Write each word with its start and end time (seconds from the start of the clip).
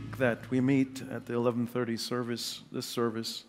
week 0.00 0.16
that 0.18 0.50
we 0.50 0.60
meet 0.60 1.02
at 1.10 1.26
the 1.26 1.34
11:30 1.34 1.96
service, 1.98 2.62
this 2.72 2.86
service, 2.86 3.44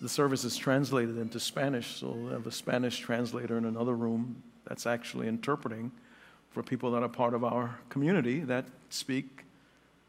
the 0.00 0.08
service 0.08 0.44
is 0.44 0.56
translated 0.56 1.18
into 1.18 1.38
Spanish, 1.38 1.96
so 1.96 2.10
we 2.10 2.30
have 2.30 2.46
a 2.46 2.52
Spanish 2.52 2.98
translator 2.98 3.56
in 3.58 3.64
another 3.64 3.94
room 3.94 4.42
that's 4.66 4.86
actually 4.86 5.28
interpreting 5.28 5.92
for 6.50 6.62
people 6.62 6.90
that 6.92 7.02
are 7.02 7.08
part 7.08 7.34
of 7.34 7.44
our 7.44 7.78
community 7.88 8.40
that 8.40 8.64
speak 8.90 9.44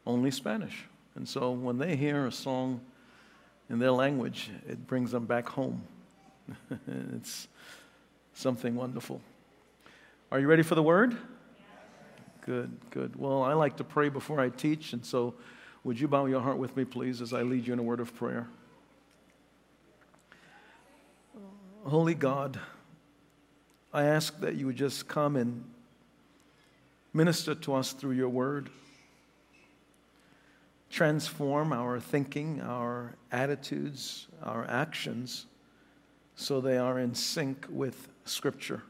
only 0.06 0.30
Spanish. 0.30 0.84
And 1.14 1.28
so 1.28 1.52
when 1.52 1.78
they 1.78 1.96
hear 1.96 2.26
a 2.26 2.32
song 2.32 2.80
in 3.70 3.78
their 3.78 3.92
language, 3.92 4.50
it 4.68 4.86
brings 4.86 5.10
them 5.10 5.26
back 5.26 5.48
home. 5.48 5.82
it's 7.14 7.48
something 8.34 8.74
wonderful. 8.74 9.20
Are 10.30 10.40
you 10.40 10.48
ready 10.48 10.62
for 10.62 10.74
the 10.74 10.82
word? 10.82 11.16
Good, 12.44 12.76
good. 12.90 13.16
Well, 13.16 13.42
I 13.42 13.54
like 13.54 13.78
to 13.78 13.84
pray 13.84 14.10
before 14.10 14.38
I 14.38 14.50
teach, 14.50 14.92
and 14.92 15.04
so 15.04 15.34
would 15.82 15.98
you 15.98 16.06
bow 16.06 16.26
your 16.26 16.42
heart 16.42 16.58
with 16.58 16.76
me, 16.76 16.84
please, 16.84 17.22
as 17.22 17.32
I 17.32 17.40
lead 17.40 17.66
you 17.66 17.72
in 17.72 17.78
a 17.78 17.82
word 17.82 18.00
of 18.00 18.14
prayer? 18.14 18.46
Holy 21.84 22.14
God, 22.14 22.60
I 23.94 24.04
ask 24.04 24.38
that 24.40 24.56
you 24.56 24.66
would 24.66 24.76
just 24.76 25.08
come 25.08 25.36
and 25.36 25.64
minister 27.14 27.54
to 27.54 27.74
us 27.74 27.92
through 27.92 28.12
your 28.12 28.28
word. 28.28 28.68
Transform 30.90 31.72
our 31.72 31.98
thinking, 31.98 32.60
our 32.60 33.14
attitudes, 33.32 34.26
our 34.42 34.66
actions, 34.68 35.46
so 36.36 36.60
they 36.60 36.76
are 36.76 36.98
in 36.98 37.14
sync 37.14 37.66
with 37.70 38.08
Scripture. 38.26 38.82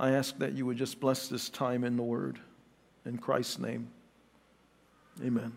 I 0.00 0.12
ask 0.12 0.38
that 0.38 0.52
you 0.52 0.64
would 0.64 0.76
just 0.76 1.00
bless 1.00 1.26
this 1.26 1.50
time 1.50 1.82
in 1.82 1.96
the 1.96 2.04
Word. 2.04 2.38
In 3.04 3.18
Christ's 3.18 3.58
name, 3.58 3.88
amen. 5.24 5.52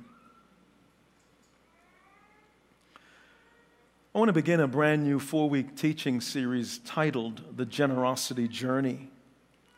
I 4.16 4.20
want 4.20 4.30
to 4.30 4.34
begin 4.34 4.60
a 4.60 4.68
brand 4.68 5.04
new 5.04 5.20
four 5.20 5.50
week 5.50 5.76
teaching 5.76 6.22
series 6.22 6.80
titled 6.80 7.56
The 7.56 7.66
Generosity 7.66 8.48
Journey. 8.48 9.10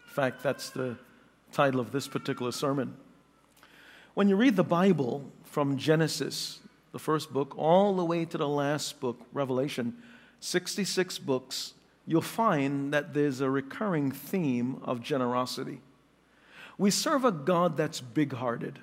In 0.05 0.14
fact, 0.14 0.42
that's 0.42 0.70
the 0.70 0.98
title 1.52 1.80
of 1.80 1.92
this 1.92 2.08
particular 2.08 2.52
sermon. 2.52 2.95
When 4.14 4.30
you 4.30 4.36
read 4.36 4.55
the 4.55 4.64
Bible 4.64 5.30
from 5.44 5.77
Genesis, 5.77 6.59
the 6.94 7.00
first 7.00 7.33
book, 7.33 7.53
all 7.58 7.95
the 7.95 8.05
way 8.05 8.23
to 8.25 8.38
the 8.38 8.48
last 8.48 9.00
book, 9.00 9.20
Revelation, 9.33 9.98
66 10.39 11.20
books, 11.20 11.73
you'll 12.05 12.21
find 12.21 12.93
that 12.93 13.13
there's 13.13 13.41
a 13.41 13.49
recurring 13.49 14.11
theme 14.11 14.79
of 14.83 15.01
generosity. 15.01 15.81
We 16.77 16.91
serve 16.91 17.23
a 17.23 17.31
God 17.31 17.77
that's 17.77 18.01
big 18.01 18.33
hearted. 18.33 18.79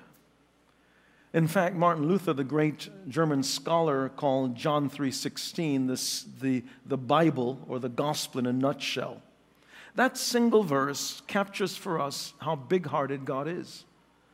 In 1.33 1.47
fact, 1.47 1.75
Martin 1.75 2.07
Luther, 2.07 2.33
the 2.33 2.43
great 2.43 2.89
German 3.07 3.43
scholar, 3.43 4.09
called 4.09 4.55
John 4.55 4.89
3:16 4.89 5.87
this, 5.87 6.25
the, 6.41 6.63
the 6.85 6.97
Bible 6.97 7.59
or 7.69 7.79
the 7.79 7.89
gospel 7.89 8.39
in 8.39 8.45
a 8.45 8.53
nutshell. 8.53 9.21
That 9.95 10.17
single 10.17 10.63
verse 10.63 11.21
captures 11.27 11.77
for 11.77 11.99
us 11.99 12.33
how 12.39 12.55
big-hearted 12.55 13.25
God 13.25 13.47
is. 13.47 13.85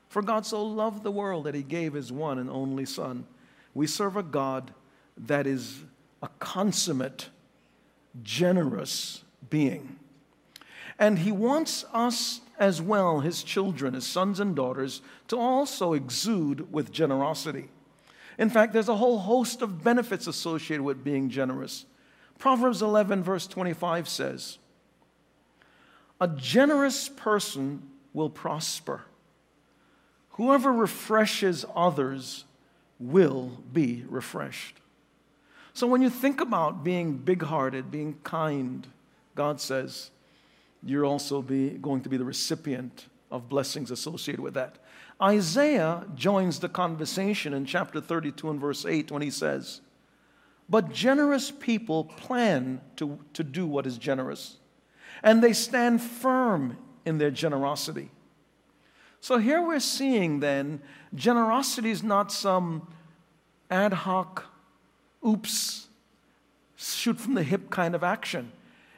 For 0.10 0.22
God 0.22 0.46
so 0.46 0.64
loved 0.64 1.04
the 1.04 1.12
world 1.12 1.46
that 1.46 1.56
he 1.56 1.64
gave 1.64 1.94
his 1.94 2.12
one 2.12 2.40
and 2.40 2.50
only 2.50 2.86
Son. 2.86 3.26
We 3.74 3.88
serve 3.88 4.16
a 4.16 4.24
God 4.24 4.72
that 5.18 5.46
is 5.46 5.84
a 6.22 6.30
consummate 6.40 7.30
generous 8.24 9.24
being. 9.50 9.98
And 11.00 11.20
he 11.20 11.32
wants 11.32 11.86
us 11.94 12.42
as 12.60 12.82
well, 12.82 13.20
his 13.20 13.44
children, 13.44 13.94
his 13.94 14.06
sons 14.06 14.40
and 14.40 14.56
daughters, 14.56 15.02
to 15.28 15.38
also 15.38 15.94
exude 15.94 16.72
with 16.72 16.92
generosity. 16.92 17.70
In 18.38 18.50
fact, 18.50 18.74
there's 18.74 18.90
a 18.90 18.96
whole 18.96 19.20
host 19.20 19.62
of 19.62 19.84
benefits 19.84 20.28
associated 20.28 20.84
with 20.84 21.04
being 21.04 21.30
generous. 21.30 21.86
Proverbs 22.40 22.82
11, 22.82 23.24
verse 23.24 23.48
25 23.48 24.08
says, 24.08 24.58
A 26.22 26.28
generous 26.28 27.10
person 27.10 27.84
will 28.14 28.30
prosper. 28.30 29.04
Whoever 30.32 30.72
refreshes 30.72 31.66
others 31.76 32.46
will 33.00 33.52
be 33.74 34.04
refreshed. 34.08 34.80
So 35.78 35.86
when 35.86 36.02
you 36.02 36.10
think 36.10 36.42
about 36.42 36.84
being 36.84 37.18
big 37.18 37.44
hearted, 37.44 37.92
being 37.92 38.16
kind, 38.24 38.88
God 39.36 39.62
says 39.62 40.10
you're 40.82 41.06
also 41.06 41.44
be, 41.44 41.70
going 41.70 42.02
to 42.02 42.10
be 42.10 42.18
the 42.18 42.26
recipient 42.26 43.06
of 43.30 43.48
blessings 43.48 43.92
associated 43.92 44.42
with 44.42 44.56
that. 44.56 44.80
Isaiah 45.22 46.04
joins 46.16 46.58
the 46.58 46.68
conversation 46.68 47.54
in 47.54 47.68
chapter 47.68 48.02
32 48.02 48.50
and 48.50 48.60
verse 48.60 48.88
8 48.88 49.12
when 49.12 49.22
he 49.22 49.30
says, 49.30 49.82
But 50.68 50.92
generous 50.92 51.52
people 51.52 52.06
plan 52.06 52.82
to, 52.96 53.20
to 53.34 53.44
do 53.44 53.68
what 53.68 53.86
is 53.86 54.00
generous, 54.00 54.58
and 55.22 55.44
they 55.44 55.54
stand 55.54 56.02
firm 56.02 56.76
in 57.06 57.20
their 57.20 57.30
generosity. 57.30 58.10
So 59.22 59.38
here 59.38 59.62
we're 59.62 59.80
seeing 59.80 60.40
then 60.40 60.82
generosity 61.14 61.92
is 61.92 62.02
not 62.02 62.32
some 62.32 62.88
ad 63.70 63.94
hoc 63.94 64.57
oops, 65.28 65.88
shoot 66.76 67.20
from 67.20 67.34
the 67.34 67.44
hip 67.44 67.70
kind 67.70 67.96
of 67.96 68.04
action. 68.04 68.52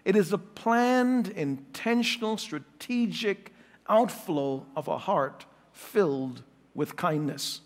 It 0.06 0.16
is 0.16 0.32
a 0.32 0.38
planned, 0.38 1.30
intentional, 1.30 2.38
strategic 2.38 3.54
outflow 3.88 4.66
of 4.76 4.88
a 4.88 4.98
heart 4.98 5.46
filled 5.74 6.44
with 6.74 6.96
kindness. 6.96 7.62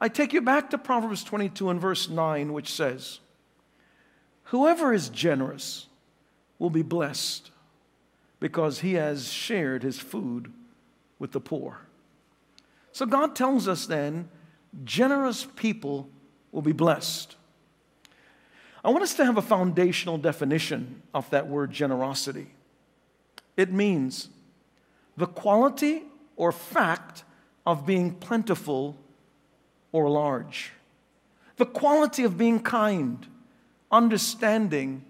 I 0.00 0.08
take 0.08 0.32
you 0.32 0.42
back 0.42 0.70
to 0.70 0.78
Proverbs 0.78 1.24
22 1.24 1.70
and 1.70 1.80
verse 1.80 2.08
9, 2.08 2.52
which 2.52 2.72
says, 2.72 3.20
Whoever 4.44 4.92
is 4.92 5.08
generous 5.08 5.86
will 6.58 6.70
be 6.70 6.82
blessed 6.82 7.50
because 8.40 8.80
he 8.80 8.94
has 8.94 9.32
shared 9.32 9.82
his 9.82 9.98
food 9.98 10.52
with 11.18 11.32
the 11.32 11.40
poor. 11.40 11.80
So 12.92 13.06
God 13.06 13.34
tells 13.34 13.66
us 13.68 13.86
then, 13.86 14.28
generous 14.84 15.46
people 15.56 16.08
will 16.52 16.62
be 16.62 16.72
blessed. 16.72 17.36
I 18.86 18.90
want 18.90 19.02
us 19.02 19.14
to 19.14 19.24
have 19.24 19.36
a 19.36 19.42
foundational 19.42 20.16
definition 20.16 21.02
of 21.12 21.28
that 21.30 21.48
word 21.48 21.72
generosity. 21.72 22.46
It 23.56 23.72
means 23.72 24.28
the 25.16 25.26
quality 25.26 26.04
or 26.36 26.52
fact 26.52 27.24
of 27.66 27.84
being 27.84 28.14
plentiful 28.14 28.96
or 29.90 30.08
large, 30.08 30.70
the 31.56 31.66
quality 31.66 32.22
of 32.22 32.38
being 32.38 32.60
kind, 32.60 33.26
understanding, 33.90 35.04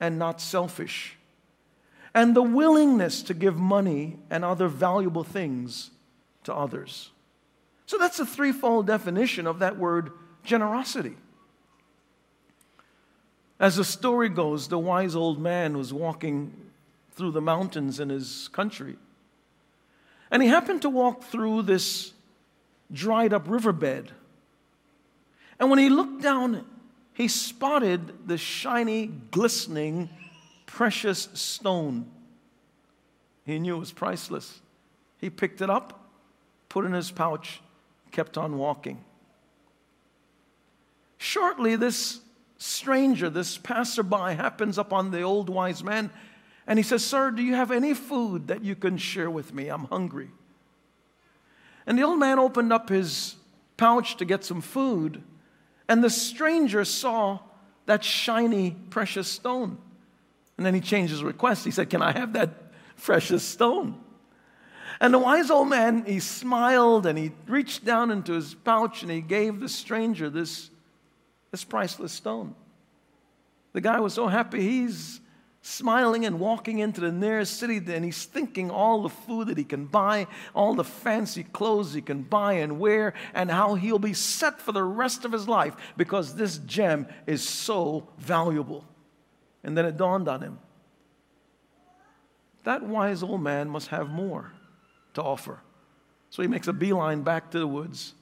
and 0.00 0.18
not 0.18 0.40
selfish, 0.40 1.16
and 2.12 2.34
the 2.34 2.42
willingness 2.42 3.22
to 3.22 3.32
give 3.32 3.56
money 3.56 4.18
and 4.28 4.44
other 4.44 4.66
valuable 4.66 5.22
things 5.22 5.92
to 6.42 6.52
others. 6.52 7.10
So 7.86 7.96
that's 7.96 8.18
a 8.18 8.26
threefold 8.26 8.88
definition 8.88 9.46
of 9.46 9.60
that 9.60 9.78
word 9.78 10.10
generosity. 10.42 11.14
As 13.60 13.76
the 13.76 13.84
story 13.84 14.30
goes, 14.30 14.68
the 14.68 14.78
wise 14.78 15.14
old 15.14 15.38
man 15.38 15.76
was 15.76 15.92
walking 15.92 16.50
through 17.12 17.32
the 17.32 17.42
mountains 17.42 18.00
in 18.00 18.08
his 18.08 18.48
country. 18.48 18.96
And 20.30 20.42
he 20.42 20.48
happened 20.48 20.80
to 20.82 20.88
walk 20.88 21.24
through 21.24 21.62
this 21.62 22.14
dried 22.90 23.34
up 23.34 23.44
riverbed. 23.46 24.10
And 25.58 25.68
when 25.68 25.78
he 25.78 25.90
looked 25.90 26.22
down, 26.22 26.64
he 27.12 27.28
spotted 27.28 28.26
the 28.26 28.38
shiny, 28.38 29.08
glistening, 29.30 30.08
precious 30.64 31.28
stone. 31.34 32.06
He 33.44 33.58
knew 33.58 33.76
it 33.76 33.80
was 33.80 33.92
priceless. 33.92 34.62
He 35.18 35.28
picked 35.28 35.60
it 35.60 35.68
up, 35.68 36.08
put 36.70 36.86
it 36.86 36.88
in 36.88 36.94
his 36.94 37.10
pouch, 37.10 37.60
kept 38.10 38.38
on 38.38 38.56
walking. 38.56 39.04
Shortly, 41.18 41.76
this 41.76 42.20
stranger, 42.60 43.30
this 43.30 43.56
passerby, 43.58 44.34
happens 44.34 44.78
upon 44.78 45.10
the 45.10 45.22
old 45.22 45.48
wise 45.48 45.82
man 45.82 46.10
and 46.66 46.78
he 46.78 46.82
says, 46.84 47.04
Sir, 47.04 47.32
do 47.32 47.42
you 47.42 47.54
have 47.54 47.72
any 47.72 47.94
food 47.94 48.46
that 48.46 48.62
you 48.62 48.76
can 48.76 48.96
share 48.96 49.28
with 49.28 49.52
me? 49.52 49.68
I'm 49.68 49.86
hungry. 49.86 50.30
And 51.84 51.98
the 51.98 52.02
old 52.02 52.20
man 52.20 52.38
opened 52.38 52.72
up 52.72 52.88
his 52.88 53.34
pouch 53.76 54.16
to 54.18 54.24
get 54.24 54.44
some 54.44 54.60
food, 54.60 55.20
and 55.88 56.04
the 56.04 56.10
stranger 56.10 56.84
saw 56.84 57.40
that 57.86 58.04
shiny, 58.04 58.76
precious 58.90 59.26
stone. 59.26 59.78
And 60.56 60.64
then 60.64 60.74
he 60.74 60.80
changed 60.80 61.10
his 61.10 61.24
request. 61.24 61.64
He 61.64 61.72
said, 61.72 61.90
Can 61.90 62.02
I 62.02 62.12
have 62.12 62.34
that 62.34 62.72
precious 63.02 63.42
stone? 63.42 63.98
And 65.00 65.12
the 65.12 65.18
wise 65.18 65.50
old 65.50 65.70
man, 65.70 66.04
he 66.04 66.20
smiled 66.20 67.04
and 67.04 67.18
he 67.18 67.32
reached 67.48 67.84
down 67.84 68.12
into 68.12 68.34
his 68.34 68.54
pouch 68.54 69.02
and 69.02 69.10
he 69.10 69.22
gave 69.22 69.58
the 69.58 69.68
stranger 69.68 70.30
this 70.30 70.69
this 71.50 71.64
priceless 71.64 72.12
stone. 72.12 72.54
The 73.72 73.80
guy 73.80 74.00
was 74.00 74.14
so 74.14 74.26
happy, 74.26 74.60
he's 74.60 75.20
smiling 75.62 76.24
and 76.24 76.40
walking 76.40 76.78
into 76.78 77.00
the 77.00 77.12
nearest 77.12 77.58
city, 77.58 77.76
and 77.76 78.04
he's 78.04 78.24
thinking 78.24 78.70
all 78.70 79.02
the 79.02 79.08
food 79.08 79.48
that 79.48 79.58
he 79.58 79.64
can 79.64 79.86
buy, 79.86 80.26
all 80.54 80.74
the 80.74 80.84
fancy 80.84 81.44
clothes 81.44 81.92
he 81.92 82.00
can 82.00 82.22
buy 82.22 82.54
and 82.54 82.80
wear, 82.80 83.12
and 83.34 83.50
how 83.50 83.74
he'll 83.74 83.98
be 83.98 84.14
set 84.14 84.60
for 84.60 84.72
the 84.72 84.82
rest 84.82 85.24
of 85.24 85.32
his 85.32 85.46
life 85.46 85.76
because 85.96 86.34
this 86.34 86.58
gem 86.58 87.06
is 87.26 87.46
so 87.46 88.08
valuable. 88.18 88.84
And 89.62 89.76
then 89.76 89.84
it 89.84 89.96
dawned 89.96 90.28
on 90.28 90.40
him 90.40 90.58
that 92.64 92.82
wise 92.82 93.22
old 93.22 93.42
man 93.42 93.68
must 93.68 93.88
have 93.88 94.08
more 94.08 94.52
to 95.14 95.22
offer. 95.22 95.60
So 96.30 96.42
he 96.42 96.48
makes 96.48 96.68
a 96.68 96.72
beeline 96.72 97.22
back 97.22 97.50
to 97.50 97.58
the 97.58 97.66
woods, 97.66 98.14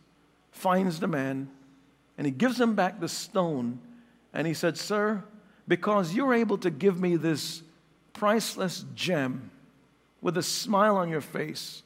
finds 0.51 1.01
the 1.01 1.09
man, 1.09 1.51
and 2.19 2.27
he 2.27 2.33
gives 2.33 2.61
him 2.61 2.75
back 2.75 2.99
the 2.99 3.09
stone. 3.09 3.79
And 4.35 4.47
he 4.47 4.53
said, 4.53 4.77
Sir, 4.77 5.23
because 5.69 6.13
you're 6.13 6.35
able 6.35 6.59
to 6.59 6.71
give 6.71 7.01
me 7.01 7.17
this 7.17 7.63
priceless 8.13 8.85
gem 8.95 9.53
with 10.21 10.37
a 10.37 10.43
smile 10.43 10.97
on 10.97 11.09
your 11.09 11.21
face, 11.21 11.85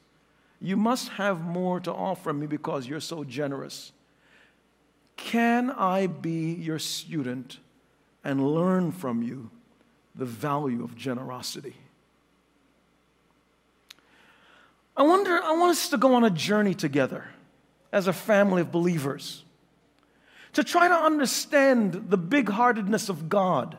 you 0.61 0.77
must 0.77 1.11
have 1.11 1.43
more 1.43 1.79
to 1.81 1.93
offer 1.93 2.33
me 2.33 2.47
because 2.47 2.87
you're 2.89 3.01
so 3.01 3.25
generous. 3.25 3.93
Can 5.17 5.71
I 5.71 6.07
be 6.07 6.55
your 6.55 6.79
student 6.79 7.59
and 8.25 8.55
learn 8.55 8.91
from 8.91 9.23
you 9.23 9.51
the 10.15 10.25
value 10.25 10.83
of 10.83 10.97
generosity? 10.97 11.77
I 14.97 15.03
wonder, 15.03 15.43
I 15.43 15.53
want 15.53 15.73
us 15.73 15.91
to 15.91 15.99
go 15.99 16.15
on 16.15 16.25
a 16.25 16.31
journey 16.31 16.75
together 16.75 17.27
as 17.93 18.07
a 18.07 18.13
family 18.13 18.63
of 18.63 18.73
believers 18.73 19.45
to 20.53 20.63
try 20.65 20.89
to 20.89 20.95
understand 20.95 22.07
the 22.09 22.19
big 22.19 22.49
heartedness 22.49 23.09
of 23.09 23.29
God. 23.29 23.79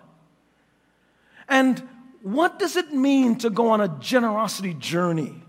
And 1.47 1.87
what 2.21 2.57
does 2.57 2.75
it 2.75 2.93
mean 2.93 3.37
to 3.39 3.49
go 3.49 3.69
on 3.69 3.81
a 3.81 3.87
generosity 3.99 4.73
journey? 4.73 5.43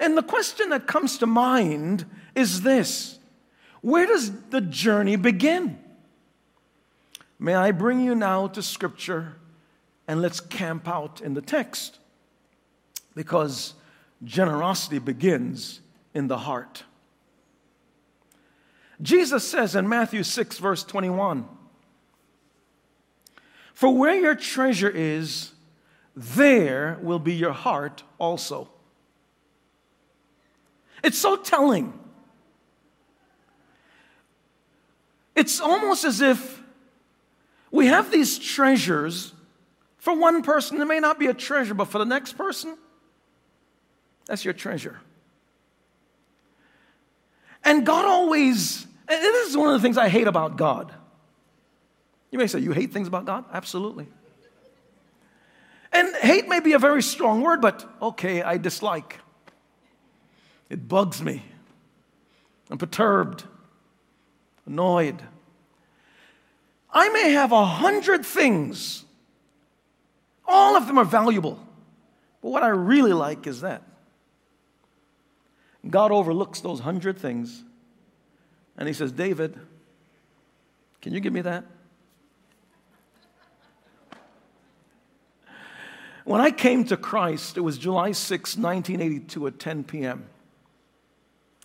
And 0.00 0.16
the 0.16 0.22
question 0.22 0.68
that 0.70 0.86
comes 0.86 1.18
to 1.18 1.26
mind 1.26 2.06
is 2.34 2.62
this 2.62 3.18
Where 3.80 4.06
does 4.06 4.32
the 4.50 4.60
journey 4.60 5.16
begin? 5.16 5.78
May 7.38 7.54
I 7.54 7.70
bring 7.70 8.00
you 8.00 8.14
now 8.14 8.48
to 8.48 8.62
Scripture 8.62 9.36
and 10.06 10.20
let's 10.20 10.40
camp 10.40 10.88
out 10.88 11.20
in 11.20 11.34
the 11.34 11.42
text 11.42 11.98
because 13.14 13.74
generosity 14.24 14.98
begins 14.98 15.80
in 16.14 16.28
the 16.28 16.38
heart. 16.38 16.84
Jesus 19.00 19.48
says 19.48 19.76
in 19.76 19.88
Matthew 19.88 20.22
6, 20.22 20.58
verse 20.58 20.84
21 20.84 21.46
For 23.74 23.94
where 23.94 24.16
your 24.16 24.34
treasure 24.34 24.90
is, 24.90 25.52
there 26.16 26.98
will 27.00 27.20
be 27.20 27.34
your 27.34 27.52
heart 27.52 28.02
also. 28.18 28.68
It's 31.04 31.18
so 31.18 31.36
telling. 31.36 31.92
It's 35.36 35.60
almost 35.60 36.04
as 36.04 36.20
if 36.20 36.60
we 37.70 37.86
have 37.86 38.10
these 38.10 38.38
treasures. 38.38 39.32
For 39.98 40.18
one 40.18 40.42
person, 40.42 40.80
it 40.80 40.84
may 40.86 40.98
not 40.98 41.20
be 41.20 41.26
a 41.26 41.34
treasure, 41.34 41.74
but 41.74 41.86
for 41.86 41.98
the 41.98 42.04
next 42.04 42.32
person, 42.32 42.76
that's 44.26 44.44
your 44.44 44.54
treasure. 44.54 44.98
And 47.62 47.86
God 47.86 48.04
always, 48.04 48.87
and 49.08 49.22
this 49.22 49.48
is 49.48 49.56
one 49.56 49.68
of 49.68 49.74
the 49.74 49.80
things 49.80 49.96
I 49.96 50.08
hate 50.08 50.26
about 50.26 50.56
God. 50.56 50.92
You 52.30 52.38
may 52.38 52.46
say, 52.46 52.58
You 52.60 52.72
hate 52.72 52.92
things 52.92 53.08
about 53.08 53.24
God? 53.24 53.44
Absolutely. 53.52 54.06
And 55.92 56.14
hate 56.16 56.48
may 56.48 56.60
be 56.60 56.74
a 56.74 56.78
very 56.78 57.02
strong 57.02 57.40
word, 57.40 57.60
but 57.62 57.88
okay, 58.02 58.42
I 58.42 58.58
dislike. 58.58 59.18
It 60.68 60.86
bugs 60.86 61.22
me. 61.22 61.42
I'm 62.70 62.76
perturbed, 62.76 63.44
annoyed. 64.66 65.22
I 66.90 67.08
may 67.08 67.30
have 67.30 67.52
a 67.52 67.64
hundred 67.64 68.26
things, 68.26 69.04
all 70.46 70.76
of 70.76 70.86
them 70.86 70.98
are 70.98 71.04
valuable. 71.04 71.58
But 72.42 72.50
what 72.50 72.62
I 72.62 72.68
really 72.68 73.12
like 73.12 73.46
is 73.46 73.62
that 73.62 73.82
God 75.88 76.12
overlooks 76.12 76.60
those 76.60 76.80
hundred 76.80 77.18
things 77.18 77.64
and 78.78 78.86
he 78.86 78.94
says, 78.94 79.12
David, 79.12 79.58
can 81.02 81.12
you 81.12 81.20
give 81.20 81.32
me 81.32 81.42
that? 81.42 81.64
When 86.24 86.40
I 86.40 86.50
came 86.50 86.84
to 86.84 86.96
Christ, 86.96 87.56
it 87.56 87.62
was 87.62 87.76
July 87.76 88.12
6, 88.12 88.56
1982, 88.56 89.46
at 89.46 89.58
10 89.58 89.84
p.m. 89.84 90.26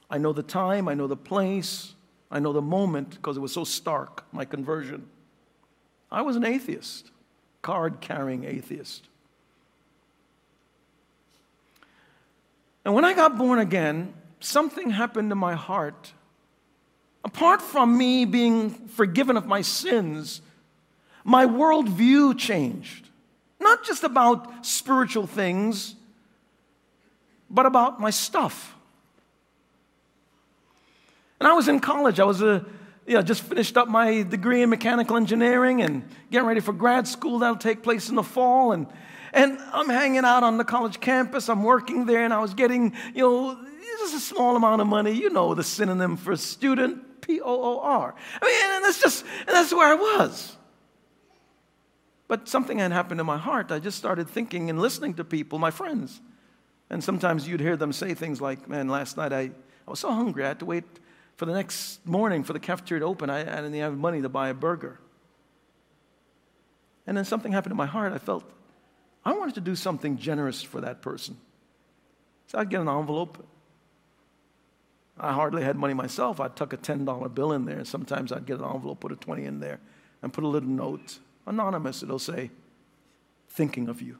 I 0.09 0.17
know 0.17 0.33
the 0.33 0.43
time, 0.43 0.87
I 0.87 0.93
know 0.93 1.07
the 1.07 1.15
place, 1.15 1.93
I 2.31 2.39
know 2.39 2.53
the 2.53 2.61
moment 2.61 3.11
because 3.11 3.37
it 3.37 3.41
was 3.41 3.51
so 3.51 3.63
stark, 3.63 4.25
my 4.31 4.45
conversion. 4.45 5.07
I 6.11 6.21
was 6.21 6.35
an 6.35 6.45
atheist, 6.45 7.11
card 7.61 7.99
carrying 8.01 8.45
atheist. 8.45 9.07
And 12.85 12.93
when 12.93 13.05
I 13.05 13.13
got 13.13 13.37
born 13.37 13.59
again, 13.59 14.13
something 14.39 14.89
happened 14.89 15.29
to 15.29 15.35
my 15.35 15.55
heart. 15.55 16.13
Apart 17.23 17.61
from 17.61 17.97
me 17.97 18.25
being 18.25 18.71
forgiven 18.71 19.37
of 19.37 19.45
my 19.45 19.61
sins, 19.61 20.41
my 21.23 21.45
worldview 21.45 22.37
changed. 22.37 23.09
Not 23.59 23.85
just 23.85 24.03
about 24.03 24.65
spiritual 24.65 25.25
things, 25.25 25.95
but 27.49 27.65
about 27.65 27.99
my 27.99 28.09
stuff. 28.09 28.75
And 31.39 31.47
I 31.47 31.53
was 31.53 31.67
in 31.67 31.79
college. 31.79 32.19
I 32.19 32.25
was 32.25 32.41
a, 32.41 32.65
you 33.05 33.15
know, 33.15 33.21
just 33.21 33.41
finished 33.41 33.77
up 33.77 33.87
my 33.87 34.23
degree 34.23 34.61
in 34.61 34.69
mechanical 34.69 35.17
engineering 35.17 35.81
and 35.81 36.03
getting 36.31 36.47
ready 36.47 36.59
for 36.59 36.73
grad 36.73 37.07
school 37.07 37.39
that'll 37.39 37.55
take 37.55 37.83
place 37.83 38.09
in 38.09 38.15
the 38.15 38.23
fall. 38.23 38.71
And 38.71 38.87
and 39.33 39.57
I'm 39.71 39.89
hanging 39.89 40.25
out 40.25 40.43
on 40.43 40.57
the 40.57 40.63
college 40.63 40.99
campus. 40.99 41.49
I'm 41.49 41.63
working 41.63 42.05
there, 42.05 42.23
and 42.23 42.31
I 42.31 42.39
was 42.39 42.53
getting, 42.53 42.93
you 43.15 43.23
know, 43.23 43.57
just 43.99 44.15
a 44.15 44.19
small 44.19 44.55
amount 44.55 44.81
of 44.81 44.87
money. 44.87 45.11
You 45.11 45.31
know, 45.31 45.55
the 45.55 45.63
synonym 45.63 46.17
for 46.17 46.37
student, 46.37 47.01
P 47.23 47.41
O 47.41 47.45
O 47.45 47.79
R. 47.79 48.13
I 48.41 48.45
mean, 48.45 48.75
and 48.75 48.85
that's 48.85 49.01
just, 49.01 49.25
and 49.39 49.49
that's 49.49 49.73
where 49.73 49.87
I 49.87 49.95
was. 49.95 50.55
But 52.27 52.47
something 52.47 52.79
had 52.79 52.91
happened 52.91 53.19
in 53.19 53.25
my 53.25 53.37
heart. 53.37 53.71
I 53.71 53.79
just 53.79 53.97
started 53.97 54.29
thinking 54.29 54.69
and 54.69 54.79
listening 54.79 55.15
to 55.15 55.23
people, 55.23 55.59
my 55.59 55.71
friends. 55.71 56.21
And 56.89 57.03
sometimes 57.03 57.47
you'd 57.47 57.59
hear 57.59 57.77
them 57.77 57.93
say 57.93 58.13
things 58.13 58.39
like, 58.39 58.67
man, 58.67 58.87
last 58.87 59.17
night 59.17 59.33
I, 59.33 59.41
I 59.87 59.89
was 59.89 59.99
so 59.99 60.11
hungry, 60.11 60.43
I 60.43 60.49
had 60.49 60.59
to 60.59 60.65
wait 60.65 60.83
for 61.35 61.45
the 61.45 61.53
next 61.53 62.05
morning 62.05 62.43
for 62.43 62.53
the 62.53 62.59
cafeteria 62.59 62.99
to 63.01 63.05
open. 63.05 63.29
I, 63.29 63.41
I 63.41 63.61
didn't 63.61 63.73
have 63.73 63.97
money 63.97 64.21
to 64.21 64.29
buy 64.29 64.49
a 64.49 64.53
burger. 64.53 64.99
And 67.05 67.17
then 67.17 67.25
something 67.25 67.51
happened 67.51 67.71
in 67.71 67.77
my 67.77 67.85
heart. 67.85 68.13
I 68.13 68.17
felt 68.17 68.43
I 69.25 69.33
wanted 69.33 69.55
to 69.55 69.61
do 69.61 69.75
something 69.75 70.17
generous 70.17 70.61
for 70.61 70.81
that 70.81 71.01
person. 71.01 71.37
So 72.47 72.59
I'd 72.59 72.69
get 72.69 72.81
an 72.81 72.87
envelope. 72.87 73.45
I 75.19 75.31
hardly 75.31 75.63
had 75.63 75.75
money 75.75 75.93
myself. 75.93 76.39
I'd 76.39 76.55
tuck 76.55 76.73
a 76.73 76.77
$10 76.77 77.33
bill 77.35 77.51
in 77.53 77.65
there. 77.65 77.85
Sometimes 77.85 78.31
I'd 78.31 78.45
get 78.45 78.59
an 78.59 78.65
envelope, 78.65 78.99
put 78.99 79.11
a 79.11 79.15
20 79.15 79.45
in 79.45 79.59
there, 79.59 79.79
and 80.21 80.33
put 80.33 80.43
a 80.43 80.47
little 80.47 80.69
note. 80.69 81.19
Anonymous, 81.45 82.01
it'll 82.01 82.19
say, 82.19 82.49
thinking 83.49 83.89
of 83.89 84.01
you. 84.01 84.17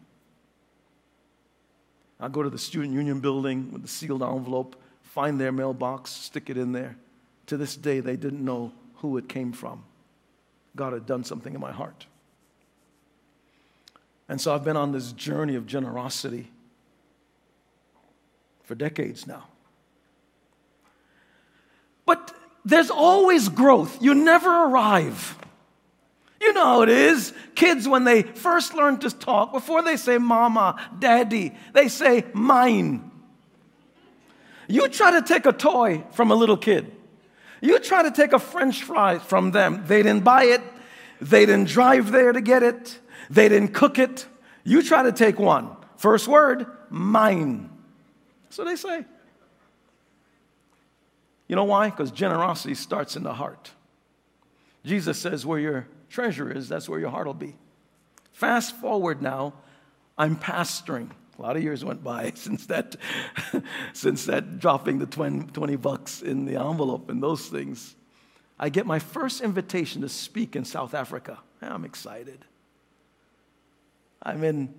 I'd 2.20 2.32
go 2.32 2.44
to 2.44 2.50
the 2.50 2.60
student 2.60 2.94
union 2.94 3.20
building 3.20 3.72
with 3.72 3.82
the 3.82 3.88
sealed 3.88 4.22
envelope, 4.22 4.76
find 5.02 5.40
their 5.40 5.52
mailbox, 5.52 6.12
stick 6.12 6.50
it 6.50 6.58
in 6.58 6.72
there. 6.72 6.96
To 7.48 7.58
this 7.58 7.76
day, 7.76 8.00
they 8.00 8.16
didn't 8.16 8.44
know 8.44 8.72
who 8.98 9.18
it 9.18 9.28
came 9.28 9.52
from. 9.52 9.84
God 10.76 10.94
had 10.94 11.06
done 11.06 11.24
something 11.24 11.54
in 11.54 11.60
my 11.60 11.72
heart. 11.72 12.06
And 14.30 14.40
so 14.40 14.54
I've 14.54 14.64
been 14.64 14.78
on 14.78 14.92
this 14.92 15.12
journey 15.12 15.56
of 15.56 15.68
generosity 15.68 16.50
for 18.64 18.76
decades 18.76 19.28
now. 19.28 19.48
But 22.06 22.34
there's 22.66 22.90
always 22.90 23.50
growth. 23.50 24.02
You 24.02 24.14
never 24.14 24.50
arrive. 24.50 25.38
You 26.42 26.54
know 26.54 26.66
how 26.66 26.82
it 26.82 26.90
is. 26.90 27.34
Kids, 27.56 27.88
when 27.88 28.04
they 28.04 28.24
first 28.24 28.74
learn 28.74 29.00
to 29.00 29.10
talk, 29.10 29.54
before 29.54 29.82
they 29.82 29.96
say 29.96 30.18
mama, 30.18 30.80
daddy, 31.00 31.54
they 31.72 31.88
say 31.88 32.26
mine. 32.34 33.12
You 34.68 34.88
try 34.90 35.12
to 35.12 35.22
take 35.22 35.46
a 35.46 35.54
toy 35.54 36.04
from 36.12 36.32
a 36.32 36.36
little 36.36 36.58
kid. 36.58 36.92
You 37.62 37.80
try 37.80 38.04
to 38.04 38.12
take 38.12 38.34
a 38.34 38.40
french 38.40 38.84
fry 38.84 39.20
from 39.20 39.52
them. 39.52 39.84
They 39.88 40.04
didn't 40.04 40.26
buy 40.26 40.46
it, 40.46 40.62
they 41.22 41.46
didn't 41.46 41.70
drive 41.70 42.12
there 42.12 42.34
to 42.34 42.42
get 42.42 42.62
it, 42.62 43.00
they 43.30 43.48
didn't 43.48 43.74
cook 43.74 43.98
it. 43.98 44.26
You 44.66 44.84
try 44.84 45.04
to 45.04 45.14
take 45.14 45.40
one. 45.40 45.70
First 45.96 46.28
word, 46.28 46.66
mine. 46.90 47.70
So 48.50 48.66
they 48.66 48.76
say. 48.76 49.06
You 51.54 51.58
know 51.58 51.66
why? 51.66 51.92
Because 51.92 52.10
generosity 52.10 52.74
starts 52.74 53.16
in 53.16 53.22
the 53.22 53.34
heart. 53.36 53.70
Jesus 54.84 55.20
says, 55.20 55.46
where 55.46 55.60
your 55.60 55.88
treasure 56.10 56.52
is, 56.52 56.68
that's 56.68 56.90
where 56.90 57.00
your 57.00 57.12
heart 57.12 57.28
will 57.28 57.36
be. 57.36 57.56
Fast 58.32 58.76
forward 58.78 59.22
now, 59.22 59.54
I'm 60.18 60.36
pastoring. 60.36 61.12
A 61.38 61.42
lot 61.44 61.56
of 61.56 61.62
years 61.62 61.86
went 61.86 62.04
by 62.04 62.32
since 62.36 62.66
that, 62.66 62.96
since 63.94 64.26
that 64.26 64.58
dropping 64.58 64.98
the 64.98 65.06
20, 65.06 65.52
20 65.52 65.76
bucks 65.76 66.24
in 66.24 66.46
the 66.46 66.60
envelope 66.60 67.12
and 67.12 67.22
those 67.22 67.46
things. 67.46 67.96
I 68.58 68.70
get 68.70 68.88
my 68.88 68.98
first 68.98 69.42
invitation 69.42 70.02
to 70.02 70.10
speak 70.10 70.56
in 70.56 70.66
South 70.66 70.96
Africa. 70.96 71.38
I'm 71.62 71.86
excited. 71.86 72.46
I'm 74.24 74.44
in 74.44 74.74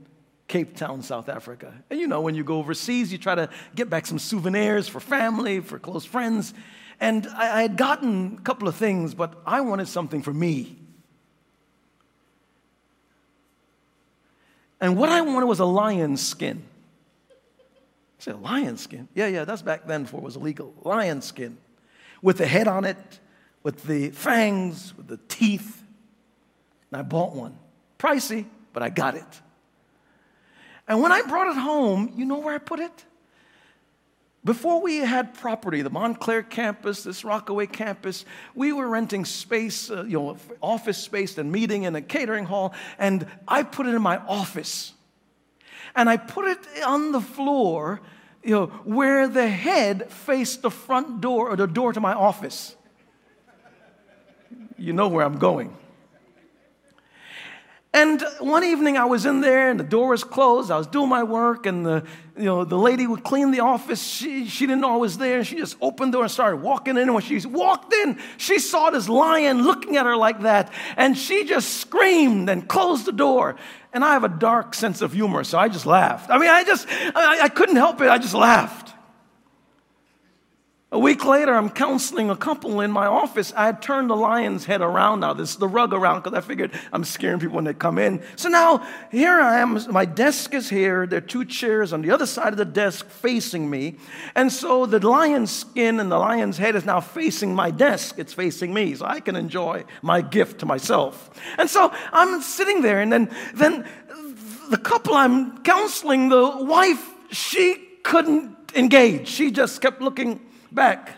Cape 0.46 0.76
Town, 0.76 1.02
South 1.02 1.28
Africa. 1.28 1.72
And 1.90 1.98
you 1.98 2.06
know, 2.06 2.20
when 2.20 2.34
you 2.34 2.44
go 2.44 2.58
overseas, 2.58 3.10
you 3.10 3.18
try 3.18 3.34
to 3.34 3.48
get 3.74 3.88
back 3.88 4.06
some 4.06 4.18
souvenirs 4.18 4.88
for 4.88 5.00
family, 5.00 5.60
for 5.60 5.78
close 5.78 6.04
friends. 6.04 6.52
And 7.00 7.26
I, 7.28 7.58
I 7.58 7.62
had 7.62 7.76
gotten 7.76 8.36
a 8.38 8.42
couple 8.42 8.68
of 8.68 8.76
things, 8.76 9.14
but 9.14 9.34
I 9.46 9.62
wanted 9.62 9.88
something 9.88 10.22
for 10.22 10.32
me. 10.32 10.76
And 14.80 14.98
what 14.98 15.08
I 15.08 15.22
wanted 15.22 15.46
was 15.46 15.60
a 15.60 15.64
lion 15.64 16.16
skin. 16.16 16.62
I 17.30 17.34
said, 18.18 18.42
lion 18.42 18.76
skin? 18.76 19.08
Yeah, 19.14 19.28
yeah, 19.28 19.44
that's 19.44 19.62
back 19.62 19.86
then 19.86 20.02
before 20.02 20.20
it 20.20 20.24
was 20.24 20.36
illegal. 20.36 20.74
Lion 20.82 21.22
skin. 21.22 21.56
With 22.20 22.38
the 22.38 22.46
head 22.46 22.68
on 22.68 22.84
it, 22.84 22.98
with 23.62 23.84
the 23.84 24.10
fangs, 24.10 24.94
with 24.96 25.08
the 25.08 25.18
teeth. 25.28 25.82
And 26.90 27.00
I 27.00 27.02
bought 27.02 27.34
one. 27.34 27.56
Pricey, 27.98 28.44
but 28.72 28.82
I 28.82 28.90
got 28.90 29.14
it. 29.14 29.40
And 30.86 31.00
when 31.00 31.12
I 31.12 31.22
brought 31.22 31.48
it 31.48 31.58
home, 31.58 32.12
you 32.16 32.24
know 32.24 32.38
where 32.38 32.54
I 32.54 32.58
put 32.58 32.80
it? 32.80 33.04
Before 34.44 34.82
we 34.82 34.98
had 34.98 35.32
property, 35.32 35.80
the 35.80 35.88
Montclair 35.88 36.42
campus, 36.42 37.02
this 37.02 37.24
Rockaway 37.24 37.66
campus, 37.66 38.26
we 38.54 38.74
were 38.74 38.86
renting 38.86 39.24
space, 39.24 39.90
uh, 39.90 40.04
you 40.04 40.18
know, 40.18 40.36
office 40.60 40.98
space 40.98 41.38
and 41.38 41.50
meeting 41.50 41.84
in 41.84 41.96
a 41.96 42.02
catering 42.02 42.44
hall, 42.44 42.74
and 42.98 43.26
I 43.48 43.62
put 43.62 43.86
it 43.86 43.94
in 43.94 44.02
my 44.02 44.18
office. 44.18 44.92
And 45.96 46.10
I 46.10 46.18
put 46.18 46.44
it 46.46 46.82
on 46.84 47.12
the 47.12 47.22
floor, 47.22 48.02
you 48.42 48.50
know, 48.50 48.66
where 48.84 49.28
the 49.28 49.48
head 49.48 50.12
faced 50.12 50.60
the 50.60 50.70
front 50.70 51.22
door 51.22 51.48
or 51.48 51.56
the 51.56 51.66
door 51.66 51.94
to 51.94 52.00
my 52.00 52.12
office. 52.12 52.76
You 54.76 54.92
know 54.92 55.08
where 55.08 55.24
I'm 55.24 55.38
going. 55.38 55.74
And 57.94 58.24
one 58.40 58.64
evening 58.64 58.96
I 58.96 59.04
was 59.04 59.24
in 59.24 59.40
there 59.40 59.70
and 59.70 59.78
the 59.78 59.84
door 59.84 60.08
was 60.08 60.24
closed. 60.24 60.72
I 60.72 60.76
was 60.76 60.88
doing 60.88 61.08
my 61.08 61.22
work 61.22 61.64
and 61.64 61.86
the, 61.86 62.04
you 62.36 62.42
know, 62.42 62.64
the 62.64 62.76
lady 62.76 63.06
would 63.06 63.22
clean 63.22 63.52
the 63.52 63.60
office. 63.60 64.02
She, 64.02 64.48
she 64.48 64.66
didn't 64.66 64.80
know 64.80 64.94
I 64.94 64.96
was 64.96 65.16
there. 65.16 65.44
She 65.44 65.54
just 65.54 65.76
opened 65.80 66.12
the 66.12 66.16
door 66.16 66.24
and 66.24 66.30
started 66.30 66.56
walking 66.56 66.96
in. 66.96 67.04
And 67.04 67.14
when 67.14 67.22
she 67.22 67.38
walked 67.46 67.92
in, 67.92 68.18
she 68.36 68.58
saw 68.58 68.90
this 68.90 69.08
lion 69.08 69.62
looking 69.62 69.96
at 69.96 70.06
her 70.06 70.16
like 70.16 70.40
that. 70.40 70.72
And 70.96 71.16
she 71.16 71.44
just 71.44 71.74
screamed 71.74 72.50
and 72.50 72.66
closed 72.68 73.04
the 73.04 73.12
door. 73.12 73.54
And 73.92 74.04
I 74.04 74.14
have 74.14 74.24
a 74.24 74.28
dark 74.28 74.74
sense 74.74 75.00
of 75.00 75.12
humor, 75.12 75.44
so 75.44 75.56
I 75.56 75.68
just 75.68 75.86
laughed. 75.86 76.30
I 76.30 76.38
mean, 76.38 76.50
I 76.50 76.64
just, 76.64 76.88
I, 76.90 77.42
I 77.42 77.48
couldn't 77.48 77.76
help 77.76 78.00
it. 78.00 78.08
I 78.08 78.18
just 78.18 78.34
laughed. 78.34 78.93
A 80.94 80.98
week 80.98 81.24
later, 81.24 81.52
I'm 81.52 81.70
counseling 81.70 82.30
a 82.30 82.36
couple 82.36 82.80
in 82.80 82.92
my 82.92 83.06
office. 83.06 83.52
I 83.56 83.66
had 83.66 83.82
turned 83.82 84.10
the 84.10 84.14
lion's 84.14 84.64
head 84.64 84.80
around 84.80 85.18
now, 85.18 85.32
this 85.32 85.56
the 85.56 85.66
rug 85.66 85.92
around, 85.92 86.22
because 86.22 86.38
I 86.38 86.40
figured 86.40 86.70
I'm 86.92 87.02
scaring 87.02 87.40
people 87.40 87.56
when 87.56 87.64
they 87.64 87.74
come 87.74 87.98
in. 87.98 88.22
So 88.36 88.48
now 88.48 88.86
here 89.10 89.40
I 89.40 89.58
am. 89.58 89.76
My 89.90 90.04
desk 90.04 90.54
is 90.54 90.70
here. 90.70 91.04
There 91.04 91.18
are 91.18 91.20
two 91.20 91.46
chairs 91.46 91.92
on 91.92 92.02
the 92.02 92.12
other 92.12 92.26
side 92.26 92.52
of 92.52 92.58
the 92.58 92.64
desk 92.64 93.08
facing 93.08 93.68
me. 93.68 93.96
And 94.36 94.52
so 94.52 94.86
the 94.86 95.04
lion's 95.04 95.50
skin 95.50 95.98
and 95.98 96.12
the 96.12 96.16
lion's 96.16 96.58
head 96.58 96.76
is 96.76 96.84
now 96.84 97.00
facing 97.00 97.56
my 97.56 97.72
desk. 97.72 98.20
It's 98.20 98.32
facing 98.32 98.72
me, 98.72 98.94
so 98.94 99.04
I 99.04 99.18
can 99.18 99.34
enjoy 99.34 99.82
my 100.00 100.20
gift 100.20 100.60
to 100.60 100.66
myself. 100.66 101.28
And 101.58 101.68
so 101.68 101.92
I'm 102.12 102.40
sitting 102.40 102.82
there, 102.82 103.00
and 103.00 103.12
then, 103.12 103.34
then 103.52 103.84
the 104.70 104.78
couple 104.78 105.14
I'm 105.14 105.60
counseling, 105.64 106.28
the 106.28 106.52
wife, 106.60 107.04
she 107.32 107.74
couldn't 108.04 108.56
engage. 108.76 109.26
She 109.26 109.50
just 109.50 109.80
kept 109.80 110.00
looking 110.00 110.38
back. 110.74 111.16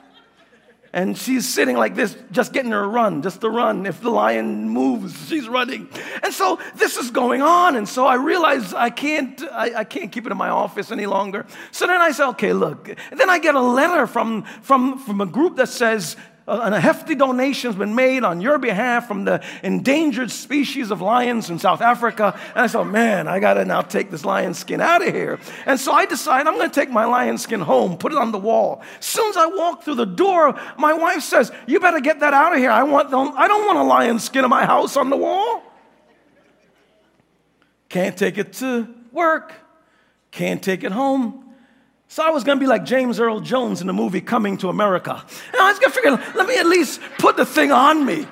And 0.92 1.18
she's 1.18 1.46
sitting 1.46 1.76
like 1.76 1.94
this, 1.94 2.16
just 2.30 2.54
getting 2.54 2.70
her 2.70 2.88
run, 2.88 3.20
just 3.20 3.42
to 3.42 3.50
run. 3.50 3.84
If 3.84 4.00
the 4.00 4.08
lion 4.08 4.68
moves, 4.68 5.28
she's 5.28 5.46
running. 5.46 5.90
And 6.22 6.32
so 6.32 6.58
this 6.76 6.96
is 6.96 7.10
going 7.10 7.42
on. 7.42 7.76
And 7.76 7.86
so 7.86 8.06
I 8.06 8.14
realize 8.14 8.72
I 8.72 8.88
can't, 8.88 9.42
I, 9.52 9.80
I 9.80 9.84
can't 9.84 10.10
keep 10.10 10.24
it 10.24 10.32
in 10.32 10.38
my 10.38 10.48
office 10.48 10.90
any 10.90 11.04
longer. 11.04 11.44
So 11.70 11.86
then 11.86 12.00
I 12.00 12.12
say, 12.12 12.24
okay, 12.28 12.54
look. 12.54 12.88
And 12.88 13.20
then 13.20 13.28
I 13.28 13.38
get 13.38 13.54
a 13.54 13.60
letter 13.60 14.06
from, 14.06 14.44
from, 14.62 14.98
from 14.98 15.20
a 15.20 15.26
group 15.26 15.56
that 15.56 15.68
says, 15.68 16.16
and 16.48 16.74
a 16.74 16.80
hefty 16.80 17.16
donation 17.16 17.70
has 17.70 17.76
been 17.76 17.96
made 17.96 18.22
on 18.22 18.40
your 18.40 18.58
behalf 18.58 19.08
from 19.08 19.24
the 19.24 19.42
endangered 19.64 20.30
species 20.30 20.92
of 20.92 21.00
lions 21.00 21.50
in 21.50 21.58
South 21.58 21.80
Africa. 21.80 22.38
And 22.54 22.62
I 22.62 22.66
said, 22.68 22.84
man, 22.84 23.26
I 23.26 23.40
got 23.40 23.54
to 23.54 23.64
now 23.64 23.82
take 23.82 24.12
this 24.12 24.24
lion 24.24 24.54
skin 24.54 24.80
out 24.80 25.06
of 25.06 25.12
here. 25.12 25.40
And 25.66 25.80
so 25.80 25.90
I 25.90 26.06
decided 26.06 26.46
I'm 26.46 26.54
going 26.54 26.70
to 26.70 26.74
take 26.74 26.90
my 26.90 27.04
lion 27.04 27.38
skin 27.38 27.60
home, 27.60 27.98
put 27.98 28.12
it 28.12 28.18
on 28.18 28.30
the 28.30 28.38
wall. 28.38 28.82
As 28.98 29.06
soon 29.06 29.28
as 29.28 29.36
I 29.36 29.46
walk 29.46 29.82
through 29.82 29.96
the 29.96 30.04
door, 30.04 30.58
my 30.78 30.92
wife 30.92 31.22
says, 31.22 31.50
You 31.66 31.80
better 31.80 32.00
get 32.00 32.20
that 32.20 32.32
out 32.32 32.52
of 32.52 32.58
here. 32.58 32.70
I, 32.70 32.84
want 32.84 33.10
the, 33.10 33.18
I 33.18 33.48
don't 33.48 33.66
want 33.66 33.78
a 33.78 33.82
lion 33.82 34.20
skin 34.20 34.44
in 34.44 34.50
my 34.50 34.64
house 34.64 34.96
on 34.96 35.10
the 35.10 35.16
wall. 35.16 35.62
Can't 37.88 38.16
take 38.16 38.38
it 38.38 38.52
to 38.54 38.86
work, 39.10 39.52
can't 40.30 40.62
take 40.62 40.84
it 40.84 40.92
home. 40.92 41.45
So 42.08 42.24
I 42.24 42.30
was 42.30 42.44
to 42.44 42.56
be 42.56 42.66
like 42.66 42.84
James 42.84 43.18
Earl 43.18 43.40
Jones 43.40 43.80
in 43.80 43.86
the 43.86 43.92
movie 43.92 44.20
Coming 44.20 44.56
to 44.58 44.68
America. 44.68 45.24
And 45.52 45.60
I 45.60 45.70
was 45.70 45.78
to 45.80 45.90
figure, 45.90 46.12
let 46.34 46.46
me 46.46 46.58
at 46.58 46.66
least 46.66 47.00
put 47.18 47.36
the 47.36 47.44
thing 47.44 47.72
on 47.72 48.04
me. 48.04 48.26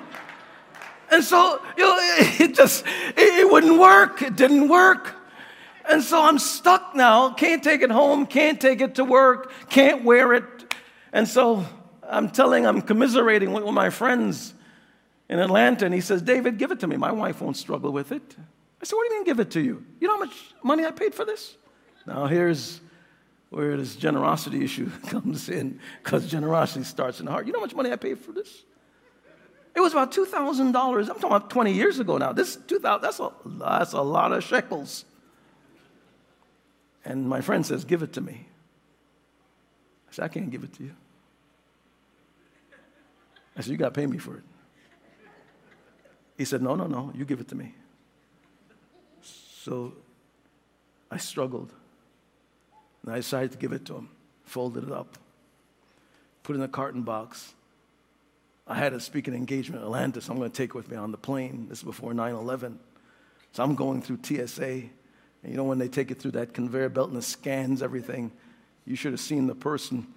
And 1.11 1.23
so, 1.23 1.61
you 1.77 1.83
know, 1.83 1.97
it 1.99 2.55
just, 2.55 2.83
it 3.17 3.51
wouldn't 3.51 3.79
work. 3.79 4.21
It 4.21 4.35
didn't 4.35 4.69
work. 4.69 5.15
And 5.87 6.01
so 6.01 6.23
I'm 6.23 6.39
stuck 6.39 6.95
now. 6.95 7.31
Can't 7.33 7.63
take 7.63 7.81
it 7.81 7.91
home. 7.91 8.25
Can't 8.25 8.59
take 8.59 8.81
it 8.81 8.95
to 8.95 9.03
work. 9.03 9.51
Can't 9.69 10.03
wear 10.03 10.33
it. 10.33 10.43
And 11.13 11.27
so 11.27 11.65
I'm 12.03 12.29
telling, 12.29 12.65
I'm 12.65 12.81
commiserating 12.81 13.51
with 13.51 13.65
my 13.65 13.89
friends 13.89 14.53
in 15.29 15.39
Atlanta. 15.39 15.85
And 15.85 15.93
he 15.93 16.01
says, 16.01 16.21
David, 16.21 16.57
give 16.57 16.71
it 16.71 16.79
to 16.79 16.87
me. 16.87 16.97
My 16.97 17.11
wife 17.11 17.41
won't 17.41 17.57
struggle 17.57 17.91
with 17.91 18.11
it. 18.11 18.35
I 18.81 18.85
said, 18.85 18.95
What 18.95 19.07
do 19.07 19.13
you 19.13 19.19
mean 19.19 19.25
give 19.25 19.39
it 19.39 19.51
to 19.51 19.61
you? 19.61 19.85
You 19.99 20.07
know 20.07 20.15
how 20.15 20.25
much 20.25 20.35
money 20.63 20.85
I 20.85 20.91
paid 20.91 21.13
for 21.13 21.25
this? 21.25 21.55
Now 22.05 22.25
here's 22.25 22.81
where 23.55 23.77
this 23.77 23.95
generosity 23.95 24.65
issue 24.65 24.89
comes 25.07 25.47
in, 25.47 25.79
because 26.03 26.27
generosity 26.27 26.83
starts 26.83 27.21
in 27.21 27.25
the 27.25 27.31
heart. 27.31 27.47
You 27.47 27.53
know 27.53 27.59
how 27.59 27.65
much 27.65 27.73
money 27.73 27.89
I 27.89 27.95
paid 27.95 28.19
for 28.19 28.33
this? 28.33 28.63
It 29.73 29.79
was 29.79 29.93
about 29.93 30.11
$2,000. 30.11 30.75
I'm 30.75 31.05
talking 31.05 31.23
about 31.23 31.49
20 31.49 31.71
years 31.71 31.99
ago 31.99 32.17
now. 32.17 32.33
This 32.33 32.57
2000 32.57 33.01
that's 33.01 33.19
a, 33.21 33.31
that's 33.45 33.93
a 33.93 34.01
lot 34.01 34.33
of 34.33 34.43
shekels. 34.43 35.05
And 37.05 37.29
my 37.29 37.39
friend 37.39 37.65
says, 37.65 37.85
Give 37.85 38.03
it 38.03 38.11
to 38.13 38.21
me. 38.21 38.45
I 40.09 40.11
said, 40.11 40.25
I 40.25 40.27
can't 40.27 40.51
give 40.51 40.65
it 40.65 40.73
to 40.73 40.83
you. 40.83 40.91
I 43.55 43.61
said, 43.61 43.71
You 43.71 43.77
got 43.77 43.93
to 43.93 43.99
pay 43.99 44.05
me 44.05 44.17
for 44.17 44.35
it. 44.35 44.43
He 46.37 46.43
said, 46.43 46.61
No, 46.61 46.75
no, 46.75 46.87
no, 46.87 47.13
you 47.15 47.23
give 47.23 47.39
it 47.39 47.47
to 47.49 47.55
me. 47.55 47.73
So 49.21 49.93
I 51.09 51.17
struggled. 51.17 51.71
And 53.05 53.13
I 53.13 53.17
decided 53.17 53.51
to 53.51 53.57
give 53.57 53.71
it 53.71 53.85
to 53.85 53.95
him, 53.95 54.09
folded 54.45 54.85
it 54.85 54.91
up, 54.91 55.17
put 56.43 56.55
it 56.55 56.59
in 56.59 56.65
a 56.65 56.67
carton 56.67 57.03
box. 57.03 57.53
I 58.67 58.75
had 58.75 58.93
a 58.93 58.99
speaking 58.99 59.35
engagement 59.35 59.81
in 59.81 59.85
Atlanta, 59.85 60.21
so 60.21 60.31
I'm 60.31 60.39
going 60.39 60.49
to 60.49 60.57
take 60.57 60.71
it 60.71 60.75
with 60.75 60.89
me 60.89 60.97
on 60.97 61.11
the 61.11 61.17
plane. 61.17 61.67
This 61.69 61.79
is 61.79 61.83
before 61.83 62.15
9 62.15 62.33
11. 62.33 62.79
So 63.51 63.63
I'm 63.63 63.75
going 63.75 64.01
through 64.01 64.19
TSA. 64.23 64.63
And 64.63 64.89
you 65.43 65.55
know, 65.55 65.65
when 65.65 65.77
they 65.77 65.87
take 65.87 66.09
it 66.09 66.19
through 66.19 66.31
that 66.31 66.53
conveyor 66.53 66.89
belt 66.89 67.09
and 67.09 67.17
it 67.19 67.23
scans 67.23 67.83
everything, 67.83 68.31
you 68.85 68.95
should 68.95 69.13
have 69.13 69.21
seen 69.21 69.45
the 69.45 69.55
person 69.55 70.07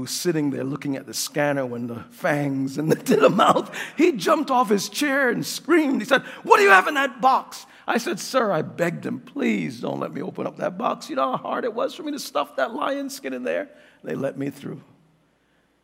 who's 0.00 0.10
sitting 0.10 0.50
there 0.50 0.64
looking 0.64 0.96
at 0.96 1.06
the 1.06 1.12
scanner 1.12 1.66
when 1.66 1.86
the 1.86 2.04
fangs 2.10 2.78
and 2.78 2.90
the, 2.90 3.16
the 3.16 3.28
mouth. 3.28 3.76
He 3.96 4.12
jumped 4.12 4.50
off 4.50 4.70
his 4.70 4.88
chair 4.88 5.28
and 5.28 5.44
screamed. 5.44 6.00
He 6.00 6.08
said, 6.08 6.22
What 6.42 6.56
do 6.56 6.62
you 6.62 6.70
have 6.70 6.88
in 6.88 6.94
that 6.94 7.20
box? 7.20 7.66
I 7.86 7.98
said, 7.98 8.18
Sir, 8.18 8.50
I 8.50 8.62
begged 8.62 9.04
him, 9.04 9.20
please 9.20 9.80
don't 9.80 10.00
let 10.00 10.12
me 10.12 10.22
open 10.22 10.46
up 10.46 10.56
that 10.56 10.78
box. 10.78 11.10
You 11.10 11.16
know 11.16 11.32
how 11.32 11.36
hard 11.36 11.64
it 11.64 11.74
was 11.74 11.94
for 11.94 12.02
me 12.02 12.12
to 12.12 12.18
stuff 12.18 12.56
that 12.56 12.72
lion 12.74 13.10
skin 13.10 13.34
in 13.34 13.44
there? 13.44 13.68
They 14.02 14.14
let 14.14 14.38
me 14.38 14.48
through. 14.48 14.80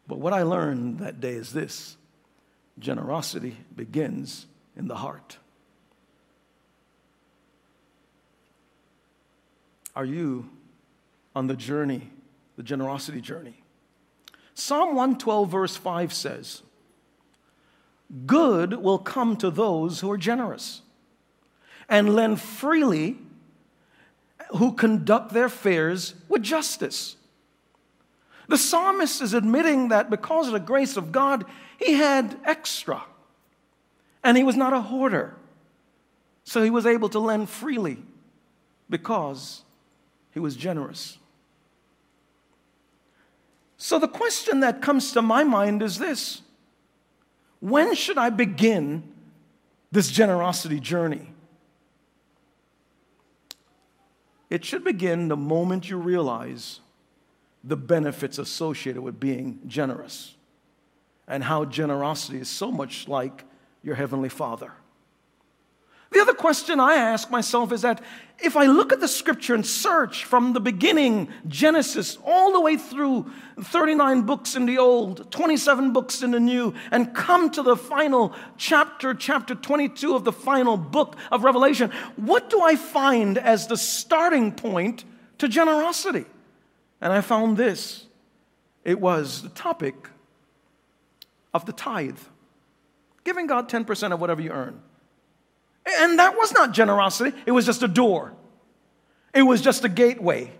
But 0.06 0.18
what 0.18 0.32
I 0.32 0.42
learned 0.42 1.00
that 1.00 1.20
day 1.20 1.34
is 1.34 1.52
this 1.52 1.96
generosity 2.78 3.56
begins 3.74 4.46
in 4.76 4.88
the 4.88 4.96
heart. 4.96 5.36
Are 9.94 10.04
you 10.04 10.48
on 11.34 11.48
the 11.48 11.56
journey, 11.56 12.10
the 12.56 12.62
generosity 12.62 13.20
journey? 13.20 13.62
Psalm 14.58 14.88
112, 14.88 15.50
verse 15.50 15.76
5 15.76 16.14
says, 16.14 16.62
Good 18.24 18.72
will 18.72 18.98
come 18.98 19.36
to 19.36 19.50
those 19.50 20.00
who 20.00 20.10
are 20.10 20.16
generous 20.16 20.80
and 21.90 22.14
lend 22.14 22.40
freely 22.40 23.18
who 24.56 24.72
conduct 24.72 25.32
their 25.32 25.44
affairs 25.44 26.14
with 26.28 26.42
justice. 26.42 27.16
The 28.48 28.56
psalmist 28.56 29.20
is 29.20 29.34
admitting 29.34 29.88
that 29.88 30.08
because 30.08 30.46
of 30.46 30.54
the 30.54 30.60
grace 30.60 30.96
of 30.96 31.12
God, 31.12 31.44
he 31.78 31.92
had 31.92 32.38
extra 32.44 33.02
and 34.24 34.38
he 34.38 34.42
was 34.42 34.56
not 34.56 34.72
a 34.72 34.80
hoarder. 34.80 35.36
So 36.44 36.62
he 36.62 36.70
was 36.70 36.86
able 36.86 37.10
to 37.10 37.18
lend 37.18 37.50
freely 37.50 37.98
because 38.88 39.64
he 40.32 40.40
was 40.40 40.56
generous. 40.56 41.18
So 43.76 43.98
the 43.98 44.08
question 44.08 44.60
that 44.60 44.80
comes 44.80 45.12
to 45.12 45.22
my 45.22 45.44
mind 45.44 45.82
is 45.82 45.98
this 45.98 46.42
When 47.60 47.94
should 47.94 48.18
I 48.18 48.30
begin 48.30 49.04
this 49.92 50.10
generosity 50.10 50.80
journey? 50.80 51.32
It 54.48 54.64
should 54.64 54.84
begin 54.84 55.28
the 55.28 55.36
moment 55.36 55.90
you 55.90 55.98
realize 55.98 56.80
the 57.64 57.76
benefits 57.76 58.38
associated 58.38 59.02
with 59.02 59.18
being 59.18 59.58
generous 59.66 60.36
and 61.26 61.42
how 61.42 61.64
generosity 61.64 62.38
is 62.38 62.48
so 62.48 62.70
much 62.70 63.08
like 63.08 63.44
your 63.82 63.96
Heavenly 63.96 64.28
Father. 64.28 64.72
The 66.12 66.20
other 66.20 66.34
question 66.34 66.78
I 66.78 66.94
ask 66.94 67.30
myself 67.30 67.72
is 67.72 67.82
that 67.82 68.00
if 68.38 68.56
I 68.56 68.66
look 68.66 68.92
at 68.92 69.00
the 69.00 69.08
scripture 69.08 69.54
and 69.54 69.66
search 69.66 70.24
from 70.24 70.52
the 70.52 70.60
beginning, 70.60 71.28
Genesis, 71.48 72.18
all 72.24 72.52
the 72.52 72.60
way 72.60 72.76
through 72.76 73.30
39 73.60 74.22
books 74.22 74.54
in 74.54 74.66
the 74.66 74.78
Old, 74.78 75.30
27 75.30 75.92
books 75.92 76.22
in 76.22 76.30
the 76.30 76.40
New, 76.40 76.74
and 76.90 77.14
come 77.14 77.50
to 77.50 77.62
the 77.62 77.76
final 77.76 78.34
chapter, 78.56 79.14
chapter 79.14 79.54
22 79.54 80.14
of 80.14 80.24
the 80.24 80.32
final 80.32 80.76
book 80.76 81.16
of 81.32 81.44
Revelation, 81.44 81.90
what 82.16 82.50
do 82.50 82.60
I 82.60 82.76
find 82.76 83.38
as 83.38 83.66
the 83.66 83.76
starting 83.76 84.52
point 84.52 85.04
to 85.38 85.48
generosity? 85.48 86.26
And 87.00 87.12
I 87.12 87.22
found 87.22 87.56
this 87.56 88.06
it 88.84 89.00
was 89.00 89.42
the 89.42 89.48
topic 89.48 90.08
of 91.52 91.66
the 91.66 91.72
tithe, 91.72 92.18
giving 93.24 93.46
God 93.46 93.68
10% 93.68 94.12
of 94.12 94.20
whatever 94.20 94.40
you 94.40 94.50
earn. 94.50 94.82
And 95.86 96.18
that 96.18 96.36
was 96.36 96.52
not 96.52 96.72
generosity, 96.72 97.36
it 97.46 97.52
was 97.52 97.64
just 97.64 97.82
a 97.82 97.88
door, 97.88 98.32
it 99.32 99.42
was 99.42 99.60
just 99.60 99.84
a 99.84 99.88
gateway, 99.88 100.50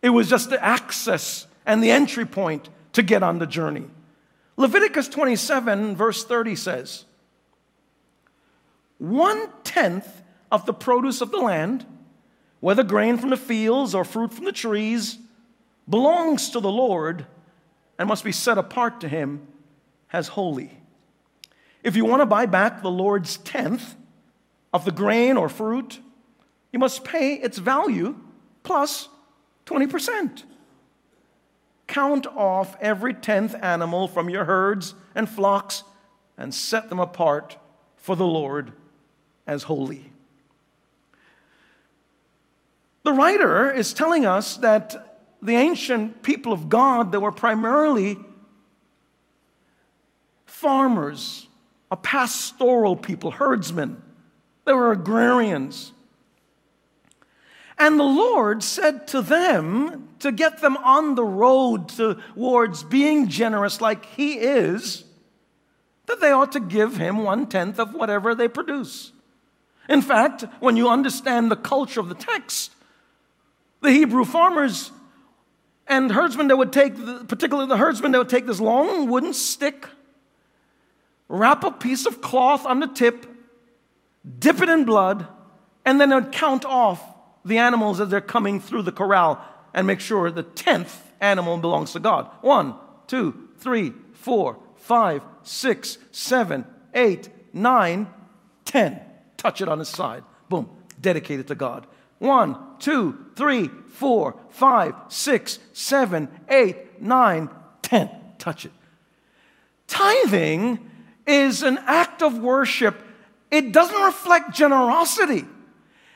it 0.00 0.10
was 0.10 0.28
just 0.28 0.50
the 0.50 0.62
access 0.64 1.46
and 1.66 1.82
the 1.82 1.90
entry 1.90 2.24
point 2.24 2.68
to 2.94 3.02
get 3.02 3.22
on 3.22 3.38
the 3.38 3.46
journey. 3.46 3.84
Leviticus 4.56 5.08
27, 5.08 5.94
verse 5.94 6.24
30 6.24 6.56
says, 6.56 7.04
One 8.96 9.48
tenth 9.62 10.22
of 10.50 10.66
the 10.66 10.72
produce 10.72 11.20
of 11.20 11.30
the 11.30 11.38
land, 11.38 11.84
whether 12.60 12.82
grain 12.82 13.18
from 13.18 13.30
the 13.30 13.36
fields 13.36 13.94
or 13.94 14.04
fruit 14.04 14.32
from 14.32 14.46
the 14.46 14.52
trees, 14.52 15.18
belongs 15.88 16.50
to 16.50 16.60
the 16.60 16.70
Lord 16.70 17.26
and 17.98 18.08
must 18.08 18.24
be 18.24 18.32
set 18.32 18.58
apart 18.58 19.00
to 19.02 19.08
Him 19.08 19.46
as 20.12 20.28
holy. 20.28 20.78
If 21.82 21.96
you 21.96 22.04
want 22.04 22.22
to 22.22 22.26
buy 22.26 22.46
back 22.46 22.82
the 22.82 22.90
Lord's 22.90 23.36
tenth, 23.38 23.94
of 24.72 24.84
the 24.84 24.92
grain 24.92 25.36
or 25.36 25.48
fruit, 25.48 26.00
you 26.72 26.78
must 26.78 27.04
pay 27.04 27.34
its 27.34 27.58
value 27.58 28.16
plus 28.62 29.08
20%. 29.66 30.42
Count 31.86 32.26
off 32.26 32.76
every 32.80 33.14
tenth 33.14 33.54
animal 33.62 34.08
from 34.08 34.28
your 34.28 34.44
herds 34.44 34.94
and 35.14 35.28
flocks 35.28 35.84
and 36.36 36.54
set 36.54 36.88
them 36.88 37.00
apart 37.00 37.56
for 37.96 38.14
the 38.14 38.26
Lord 38.26 38.72
as 39.46 39.64
holy. 39.64 40.12
The 43.04 43.12
writer 43.12 43.72
is 43.72 43.94
telling 43.94 44.26
us 44.26 44.58
that 44.58 45.18
the 45.40 45.54
ancient 45.54 46.22
people 46.22 46.52
of 46.52 46.68
God, 46.68 47.12
that 47.12 47.20
were 47.20 47.32
primarily 47.32 48.18
farmers, 50.44 51.46
a 51.90 51.96
pastoral 51.96 52.96
people, 52.96 53.30
herdsmen, 53.30 54.02
they 54.68 54.74
were 54.74 54.92
agrarians. 54.92 55.92
And 57.78 57.98
the 57.98 58.04
Lord 58.04 58.62
said 58.62 59.06
to 59.08 59.22
them 59.22 60.08
to 60.18 60.30
get 60.30 60.60
them 60.60 60.76
on 60.78 61.14
the 61.14 61.24
road 61.24 61.88
towards 61.88 62.82
being 62.82 63.28
generous 63.28 63.80
like 63.80 64.04
He 64.04 64.34
is, 64.34 65.04
that 66.06 66.20
they 66.20 66.32
ought 66.32 66.52
to 66.52 66.60
give 66.60 66.96
Him 66.96 67.18
one 67.18 67.46
tenth 67.46 67.78
of 67.78 67.94
whatever 67.94 68.34
they 68.34 68.48
produce. 68.48 69.12
In 69.88 70.02
fact, 70.02 70.44
when 70.60 70.76
you 70.76 70.88
understand 70.90 71.50
the 71.50 71.56
culture 71.56 72.00
of 72.00 72.08
the 72.08 72.14
text, 72.14 72.72
the 73.80 73.90
Hebrew 73.90 74.24
farmers 74.24 74.90
and 75.86 76.12
herdsmen, 76.12 76.48
that 76.48 76.58
would 76.58 76.72
take, 76.72 76.94
particularly 77.28 77.68
the 77.68 77.78
herdsmen, 77.78 78.12
that 78.12 78.18
would 78.18 78.28
take 78.28 78.46
this 78.46 78.60
long 78.60 79.08
wooden 79.08 79.32
stick, 79.32 79.86
wrap 81.28 81.64
a 81.64 81.70
piece 81.70 82.04
of 82.04 82.20
cloth 82.20 82.66
on 82.66 82.80
the 82.80 82.88
tip, 82.88 83.24
dip 84.38 84.60
it 84.60 84.68
in 84.68 84.84
blood, 84.84 85.26
and 85.84 86.00
then 86.00 86.10
they'd 86.10 86.32
count 86.32 86.64
off 86.64 87.02
the 87.44 87.58
animals 87.58 88.00
as 88.00 88.08
they're 88.08 88.20
coming 88.20 88.60
through 88.60 88.82
the 88.82 88.92
corral 88.92 89.42
and 89.72 89.86
make 89.86 90.00
sure 90.00 90.30
the 90.30 90.42
tenth 90.42 91.02
animal 91.20 91.56
belongs 91.58 91.92
to 91.92 92.00
God. 92.00 92.28
One, 92.40 92.74
two, 93.06 93.48
three, 93.58 93.92
four, 94.14 94.58
five, 94.76 95.22
six, 95.42 95.98
seven, 96.10 96.66
eight, 96.94 97.28
nine, 97.52 98.08
ten. 98.64 99.00
Touch 99.36 99.60
it 99.60 99.68
on 99.68 99.78
his 99.78 99.88
side. 99.88 100.24
Boom. 100.48 100.68
Dedicated 101.00 101.46
to 101.48 101.54
God. 101.54 101.86
One, 102.18 102.56
two, 102.80 103.26
three, 103.36 103.68
four, 103.86 104.36
five, 104.50 104.94
six, 105.08 105.58
seven, 105.72 106.28
eight, 106.48 107.00
nine, 107.00 107.48
ten. 107.82 108.10
Touch 108.38 108.66
it. 108.66 108.72
Tithing 109.86 110.90
is 111.26 111.62
an 111.62 111.78
act 111.86 112.22
of 112.22 112.38
worship 112.38 113.02
it 113.50 113.72
doesn't 113.72 114.00
reflect 114.00 114.54
generosity. 114.54 115.44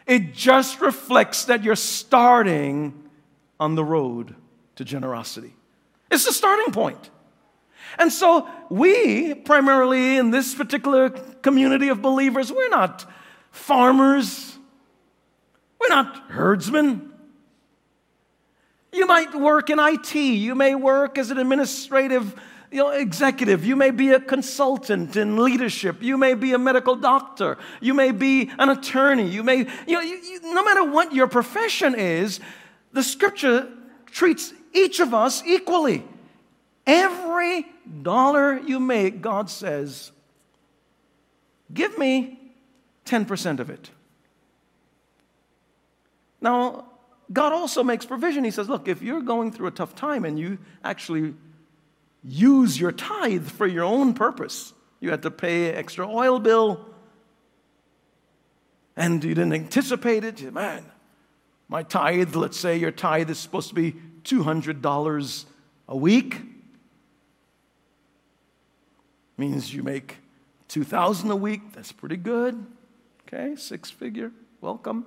It 0.07 0.35
just 0.35 0.81
reflects 0.81 1.47
that 1.47 1.63
you're 1.63 1.77
starting 1.77 3.09
on 3.61 3.75
the 3.75 3.85
road 3.85 4.35
to 4.77 4.85
generosity. 4.85 5.55
It's 6.11 6.27
the 6.27 6.33
starting 6.33 6.73
point. 6.73 7.11
And 7.99 8.13
so, 8.13 8.49
we, 8.71 9.35
primarily 9.35 10.17
in 10.17 10.31
this 10.31 10.55
particular 10.55 11.11
community 11.11 11.89
of 11.89 12.03
believers, 12.03 12.51
we're 12.51 12.69
not 12.69 13.11
farmers, 13.51 14.57
we're 15.81 15.89
not 15.89 16.31
herdsmen. 16.31 17.13
You 18.93 19.07
might 19.07 19.35
work 19.35 19.71
in 19.71 19.79
IT, 19.79 20.15
you 20.15 20.55
may 20.55 20.75
work 20.75 21.19
as 21.19 21.31
an 21.31 21.39
administrative 21.39 22.35
you 22.73 22.79
know, 22.79 22.91
executive, 22.91 23.65
you 23.65 23.77
may 23.77 23.91
be 23.91 24.11
a 24.11 24.21
consultant 24.21 25.17
in 25.17 25.37
leadership, 25.37 26.03
you 26.03 26.17
may 26.17 26.35
be 26.35 26.55
a 26.55 26.59
medical 26.59 26.97
doctor, 26.97 27.59
you 27.81 27.93
may 27.93 28.13
be 28.13 28.51
an 28.59 28.71
attorney, 28.71 29.29
you 29.29 29.43
may, 29.43 29.59
you 29.87 29.95
know, 29.95 30.01
you, 30.01 30.17
you, 30.17 30.55
no 30.55 30.65
matter 30.65 30.83
what 30.83 31.15
your 31.15 31.29
profession 31.29 31.95
is, 31.95 32.41
the 32.93 33.03
scripture 33.03 33.69
treats 34.07 34.55
each 34.73 35.01
of 35.01 35.13
us 35.13 35.43
equally. 35.45 36.03
Every 36.87 37.67
dollar 38.03 38.59
you 38.59 38.81
make, 38.81 39.21
God 39.21 39.51
says, 39.51 40.11
give 41.73 41.99
me 41.99 42.41
10% 43.05 43.61
of 43.61 43.69
it. 43.69 43.91
Now, 46.41 46.87
God 47.33 47.53
also 47.53 47.83
makes 47.83 48.05
provision. 48.05 48.45
He 48.45 48.51
says, 48.51 48.69
look, 48.69 48.89
if 48.89 49.03
you're 49.03 49.23
going 49.23 49.53
through 49.53 49.69
a 49.69 49.71
tough 49.71 49.95
time 49.95 50.25
and 50.25 50.39
you 50.39 50.59
actually 50.83 51.35
use 52.25 52.79
your 52.79 52.93
tithe 52.93 53.49
for 53.49 53.67
your 53.67 53.85
own 53.85 54.15
purpose. 54.15 54.73
You 55.01 55.11
had 55.11 55.23
to 55.23 55.31
pay 55.31 55.73
extra 55.73 56.09
oil 56.09 56.39
bill, 56.39 56.87
and 58.97 59.23
you 59.25 59.35
didn't 59.35 59.53
anticipate 59.53 60.25
it. 60.25 60.53
Man, 60.53 60.85
my 61.69 61.83
tithe, 61.83 62.37
let's 62.37 62.59
say 62.59 62.77
your 62.77 62.93
tithe 62.93 63.31
is 63.31 63.39
supposed 63.39 63.69
to 63.71 63.75
be 63.75 63.95
$200 64.25 65.45
a 65.89 65.97
week. 65.97 66.41
Means 69.37 69.75
you 69.75 69.83
make 69.83 70.19
2000 70.69 71.31
a 71.31 71.37
week. 71.37 71.73
That's 71.73 71.91
pretty 71.91 72.17
good. 72.17 72.65
Okay, 73.27 73.57
six 73.57 73.91
figure. 73.91 74.31
Welcome. 74.61 75.07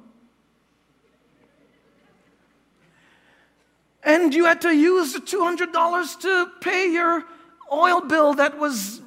And 4.05 4.33
you 4.33 4.45
had 4.45 4.61
to 4.61 4.73
use 4.73 5.13
the 5.13 5.19
$200 5.19 6.21
to 6.21 6.51
pay 6.61 6.91
your 6.91 7.25
oil 7.71 8.01
bill 8.01 8.35
that 8.35 8.59
was, 8.59 9.01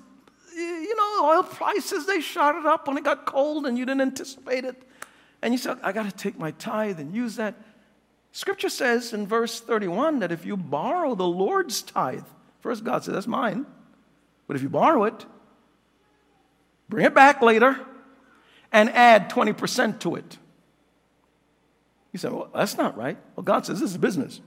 you 0.55 0.97
know, 0.97 1.25
oil 1.25 1.45
prices, 1.45 2.05
they 2.05 2.21
shot 2.21 2.57
it 2.57 2.67
up 2.67 2.89
when 2.89 2.99
it 2.99 3.05
got 3.05 3.25
cold 3.25 3.65
and 3.67 3.79
you 3.79 3.87
didn't 3.87 4.01
anticipate 4.01 4.65
it. 4.65 4.83
And 5.41 5.55
you 5.55 5.59
said, 5.59 5.79
I 5.85 5.93
got 5.93 6.05
to 6.11 6.11
take 6.11 6.37
my 6.37 6.51
tithe 6.51 6.99
and 6.99 7.15
use 7.15 7.37
that. 7.37 7.55
Scripture 8.33 8.69
says 8.69 9.13
in 9.13 9.27
verse 9.27 9.61
31 9.61 10.19
that 10.19 10.33
if 10.33 10.45
you 10.45 10.57
borrow 10.57 11.15
the 11.15 11.27
Lord's 11.27 11.81
tithe, 11.81 12.25
first 12.61 12.83
God 12.83 13.05
says, 13.05 13.15
that's 13.15 13.29
mine. 13.29 13.67
But 14.49 14.57
if 14.57 14.63
you 14.63 14.69
borrow 14.69 15.05
it, 15.05 15.27
bring 16.89 17.07
it 17.07 17.15
back 17.15 17.41
later 17.41 17.79
and 18.73 18.91
add 18.91 19.31
20% 19.31 20.01
to 20.01 20.17
it. 20.17 20.39
You 22.13 22.19
say, 22.19 22.31
well, 22.31 22.51
that's 22.53 22.77
not 22.77 22.97
right. 22.97 23.17
Well, 23.37 23.45
God 23.45 23.65
says 23.65 23.79
this 23.81 23.93
is 23.93 23.97
business. 23.97 24.41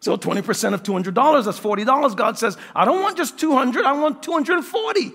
So 0.00 0.16
20% 0.16 0.74
of 0.74 0.82
$200, 0.82 1.44
that's 1.44 1.60
$40. 1.60 2.16
God 2.16 2.38
says, 2.38 2.56
I 2.74 2.84
don't 2.84 3.02
want 3.02 3.18
just 3.18 3.38
200, 3.38 3.84
I 3.84 3.92
want 3.92 4.22
240. 4.22 5.12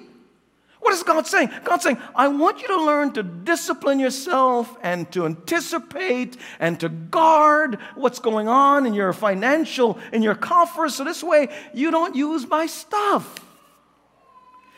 What 0.80 0.94
is 0.94 1.02
God 1.02 1.26
saying? 1.26 1.50
God's 1.64 1.84
saying, 1.84 1.98
I 2.14 2.28
want 2.28 2.62
you 2.62 2.68
to 2.68 2.84
learn 2.84 3.12
to 3.14 3.24
discipline 3.24 4.00
yourself 4.00 4.78
and 4.84 5.12
to 5.14 5.26
anticipate 5.26 6.38
and 6.60 6.80
to 6.80 6.90
guard 6.90 7.80
what's 7.96 8.20
going 8.20 8.48
on 8.48 8.86
in 8.86 8.94
your 8.94 9.12
financial, 9.12 9.98
in 10.14 10.22
your 10.22 10.36
coffers, 10.36 10.94
so 10.94 11.04
this 11.04 11.24
way 11.24 11.50
you 11.74 11.90
don't 11.90 12.16
use 12.16 12.48
my 12.48 12.68
stuff. 12.68 13.44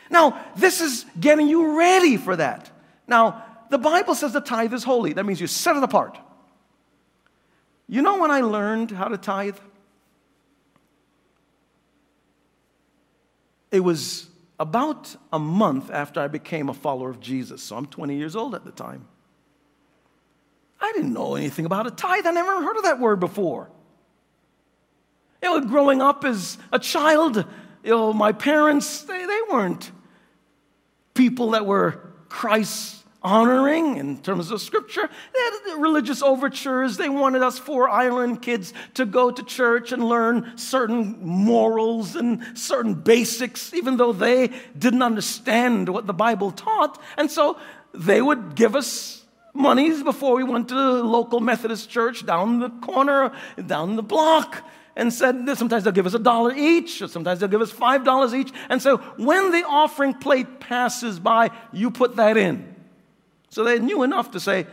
Now, 0.08 0.42
this 0.56 0.80
is 0.80 1.04
getting 1.20 1.46
you 1.46 1.76
ready 1.76 2.16
for 2.16 2.34
that. 2.36 2.70
Now, 3.06 3.44
the 3.68 3.76
Bible 3.76 4.14
says 4.14 4.32
the 4.32 4.40
tithe 4.40 4.72
is 4.72 4.84
holy. 4.84 5.12
That 5.12 5.26
means 5.26 5.42
you 5.42 5.46
set 5.46 5.76
it 5.76 5.82
apart. 5.82 6.16
You 7.86 8.00
know 8.00 8.18
when 8.18 8.30
I 8.30 8.40
learned 8.40 8.92
how 8.92 9.08
to 9.08 9.18
tithe? 9.18 9.58
It 13.70 13.80
was 13.80 14.28
about 14.58 15.14
a 15.32 15.38
month 15.38 15.90
after 15.90 16.20
I 16.20 16.28
became 16.28 16.68
a 16.68 16.74
follower 16.74 17.10
of 17.10 17.20
Jesus. 17.20 17.62
So 17.62 17.76
I'm 17.76 17.86
20 17.86 18.16
years 18.16 18.34
old 18.34 18.54
at 18.54 18.64
the 18.64 18.72
time. 18.72 19.06
I 20.80 20.92
didn't 20.94 21.12
know 21.12 21.34
anything 21.34 21.64
about 21.64 21.86
a 21.86 21.90
tithe. 21.90 22.26
I 22.26 22.30
never 22.30 22.62
heard 22.62 22.76
of 22.76 22.84
that 22.84 23.00
word 23.00 23.20
before. 23.20 23.68
You 25.42 25.60
know, 25.60 25.66
growing 25.66 26.00
up 26.00 26.24
as 26.24 26.58
a 26.72 26.78
child, 26.78 27.44
you 27.84 27.90
know, 27.90 28.12
my 28.12 28.32
parents, 28.32 29.02
they, 29.02 29.24
they 29.24 29.40
weren't 29.50 29.90
people 31.14 31.50
that 31.50 31.66
were 31.66 32.00
Christ 32.28 32.97
honoring 33.22 33.96
in 33.96 34.18
terms 34.18 34.50
of 34.50 34.60
scripture. 34.60 35.08
They 35.34 35.40
had 35.40 35.80
religious 35.80 36.22
overtures. 36.22 36.96
They 36.96 37.08
wanted 37.08 37.42
us 37.42 37.58
four 37.58 37.88
island 37.88 38.42
kids 38.42 38.72
to 38.94 39.04
go 39.04 39.30
to 39.30 39.42
church 39.42 39.92
and 39.92 40.04
learn 40.04 40.52
certain 40.56 41.18
morals 41.20 42.16
and 42.16 42.42
certain 42.54 42.94
basics, 42.94 43.74
even 43.74 43.96
though 43.96 44.12
they 44.12 44.50
didn't 44.78 45.02
understand 45.02 45.88
what 45.88 46.06
the 46.06 46.14
Bible 46.14 46.52
taught. 46.52 47.00
And 47.16 47.30
so 47.30 47.58
they 47.92 48.22
would 48.22 48.54
give 48.54 48.76
us 48.76 49.24
monies 49.52 50.02
before 50.02 50.36
we 50.36 50.44
went 50.44 50.68
to 50.68 50.74
the 50.74 51.02
local 51.02 51.40
Methodist 51.40 51.90
church 51.90 52.24
down 52.24 52.60
the 52.60 52.70
corner, 52.70 53.32
down 53.66 53.96
the 53.96 54.02
block 54.02 54.64
and 54.94 55.12
said 55.12 55.48
sometimes 55.56 55.84
they'll 55.84 55.92
give 55.92 56.06
us 56.06 56.14
a 56.14 56.18
dollar 56.18 56.52
each, 56.54 57.00
or 57.00 57.08
sometimes 57.08 57.38
they'll 57.38 57.48
give 57.48 57.62
us 57.62 57.70
five 57.70 58.04
dollars 58.04 58.34
each. 58.34 58.52
And 58.68 58.82
so 58.82 58.98
when 59.16 59.52
the 59.52 59.64
offering 59.64 60.12
plate 60.12 60.60
passes 60.60 61.20
by, 61.20 61.50
you 61.72 61.90
put 61.90 62.16
that 62.16 62.36
in. 62.36 62.77
So 63.50 63.64
they 63.64 63.78
knew 63.78 64.02
enough 64.02 64.30
to 64.32 64.40
say, 64.40 64.66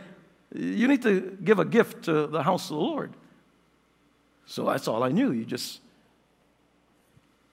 you 0.54 0.88
need 0.88 1.02
to 1.02 1.36
give 1.42 1.58
a 1.58 1.64
gift 1.64 2.04
to 2.04 2.26
the 2.26 2.42
house 2.42 2.70
of 2.70 2.76
the 2.76 2.82
Lord. 2.82 3.12
So 4.46 4.64
that's 4.64 4.86
all 4.86 5.02
I 5.02 5.10
knew. 5.10 5.32
You 5.32 5.44
just 5.44 5.80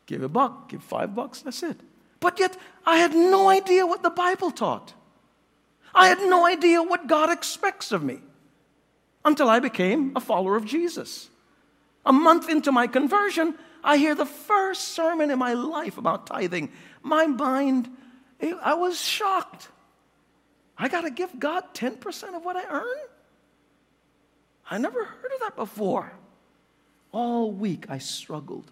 give 0.05 0.21
a 0.21 0.29
buck, 0.29 0.69
give 0.69 0.83
five 0.83 1.15
bucks, 1.15 1.41
that's 1.41 1.63
it. 1.63 1.79
But 2.19 2.39
yet, 2.39 2.55
I 2.85 2.97
had 2.97 3.13
no 3.13 3.49
idea 3.49 3.85
what 3.85 4.03
the 4.03 4.09
Bible 4.09 4.51
taught. 4.51 4.93
I 5.93 6.07
had 6.07 6.19
no 6.19 6.45
idea 6.45 6.81
what 6.81 7.07
God 7.07 7.29
expects 7.29 7.91
of 7.91 8.03
me 8.03 8.19
until 9.25 9.49
I 9.49 9.59
became 9.59 10.13
a 10.15 10.19
follower 10.19 10.55
of 10.55 10.65
Jesus. 10.65 11.29
A 12.05 12.13
month 12.13 12.49
into 12.49 12.71
my 12.71 12.87
conversion, 12.87 13.55
I 13.83 13.97
hear 13.97 14.15
the 14.15 14.25
first 14.25 14.89
sermon 14.89 15.31
in 15.31 15.39
my 15.39 15.53
life 15.53 15.97
about 15.97 16.27
tithing. 16.27 16.71
My 17.01 17.27
mind, 17.27 17.89
I 18.61 18.73
was 18.73 19.01
shocked. 19.01 19.69
I 20.77 20.87
got 20.87 21.01
to 21.01 21.11
give 21.11 21.39
God 21.39 21.63
10% 21.73 22.35
of 22.35 22.43
what 22.43 22.55
I 22.55 22.65
earn? 22.69 22.97
I 24.69 24.77
never 24.77 25.03
heard 25.03 25.31
of 25.33 25.39
that 25.41 25.55
before. 25.55 26.13
All 27.11 27.51
week 27.51 27.85
I 27.89 27.99
struggled. 27.99 28.71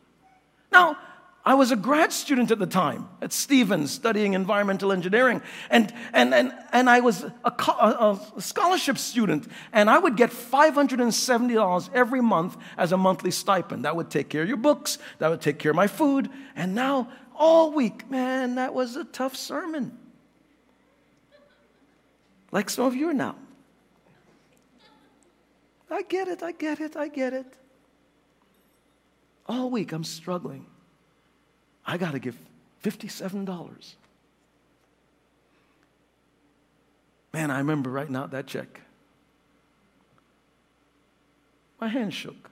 Now, 0.71 0.97
I 1.43 1.55
was 1.55 1.71
a 1.71 1.75
grad 1.75 2.13
student 2.13 2.51
at 2.51 2.59
the 2.59 2.67
time 2.67 3.09
at 3.19 3.33
Stevens 3.33 3.91
studying 3.91 4.33
environmental 4.33 4.91
engineering, 4.91 5.41
and, 5.71 5.91
and, 6.13 6.33
and, 6.33 6.53
and 6.71 6.87
I 6.89 6.99
was 6.99 7.23
a, 7.23 7.31
a, 7.43 8.19
scholarship 8.39 8.99
student, 8.99 9.47
and 9.73 9.89
I 9.89 9.97
would 9.97 10.17
get 10.17 10.29
$570 10.29 11.89
every 11.95 12.21
month 12.21 12.57
as 12.77 12.91
a 12.91 12.97
monthly 12.97 13.31
stipend. 13.31 13.85
That 13.85 13.95
would 13.95 14.11
take 14.11 14.29
care 14.29 14.43
of 14.43 14.47
your 14.47 14.57
books, 14.57 14.99
that 15.17 15.29
would 15.29 15.41
take 15.41 15.57
care 15.57 15.71
of 15.71 15.75
my 15.75 15.87
food, 15.87 16.29
and 16.55 16.75
now 16.75 17.09
all 17.35 17.71
week, 17.71 18.09
man, 18.09 18.55
that 18.55 18.75
was 18.75 18.95
a 18.95 19.03
tough 19.03 19.35
sermon 19.35 19.97
like 22.51 22.69
some 22.69 22.85
of 22.85 22.95
you 22.95 23.09
are 23.09 23.13
now. 23.13 23.35
I 25.89 26.03
get 26.03 26.27
it, 26.27 26.41
I 26.41 26.51
get 26.51 26.79
it, 26.79 26.95
I 26.95 27.07
get 27.07 27.33
it. 27.33 27.45
All 29.47 29.69
week 29.69 29.91
I'm 29.91 30.03
struggling. 30.03 30.65
I 31.85 31.97
got 31.97 32.11
to 32.11 32.19
give 32.19 32.37
$57. 32.83 33.95
Man, 37.33 37.51
I 37.51 37.57
remember 37.57 37.89
writing 37.89 38.15
out 38.15 38.31
that 38.31 38.47
check. 38.47 38.81
My 41.79 41.87
hand 41.87 42.13
shook. 42.13 42.49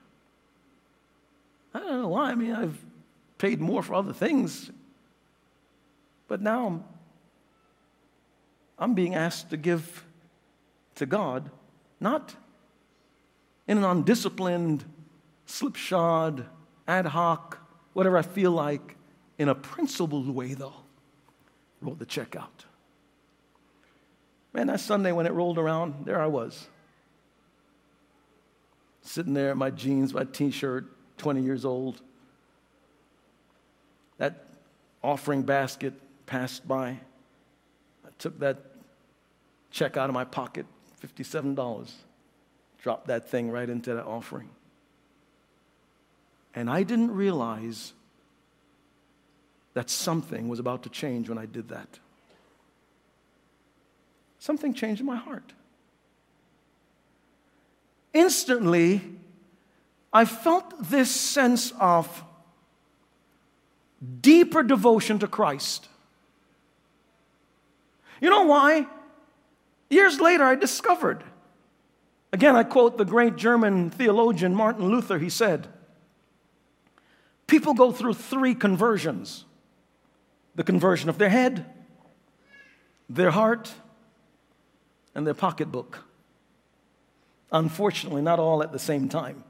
I 1.74 1.80
don't 1.80 2.02
know 2.02 2.08
why. 2.08 2.32
I 2.32 2.36
mean, 2.36 2.54
I've 2.54 2.80
paid 3.38 3.62
more 3.62 3.84
for 3.84 3.94
other 3.94 4.14
things. 4.14 4.72
But 6.28 6.42
now 6.42 6.66
I'm 6.66 6.84
I'm 8.80 8.94
being 8.94 9.13
asked 9.13 9.50
to 9.50 9.58
give 9.58 10.06
to 10.96 11.06
God, 11.06 11.50
not 12.00 12.36
in 13.68 13.78
an 13.78 13.84
undisciplined, 13.84 14.84
slipshod, 15.46 16.46
ad 16.88 17.06
hoc, 17.06 17.60
whatever 17.94 18.18
I 18.18 18.22
feel 18.22 18.52
like, 18.52 18.96
in 19.38 19.50
a 19.50 19.56
principled 19.56 20.28
way, 20.28 20.54
though. 20.54 20.74
Wrote 21.82 22.00
the 22.00 22.06
check 22.06 22.36
out. 22.36 22.65
Man, 24.54 24.68
that 24.68 24.80
Sunday 24.80 25.12
when 25.12 25.26
it 25.26 25.34
rolled 25.34 25.58
around, 25.58 26.06
there 26.06 26.20
I 26.20 26.28
was. 26.28 26.68
Sitting 29.02 29.34
there 29.34 29.52
in 29.52 29.58
my 29.58 29.70
jeans, 29.70 30.13
my 30.13 30.24
t 30.24 30.52
shirt, 30.52 30.92
20 31.18 31.42
years 31.42 31.65
old. 31.65 32.02
That 34.18 34.46
offering 35.04 35.44
basket 35.44 35.94
passed 36.26 36.68
by. 36.68 36.89
I 36.89 38.10
took 38.18 38.39
that 38.39 38.58
check 39.71 39.97
out 39.97 40.10
of 40.10 40.13
my 40.13 40.23
pocket, 40.23 40.65
$57. 41.01 41.91
Dropped 42.82 43.08
that 43.08 43.29
thing 43.29 43.51
right 43.51 43.69
into 43.69 43.93
that 43.93 44.05
offering. 44.05 44.49
And 46.55 46.69
I 46.69 46.84
didn't 46.84 47.12
realize 47.12 47.93
that 49.73 49.89
something 49.89 50.47
was 50.47 50.60
about 50.60 50.84
to 50.84 50.89
change 50.89 51.29
when 51.29 51.38
I 51.38 51.45
did 51.45 51.69
that. 51.69 51.99
Something 54.39 54.73
changed 54.73 55.01
in 55.01 55.05
my 55.05 55.17
heart. 55.17 55.53
Instantly, 58.13 59.01
I 60.12 60.25
felt 60.25 60.89
this 60.89 61.12
sense 61.12 61.71
of 61.79 62.23
deeper 64.21 64.63
devotion 64.63 65.19
to 65.19 65.27
Christ. 65.27 65.88
You 68.21 68.29
know 68.29 68.43
why? 68.43 68.88
Years 69.89 70.19
later, 70.19 70.43
I 70.43 70.56
discovered. 70.56 71.23
Again, 72.32 72.56
I 72.56 72.63
quote 72.63 72.97
the 72.97 73.06
great 73.06 73.36
German 73.36 73.89
theologian 73.89 74.54
Martin 74.54 74.88
Luther. 74.88 75.17
He 75.17 75.30
said, 75.30 75.67
People 77.47 77.73
go 77.73 77.91
through 77.91 78.13
three 78.13 78.54
conversions 78.54 79.45
the 80.56 80.63
conversion 80.63 81.10
of 81.10 81.17
their 81.17 81.30
head, 81.30 81.65
their 83.10 83.32
heart, 83.32 83.71
and 85.15 85.25
their 85.25 85.34
pocketbook. 85.34 86.04
Unfortunately, 87.52 88.21
not 88.21 88.39
all 88.39 88.62
at 88.62 88.71
the 88.71 88.80
same 88.80 89.08
time. 89.08 89.43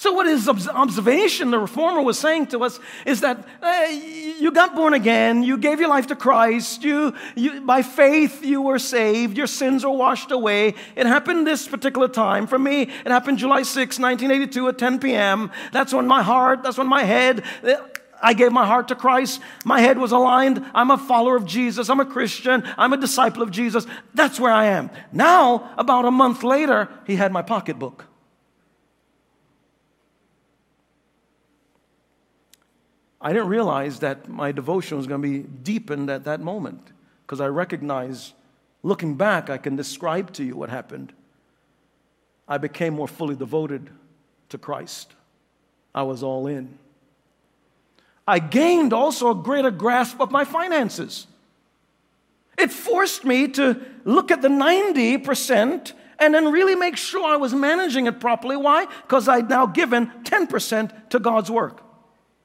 So, 0.00 0.12
what 0.12 0.26
his 0.26 0.48
observation, 0.48 1.50
the 1.50 1.58
reformer 1.58 2.00
was 2.00 2.16
saying 2.16 2.46
to 2.48 2.62
us, 2.62 2.78
is 3.04 3.20
that 3.22 3.44
uh, 3.60 3.86
you 4.38 4.52
got 4.52 4.76
born 4.76 4.94
again, 4.94 5.42
you 5.42 5.58
gave 5.58 5.80
your 5.80 5.88
life 5.88 6.06
to 6.06 6.14
Christ, 6.14 6.84
you, 6.84 7.14
you, 7.34 7.62
by 7.62 7.82
faith 7.82 8.44
you 8.44 8.62
were 8.62 8.78
saved, 8.78 9.36
your 9.36 9.48
sins 9.48 9.84
are 9.84 9.90
washed 9.90 10.30
away. 10.30 10.76
It 10.94 11.06
happened 11.06 11.48
this 11.48 11.66
particular 11.66 12.06
time. 12.06 12.46
For 12.46 12.60
me, 12.60 12.82
it 12.82 13.08
happened 13.08 13.38
July 13.38 13.64
6, 13.64 13.98
1982 13.98 14.68
at 14.68 14.78
10 14.78 15.00
p.m. 15.00 15.50
That's 15.72 15.92
when 15.92 16.06
my 16.06 16.22
heart, 16.22 16.62
that's 16.62 16.78
when 16.78 16.86
my 16.86 17.02
head, 17.02 17.42
I 18.22 18.34
gave 18.34 18.52
my 18.52 18.66
heart 18.66 18.86
to 18.88 18.94
Christ. 18.94 19.40
My 19.64 19.80
head 19.80 19.98
was 19.98 20.12
aligned. 20.12 20.64
I'm 20.74 20.92
a 20.92 20.98
follower 20.98 21.34
of 21.34 21.44
Jesus. 21.44 21.88
I'm 21.88 21.98
a 21.98 22.06
Christian. 22.06 22.62
I'm 22.76 22.92
a 22.92 22.96
disciple 22.96 23.42
of 23.42 23.50
Jesus. 23.50 23.84
That's 24.14 24.38
where 24.38 24.52
I 24.52 24.66
am. 24.66 24.90
Now, 25.12 25.74
about 25.76 26.04
a 26.04 26.12
month 26.12 26.44
later, 26.44 26.88
he 27.04 27.16
had 27.16 27.32
my 27.32 27.42
pocketbook. 27.42 28.07
I 33.20 33.32
didn't 33.32 33.48
realize 33.48 34.00
that 34.00 34.28
my 34.28 34.52
devotion 34.52 34.96
was 34.96 35.06
going 35.06 35.20
to 35.20 35.28
be 35.28 35.38
deepened 35.40 36.08
at 36.08 36.24
that 36.24 36.40
moment 36.40 36.92
because 37.26 37.40
I 37.40 37.48
recognize, 37.48 38.32
looking 38.82 39.16
back, 39.16 39.50
I 39.50 39.58
can 39.58 39.74
describe 39.74 40.32
to 40.34 40.44
you 40.44 40.56
what 40.56 40.70
happened. 40.70 41.12
I 42.46 42.58
became 42.58 42.94
more 42.94 43.08
fully 43.08 43.34
devoted 43.34 43.90
to 44.50 44.58
Christ. 44.58 45.14
I 45.94 46.02
was 46.02 46.22
all 46.22 46.46
in. 46.46 46.78
I 48.26 48.38
gained 48.38 48.92
also 48.92 49.30
a 49.30 49.34
greater 49.34 49.70
grasp 49.70 50.20
of 50.20 50.30
my 50.30 50.44
finances. 50.44 51.26
It 52.56 52.72
forced 52.72 53.24
me 53.24 53.48
to 53.48 53.80
look 54.04 54.30
at 54.30 54.42
the 54.42 54.48
90% 54.48 55.92
and 56.18 56.34
then 56.34 56.50
really 56.50 56.74
make 56.74 56.96
sure 56.96 57.24
I 57.24 57.36
was 57.36 57.54
managing 57.54 58.06
it 58.06 58.20
properly. 58.20 58.56
Why? 58.56 58.86
Because 59.02 59.28
I'd 59.28 59.48
now 59.48 59.66
given 59.66 60.10
10% 60.24 61.10
to 61.10 61.18
God's 61.18 61.50
work. 61.50 61.82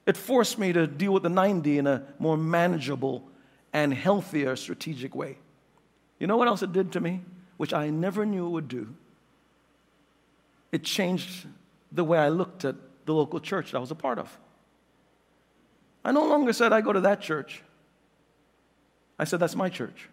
It 0.06 0.16
forced 0.16 0.58
me 0.58 0.72
to 0.72 0.86
deal 0.86 1.12
with 1.12 1.22
the 1.22 1.28
90 1.28 1.78
in 1.78 1.86
a 1.86 2.02
more 2.18 2.36
manageable 2.36 3.26
and 3.72 3.92
healthier 3.92 4.56
strategic 4.56 5.14
way. 5.14 5.38
You 6.18 6.26
know 6.26 6.36
what 6.36 6.48
else 6.48 6.62
it 6.62 6.72
did 6.72 6.92
to 6.92 7.00
me, 7.00 7.22
which 7.56 7.72
I 7.72 7.90
never 7.90 8.26
knew 8.26 8.46
it 8.46 8.50
would 8.50 8.68
do? 8.68 8.94
It 10.72 10.82
changed 10.82 11.46
the 11.92 12.04
way 12.04 12.18
I 12.18 12.28
looked 12.28 12.64
at 12.64 12.76
the 13.06 13.14
local 13.14 13.40
church 13.40 13.70
that 13.70 13.78
I 13.78 13.80
was 13.80 13.90
a 13.90 13.94
part 13.94 14.18
of. 14.18 14.38
I 16.04 16.12
no 16.12 16.24
longer 16.26 16.52
said, 16.52 16.72
I 16.72 16.80
go 16.80 16.92
to 16.92 17.00
that 17.02 17.20
church. 17.20 17.62
I 19.18 19.24
said, 19.24 19.40
that's 19.40 19.56
my 19.56 19.68
church. 19.68 20.08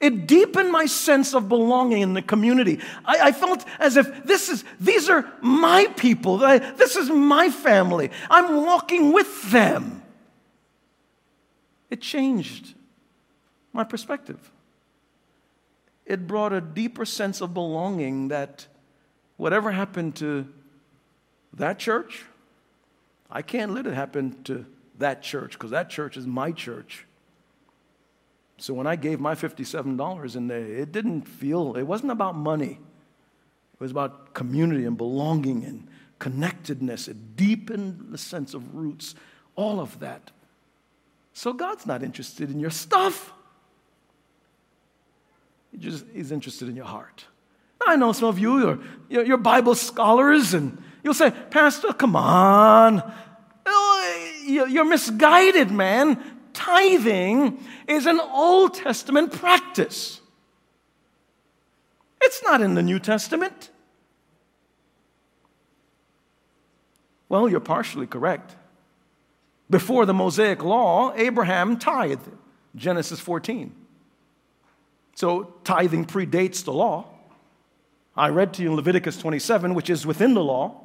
It 0.00 0.28
deepened 0.28 0.70
my 0.70 0.86
sense 0.86 1.34
of 1.34 1.48
belonging 1.48 2.02
in 2.02 2.14
the 2.14 2.22
community. 2.22 2.80
I, 3.04 3.28
I, 3.28 3.32
felt 3.32 3.64
as 3.80 3.96
if 3.96 4.24
this 4.24 4.48
is, 4.48 4.64
these 4.78 5.08
are 5.08 5.28
my 5.40 5.86
people. 5.96 6.38
This 6.38 6.94
is 6.94 7.10
my 7.10 7.50
family. 7.50 8.10
I'm 8.30 8.64
walking 8.64 9.12
with 9.12 9.50
them. 9.50 10.02
It 11.90 12.00
changed 12.00 12.74
my 13.72 13.82
perspective. 13.82 14.52
It 16.06 16.28
brought 16.28 16.52
a 16.52 16.60
deeper 16.60 17.04
sense 17.04 17.40
of 17.40 17.52
belonging 17.52 18.28
that 18.28 18.66
whatever 19.36 19.72
happened 19.72 20.14
to 20.16 20.46
that 21.54 21.78
church, 21.80 22.24
I 23.30 23.42
can't 23.42 23.74
let 23.74 23.86
it 23.86 23.94
happen 23.94 24.42
to 24.44 24.64
that 24.98 25.22
church 25.22 25.52
because 25.52 25.70
that 25.70 25.90
church 25.90 26.16
is 26.16 26.26
my 26.26 26.52
church. 26.52 27.04
So 28.58 28.74
when 28.74 28.88
I 28.88 28.96
gave 28.96 29.20
my 29.20 29.34
$57 29.34 30.36
in 30.36 30.48
there, 30.48 30.58
it 30.58 30.90
didn't 30.90 31.22
feel, 31.22 31.76
it 31.76 31.84
wasn't 31.84 32.10
about 32.10 32.34
money. 32.34 32.80
It 33.74 33.80
was 33.80 33.92
about 33.92 34.34
community 34.34 34.84
and 34.84 34.96
belonging 34.96 35.64
and 35.64 35.86
connectedness. 36.18 37.06
It 37.06 37.36
deepened 37.36 38.08
the 38.10 38.18
sense 38.18 38.54
of 38.54 38.74
roots, 38.74 39.14
all 39.54 39.78
of 39.78 40.00
that. 40.00 40.32
So 41.32 41.52
God's 41.52 41.86
not 41.86 42.02
interested 42.02 42.50
in 42.50 42.58
your 42.58 42.70
stuff. 42.70 43.32
He 45.70 45.78
just, 45.78 46.04
he's 46.12 46.32
interested 46.32 46.68
in 46.68 46.74
your 46.74 46.86
heart. 46.86 47.26
I 47.86 47.94
know 47.94 48.12
some 48.12 48.28
of 48.28 48.40
you 48.40 48.68
are 48.68 48.78
you're 49.08 49.36
Bible 49.36 49.76
scholars, 49.76 50.52
and 50.52 50.82
you'll 51.04 51.14
say, 51.14 51.30
Pastor, 51.30 51.92
come 51.92 52.16
on. 52.16 53.12
Oh, 53.64 54.42
you're 54.44 54.84
misguided, 54.84 55.70
man 55.70 56.37
tithing 56.68 57.58
is 57.86 58.06
an 58.06 58.20
Old 58.20 58.74
Testament 58.74 59.32
practice. 59.32 60.20
It's 62.20 62.42
not 62.42 62.60
in 62.60 62.74
the 62.74 62.82
New 62.82 62.98
Testament. 62.98 63.70
Well, 67.28 67.48
you're 67.48 67.60
partially 67.60 68.06
correct. 68.06 68.54
Before 69.70 70.06
the 70.06 70.14
Mosaic 70.14 70.62
law, 70.62 71.12
Abraham 71.14 71.78
tithed, 71.78 72.30
Genesis 72.74 73.20
14. 73.20 73.74
So 75.14 75.54
tithing 75.64 76.06
predates 76.06 76.64
the 76.64 76.72
law. 76.72 77.06
I 78.16 78.28
read 78.28 78.52
to 78.54 78.62
you 78.62 78.70
in 78.70 78.76
Leviticus 78.76 79.16
27, 79.18 79.74
which 79.74 79.90
is 79.90 80.04
within 80.06 80.34
the 80.34 80.42
law. 80.42 80.80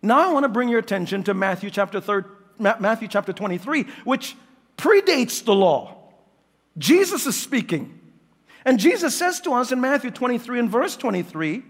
Now 0.00 0.28
I 0.28 0.32
want 0.32 0.44
to 0.44 0.48
bring 0.48 0.68
your 0.68 0.78
attention 0.78 1.22
to 1.24 1.34
Matthew 1.34 1.70
chapter, 1.70 2.00
3, 2.00 2.22
Matthew 2.58 3.08
chapter 3.08 3.32
23, 3.32 3.86
which 4.04 4.36
predates 4.82 5.44
the 5.44 5.54
law. 5.54 5.96
Jesus 6.76 7.24
is 7.26 7.40
speaking. 7.40 8.00
And 8.64 8.80
Jesus 8.80 9.14
says 9.14 9.40
to 9.42 9.52
us 9.52 9.70
in 9.70 9.80
Matthew 9.80 10.10
23 10.10 10.58
and 10.58 10.68
verse 10.68 10.96
23 10.96 11.62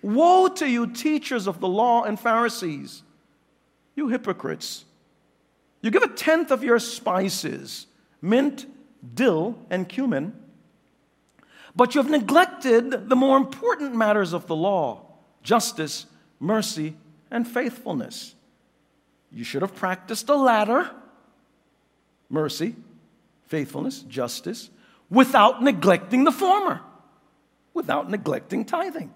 Woe 0.00 0.48
to 0.48 0.68
you, 0.68 0.86
teachers 0.86 1.46
of 1.48 1.60
the 1.60 1.68
law 1.68 2.04
and 2.04 2.18
Pharisees, 2.18 3.02
you 3.94 4.08
hypocrites! 4.08 4.84
You 5.80 5.90
give 5.90 6.04
a 6.04 6.08
tenth 6.08 6.52
of 6.52 6.62
your 6.62 6.78
spices, 6.78 7.86
mint, 8.20 8.66
dill, 9.14 9.58
and 9.68 9.88
cumin, 9.88 10.32
but 11.74 11.94
you 11.94 12.02
have 12.02 12.10
neglected 12.10 13.08
the 13.08 13.16
more 13.16 13.36
important 13.36 13.96
matters 13.96 14.32
of 14.32 14.46
the 14.46 14.56
law 14.56 15.06
justice, 15.42 16.06
mercy, 16.38 16.94
and 17.28 17.48
faithfulness. 17.48 18.36
You 19.32 19.42
should 19.42 19.62
have 19.62 19.74
practiced 19.74 20.28
the 20.28 20.36
latter 20.36 20.92
mercy, 22.32 22.74
faithfulness, 23.46 24.00
justice, 24.02 24.70
without 25.10 25.62
neglecting 25.62 26.24
the 26.24 26.32
former, 26.32 26.80
without 27.74 28.10
neglecting 28.10 28.64
tithing. 28.64 29.12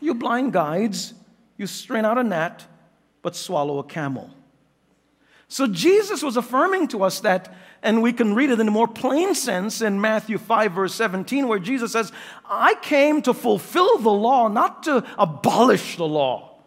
You 0.00 0.14
blind 0.14 0.52
guides, 0.52 1.12
you 1.56 1.66
strain 1.66 2.04
out 2.04 2.16
a 2.16 2.22
gnat, 2.22 2.64
but 3.20 3.34
swallow 3.34 3.78
a 3.78 3.84
camel. 3.84 4.30
So 5.48 5.66
Jesus 5.66 6.22
was 6.22 6.36
affirming 6.36 6.88
to 6.88 7.02
us 7.02 7.20
that, 7.20 7.54
and 7.82 8.02
we 8.02 8.12
can 8.12 8.34
read 8.34 8.50
it 8.50 8.60
in 8.60 8.68
a 8.68 8.70
more 8.70 8.88
plain 8.88 9.34
sense 9.34 9.82
in 9.82 10.00
Matthew 10.00 10.38
5, 10.38 10.72
verse 10.72 10.94
17, 10.94 11.48
where 11.48 11.58
Jesus 11.58 11.92
says, 11.92 12.12
I 12.48 12.74
came 12.82 13.22
to 13.22 13.34
fulfill 13.34 13.98
the 13.98 14.10
law, 14.10 14.48
not 14.48 14.84
to 14.84 15.04
abolish 15.18 15.96
the 15.96 16.06
law. 16.06 16.58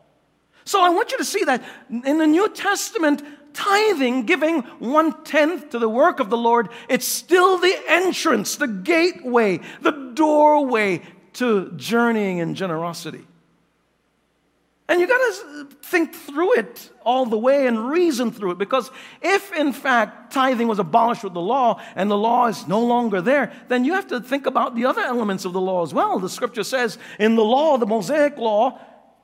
So 0.63 0.81
I 0.81 0.89
want 0.89 1.11
you 1.11 1.17
to 1.17 1.25
see 1.25 1.43
that 1.45 1.63
in 1.89 2.17
the 2.17 2.27
New 2.27 2.49
Testament, 2.49 3.23
tithing, 3.57 4.23
giving 4.27 4.61
one 4.77 5.23
tenth 5.23 5.71
to 5.71 5.79
the 5.79 5.89
work 5.89 6.19
of 6.19 6.29
the 6.29 6.37
Lord, 6.37 6.69
it's 6.87 7.07
still 7.07 7.57
the 7.57 7.75
entrance, 7.87 8.55
the 8.55 8.67
gateway, 8.67 9.59
the 9.81 10.11
doorway 10.13 11.01
to 11.33 11.71
journeying 11.71 12.37
in 12.37 12.53
generosity. 12.53 13.25
And 14.87 15.01
you 15.01 15.07
got 15.07 15.17
to 15.17 15.67
think 15.81 16.13
through 16.13 16.59
it 16.59 16.91
all 17.03 17.25
the 17.25 17.37
way 17.37 17.67
and 17.67 17.89
reason 17.89 18.31
through 18.31 18.51
it 18.51 18.57
because 18.57 18.89
if, 19.21 19.51
in 19.53 19.73
fact, 19.73 20.31
tithing 20.31 20.67
was 20.67 20.79
abolished 20.79 21.23
with 21.23 21.33
the 21.33 21.41
law 21.41 21.81
and 21.95 22.09
the 22.09 22.17
law 22.17 22.47
is 22.47 22.67
no 22.67 22.79
longer 22.79 23.21
there, 23.21 23.51
then 23.69 23.83
you 23.83 23.93
have 23.93 24.07
to 24.07 24.21
think 24.21 24.45
about 24.45 24.75
the 24.75 24.85
other 24.85 25.01
elements 25.01 25.45
of 25.45 25.51
the 25.51 25.59
law 25.59 25.83
as 25.83 25.93
well. 25.93 26.19
The 26.19 26.29
scripture 26.29 26.63
says 26.63 26.99
in 27.19 27.35
the 27.35 27.43
law, 27.43 27.77
the 27.77 27.87
Mosaic 27.87 28.37
law, 28.37 28.79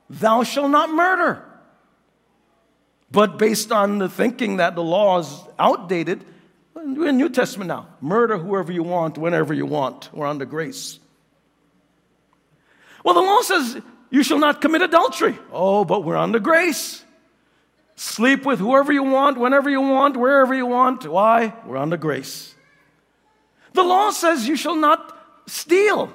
thou 0.09 0.43
shalt 0.43 0.71
not 0.71 0.89
murder. 0.89 1.45
But 3.13 3.37
based 3.37 3.71
on 3.71 3.99
the 3.99 4.09
thinking 4.09 4.57
that 4.57 4.73
the 4.73 4.81
law 4.81 5.19
is 5.19 5.43
outdated, 5.59 6.25
we're 6.73 7.09
in 7.09 7.17
New 7.17 7.29
Testament 7.29 7.67
now. 7.67 7.87
Murder 8.01 8.39
whoever 8.39 8.71
you 8.71 8.81
want, 8.81 9.19
whenever 9.19 9.53
you 9.53 9.67
want. 9.67 10.09
We're 10.11 10.25
under 10.25 10.45
grace. 10.45 10.97
Well, 13.03 13.13
the 13.13 13.21
law 13.21 13.41
says 13.41 13.79
you 14.09 14.23
shall 14.23 14.39
not 14.39 14.61
commit 14.61 14.81
adultery. 14.81 15.37
Oh, 15.51 15.85
but 15.85 16.03
we're 16.03 16.17
under 16.17 16.39
grace. 16.39 17.03
Sleep 17.95 18.47
with 18.47 18.57
whoever 18.57 18.91
you 18.91 19.03
want, 19.03 19.37
whenever 19.37 19.69
you 19.69 19.81
want, 19.81 20.17
wherever 20.17 20.55
you 20.55 20.65
want. 20.65 21.05
Why? 21.07 21.53
We're 21.67 21.77
under 21.77 21.97
grace. 21.97 22.55
The 23.73 23.83
law 23.83 24.09
says 24.09 24.47
you 24.47 24.55
shall 24.55 24.75
not 24.75 25.15
steal. 25.45 26.11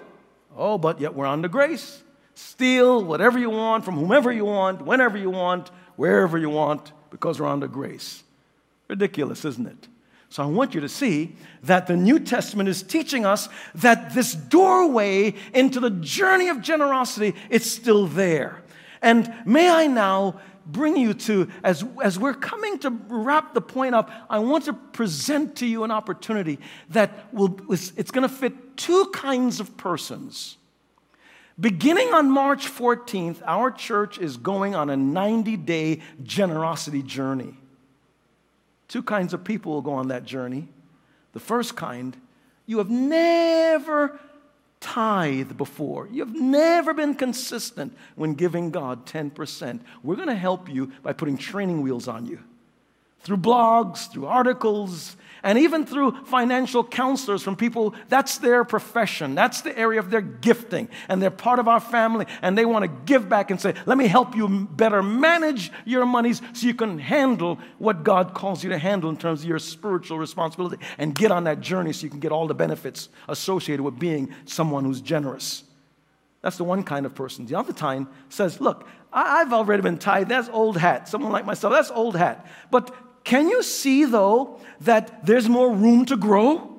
Oh, 0.57 0.79
but 0.79 1.01
yet 1.01 1.15
we're 1.15 1.27
under 1.27 1.47
grace. 1.47 2.03
Steal 2.35 3.05
whatever 3.05 3.39
you 3.39 3.51
want 3.51 3.85
from 3.85 3.95
whomever 3.95 4.33
you 4.33 4.47
want, 4.47 4.83
whenever 4.83 5.17
you 5.17 5.31
want 5.31 5.71
wherever 5.99 6.39
you 6.39 6.49
want 6.49 6.93
because 7.11 7.41
we're 7.41 7.47
under 7.47 7.67
grace. 7.67 8.23
Ridiculous, 8.87 9.45
isn't 9.45 9.67
it? 9.67 9.89
So 10.31 10.45
I 10.45 10.47
want 10.47 10.73
you 10.75 10.81
to 10.83 10.89
see 10.89 11.35
that 11.65 11.89
the 11.89 11.97
New 11.97 12.21
Testament 12.21 12.69
is 12.69 12.83
teaching 12.83 13.27
us 13.27 13.49
that 13.75 14.15
this 14.15 14.33
doorway 14.33 15.35
into 15.53 15.81
the 15.81 15.91
journey 15.91 16.49
of 16.49 16.63
generosity 16.63 17.35
is 17.51 17.69
still 17.69 18.07
there. 18.07 18.63
And 19.03 19.35
may 19.45 19.69
I 19.69 19.89
now 19.89 20.41
bring 20.67 20.97
you 20.97 21.15
to, 21.15 21.51
as, 21.65 21.85
as 22.03 22.17
we're 22.17 22.35
coming 22.35 22.79
to 22.81 22.91
wrap 23.09 23.55
the 23.55 23.61
point 23.61 23.97
up, 23.97 24.11
I 24.31 24.39
want 24.39 24.67
to 24.67 24.75
present 24.75 25.57
to 25.57 25.67
you 25.67 25.83
an 25.83 25.91
opportunity 25.91 26.61
that 26.91 27.33
will, 27.35 27.59
it's 27.71 28.11
going 28.13 28.29
to 28.29 28.33
fit 28.33 28.77
two 28.77 29.07
kinds 29.15 29.59
of 29.59 29.77
persons. 29.77 30.58
Beginning 31.61 32.15
on 32.15 32.31
March 32.31 32.67
14th, 32.67 33.43
our 33.45 33.71
church 33.71 34.19
is 34.19 34.37
going 34.37 34.75
on 34.77 34.91
a 34.91 34.97
90 34.97 35.57
day 35.57 36.01
generosity 36.23 37.03
journey. 37.03 37.55
Two 38.87 39.03
kinds 39.03 39.35
of 39.35 39.45
people 39.45 39.73
will 39.73 39.83
go 39.83 39.93
on 39.93 40.09
that 40.09 40.25
journey. 40.25 40.69
The 41.33 41.41
first 41.41 41.77
kind, 41.77 42.17
you 42.67 42.79
have 42.79 42.91
never 42.91 44.19
tithe 44.81 45.57
before. 45.57 46.09
You've 46.11 46.35
never 46.35 46.95
been 46.95 47.15
consistent 47.15 47.97
when 48.15 48.35
giving 48.35 48.71
God 48.71 49.05
10%. 49.07 49.81
We're 50.03 50.17
going 50.17 50.29
to 50.29 50.35
help 50.37 50.69
you 50.69 50.93
by 51.03 51.13
putting 51.13 51.37
training 51.37 51.83
wheels 51.83 52.09
on 52.09 52.27
you. 52.27 52.39
through 53.21 53.39
blogs, 53.39 54.11
through 54.11 54.27
articles, 54.27 55.17
and 55.43 55.59
even 55.59 55.85
through 55.85 56.13
financial 56.25 56.85
counselors 56.85 57.43
from 57.43 57.57
people 57.57 57.95
that's 58.09 58.39
their 58.39 58.65
profession 58.65 59.35
that's 59.35 59.63
the 59.63 59.77
area 59.79 59.99
of 60.01 60.11
their 60.11 60.21
gifting 60.21 60.89
and 61.09 61.23
they're 61.23 61.31
part 61.31 61.59
of 61.59 61.69
our 61.69 61.81
family 61.81 62.27
and 62.43 62.57
they 62.57 62.65
want 62.65 62.83
to 62.83 62.89
give 63.05 63.29
back 63.29 63.51
and 63.51 63.61
say 63.61 63.75
let 63.87 63.99
me 63.99 64.07
help 64.07 64.35
you 64.37 64.49
better 64.49 65.03
manage 65.03 65.71
your 65.85 66.07
monies 66.07 66.41
so 66.53 66.67
you 66.67 66.75
can 66.75 66.99
handle 66.99 67.59
what 67.79 68.05
god 68.05 68.35
calls 68.35 68.63
you 68.63 68.71
to 68.71 68.79
handle 68.79 69.11
in 69.11 69.17
terms 69.17 69.43
of 69.43 69.49
your 69.49 69.59
spiritual 69.59 70.19
responsibility 70.19 70.83
and 70.99 71.15
get 71.15 71.31
on 71.31 71.45
that 71.45 71.61
journey 71.61 71.93
so 71.93 72.05
you 72.05 72.11
can 72.11 72.21
get 72.21 72.33
all 72.33 72.47
the 72.47 72.55
benefits 72.55 73.09
associated 73.29 73.83
with 73.83 73.99
being 73.99 74.33
someone 74.45 74.85
who's 74.85 75.01
generous 75.01 75.65
that's 76.43 76.57
the 76.57 76.65
one 76.65 76.83
kind 76.83 77.07
of 77.07 77.15
person 77.15 77.47
the 77.47 77.55
other 77.55 77.73
kind 77.73 78.07
says 78.29 78.61
look 78.61 78.89
I've 79.13 79.53
already 79.53 79.83
been 79.83 79.99
tied. 79.99 80.29
That's 80.29 80.49
old 80.51 80.77
hat. 80.77 81.09
Someone 81.09 81.33
like 81.33 81.47
myself, 81.47 81.73
that's 81.73 81.91
old 81.91 82.17
hat. 82.17 82.47
But 82.71 82.95
can 83.25 83.49
you 83.49 83.63
see, 83.63 84.05
though, 84.05 84.61
that 84.81 85.27
there's 85.27 85.49
more 85.49 85.73
room 85.73 86.05
to 86.07 86.17
grow? 86.17 86.79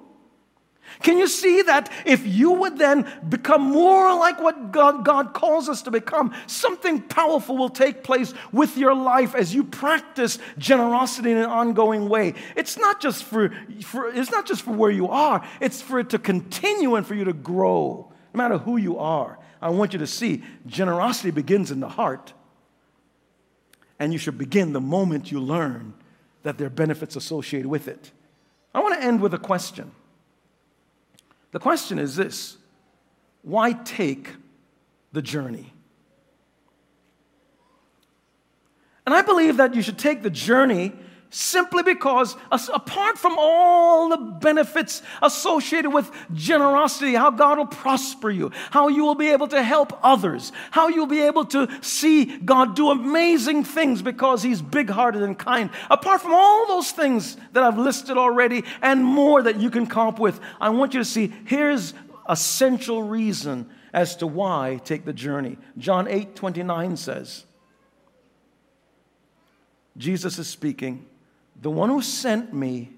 Can 1.01 1.17
you 1.17 1.27
see 1.27 1.61
that 1.61 1.91
if 2.05 2.25
you 2.25 2.51
would 2.51 2.77
then 2.77 3.09
become 3.29 3.61
more 3.61 4.13
like 4.15 4.41
what 4.41 4.71
God, 4.71 5.05
God, 5.05 5.33
calls 5.33 5.69
us 5.69 5.81
to 5.83 5.91
become, 5.91 6.33
something 6.45 7.01
powerful 7.01 7.55
will 7.55 7.69
take 7.69 8.03
place 8.03 8.33
with 8.51 8.77
your 8.77 8.93
life 8.93 9.33
as 9.33 9.53
you 9.53 9.63
practice 9.63 10.39
generosity 10.57 11.31
in 11.31 11.37
an 11.37 11.45
ongoing 11.45 12.09
way? 12.09 12.33
It's 12.55 12.77
not 12.77 12.99
just 12.99 13.23
for, 13.23 13.53
for, 13.81 14.09
it's 14.09 14.31
not 14.31 14.45
just 14.45 14.63
for 14.63 14.71
where 14.71 14.91
you 14.91 15.07
are, 15.07 15.45
it's 15.61 15.81
for 15.81 15.99
it 15.99 16.09
to 16.09 16.19
continue 16.19 16.95
and 16.95 17.05
for 17.05 17.15
you 17.15 17.23
to 17.25 17.33
grow, 17.33 18.11
no 18.33 18.37
matter 18.37 18.57
who 18.57 18.75
you 18.75 18.97
are. 18.97 19.39
I 19.61 19.69
want 19.69 19.93
you 19.93 19.99
to 19.99 20.07
see 20.07 20.43
generosity 20.65 21.31
begins 21.31 21.71
in 21.71 21.79
the 21.79 21.89
heart, 21.89 22.33
and 23.99 24.11
you 24.11 24.19
should 24.19 24.37
begin 24.37 24.73
the 24.73 24.81
moment 24.81 25.31
you 25.31 25.39
learn 25.39 25.93
that 26.43 26.57
there 26.57 26.67
are 26.67 26.71
benefits 26.71 27.15
associated 27.15 27.67
with 27.67 27.87
it. 27.87 28.11
I 28.73 28.79
want 28.79 28.99
to 28.99 29.05
end 29.05 29.21
with 29.21 29.33
a 29.33 29.39
question. 29.39 29.91
The 31.51 31.59
question 31.59 31.99
is 31.99 32.15
this 32.15 32.57
why 33.41 33.73
take 33.73 34.35
the 35.11 35.21
journey? 35.21 35.73
And 39.05 39.15
I 39.15 39.21
believe 39.21 39.57
that 39.57 39.73
you 39.73 39.81
should 39.81 39.97
take 39.97 40.21
the 40.21 40.29
journey 40.29 40.93
simply 41.29 41.83
because, 41.83 42.35
apart 42.73 43.17
from 43.17 43.35
all 43.37 44.09
the 44.09 44.17
benefits 44.17 45.01
associated 45.21 45.91
with 45.91 46.11
generosity, 46.33 47.13
how 47.13 47.29
God 47.29 47.57
will 47.57 47.67
prosper 47.67 48.31
you, 48.31 48.51
how 48.71 48.87
you 48.87 49.03
will 49.03 49.15
be 49.15 49.29
able 49.29 49.47
to 49.49 49.61
help 49.61 49.97
others, 50.03 50.51
how 50.71 50.87
you'll 50.87 51.05
be 51.05 51.21
able 51.21 51.45
to 51.45 51.67
see 51.81 52.25
God 52.25 52.75
do 52.75 52.89
amazing 52.89 53.63
things 53.63 54.01
because 54.01 54.41
He's 54.41 54.61
big 54.61 54.89
hearted 54.89 55.21
and 55.21 55.37
kind, 55.37 55.69
apart 55.89 56.21
from 56.21 56.33
all 56.33 56.67
those 56.67 56.91
things 56.91 57.37
that 57.53 57.63
I've 57.63 57.77
listed 57.77 58.17
already 58.17 58.63
and 58.81 59.03
more 59.03 59.43
that 59.43 59.59
you 59.59 59.69
can 59.69 59.85
come 59.85 60.07
up 60.07 60.19
with, 60.19 60.39
I 60.59 60.69
want 60.69 60.93
you 60.93 60.99
to 60.99 61.05
see 61.05 61.31
here's 61.45 61.93
a 62.25 62.35
central 62.35 63.03
reason 63.03 63.69
as 63.93 64.15
to 64.17 64.27
why 64.27 64.79
take 64.83 65.05
the 65.05 65.13
journey. 65.13 65.57
John 65.77 66.07
8 66.07 66.35
29 66.35 66.97
says, 66.97 67.45
Jesus 69.97 70.39
is 70.39 70.47
speaking. 70.47 71.05
The 71.61 71.69
one 71.69 71.89
who 71.89 72.01
sent 72.01 72.53
me 72.53 72.91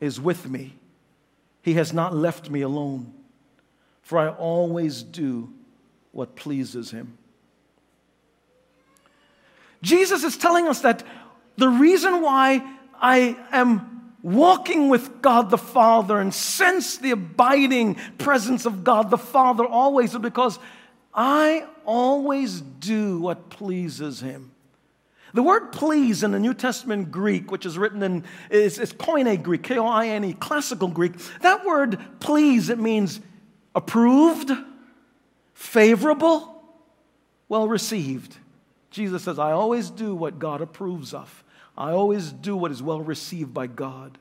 is 0.00 0.20
with 0.20 0.48
me. 0.48 0.74
He 1.62 1.74
has 1.74 1.92
not 1.92 2.14
left 2.14 2.50
me 2.50 2.60
alone, 2.60 3.12
for 4.02 4.18
I 4.18 4.28
always 4.28 5.02
do 5.02 5.52
what 6.12 6.36
pleases 6.36 6.90
him. 6.90 7.18
Jesus 9.82 10.24
is 10.24 10.36
telling 10.36 10.66
us 10.66 10.80
that 10.80 11.02
the 11.56 11.68
reason 11.68 12.22
why 12.22 12.66
I 13.00 13.36
am 13.52 14.14
walking 14.22 14.88
with 14.88 15.22
God 15.22 15.50
the 15.50 15.58
Father 15.58 16.18
and 16.18 16.34
sense 16.34 16.98
the 16.98 17.12
abiding 17.12 17.94
presence 18.18 18.66
of 18.66 18.82
God 18.82 19.10
the 19.10 19.18
Father 19.18 19.64
always 19.64 20.12
is 20.12 20.18
because 20.18 20.58
I 21.14 21.66
always 21.84 22.60
do 22.60 23.20
what 23.20 23.50
pleases 23.50 24.20
him. 24.20 24.52
The 25.34 25.42
word 25.42 25.72
please 25.72 26.22
in 26.22 26.30
the 26.30 26.38
New 26.38 26.54
Testament 26.54 27.10
Greek, 27.10 27.50
which 27.50 27.66
is 27.66 27.76
written 27.76 28.02
in, 28.02 28.24
is, 28.50 28.78
is 28.78 28.92
Koine 28.92 29.42
Greek, 29.42 29.62
K 29.62 29.78
O 29.78 29.86
I 29.86 30.08
N 30.08 30.24
E, 30.24 30.32
classical 30.32 30.88
Greek. 30.88 31.12
That 31.40 31.64
word 31.64 31.98
please, 32.20 32.70
it 32.70 32.78
means 32.78 33.20
approved, 33.74 34.50
favorable, 35.54 36.62
well 37.48 37.68
received. 37.68 38.36
Jesus 38.90 39.22
says, 39.22 39.38
I 39.38 39.52
always 39.52 39.90
do 39.90 40.14
what 40.14 40.38
God 40.38 40.60
approves 40.60 41.12
of. 41.12 41.44
I 41.76 41.92
always 41.92 42.32
do 42.32 42.56
what 42.56 42.70
is 42.70 42.82
well 42.82 43.00
received 43.00 43.52
by 43.52 43.66
God. 43.66 44.18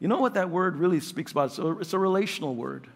You 0.00 0.08
know 0.08 0.20
what 0.20 0.34
that 0.34 0.50
word 0.50 0.76
really 0.76 1.00
speaks 1.00 1.32
about? 1.32 1.46
It's 1.46 1.58
a, 1.58 1.78
it's 1.78 1.92
a 1.92 1.98
relational 1.98 2.54
word. 2.54 2.88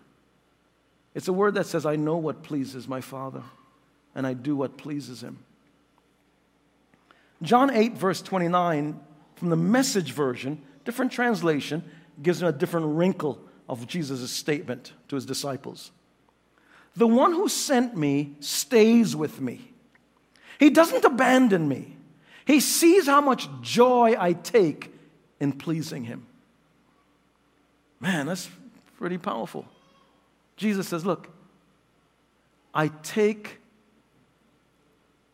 It's 1.14 1.28
a 1.28 1.32
word 1.32 1.54
that 1.54 1.66
says, 1.66 1.86
I 1.86 1.96
know 1.96 2.16
what 2.16 2.42
pleases 2.42 2.88
my 2.88 3.00
Father, 3.00 3.42
and 4.14 4.26
I 4.26 4.32
do 4.34 4.56
what 4.56 4.76
pleases 4.76 5.22
Him. 5.22 5.38
John 7.42 7.70
8, 7.70 7.94
verse 7.94 8.20
29, 8.22 9.00
from 9.36 9.48
the 9.48 9.56
message 9.56 10.12
version, 10.12 10.60
different 10.84 11.12
translation, 11.12 11.82
gives 12.22 12.42
him 12.42 12.48
a 12.48 12.52
different 12.52 12.86
wrinkle 12.96 13.40
of 13.68 13.86
Jesus' 13.86 14.30
statement 14.30 14.92
to 15.08 15.14
his 15.14 15.24
disciples. 15.24 15.90
The 16.96 17.06
one 17.06 17.32
who 17.32 17.48
sent 17.48 17.96
me 17.96 18.34
stays 18.40 19.16
with 19.16 19.40
me. 19.40 19.72
He 20.58 20.70
doesn't 20.70 21.04
abandon 21.04 21.68
me. 21.68 21.96
He 22.44 22.60
sees 22.60 23.06
how 23.06 23.20
much 23.20 23.48
joy 23.62 24.16
I 24.18 24.32
take 24.34 24.92
in 25.38 25.52
pleasing 25.52 26.04
him. 26.04 26.26
Man, 28.00 28.26
that's 28.26 28.50
pretty 28.98 29.18
powerful. 29.18 29.66
Jesus 30.56 30.88
says, 30.88 31.06
Look, 31.06 31.30
I 32.74 32.88
take, 32.88 33.58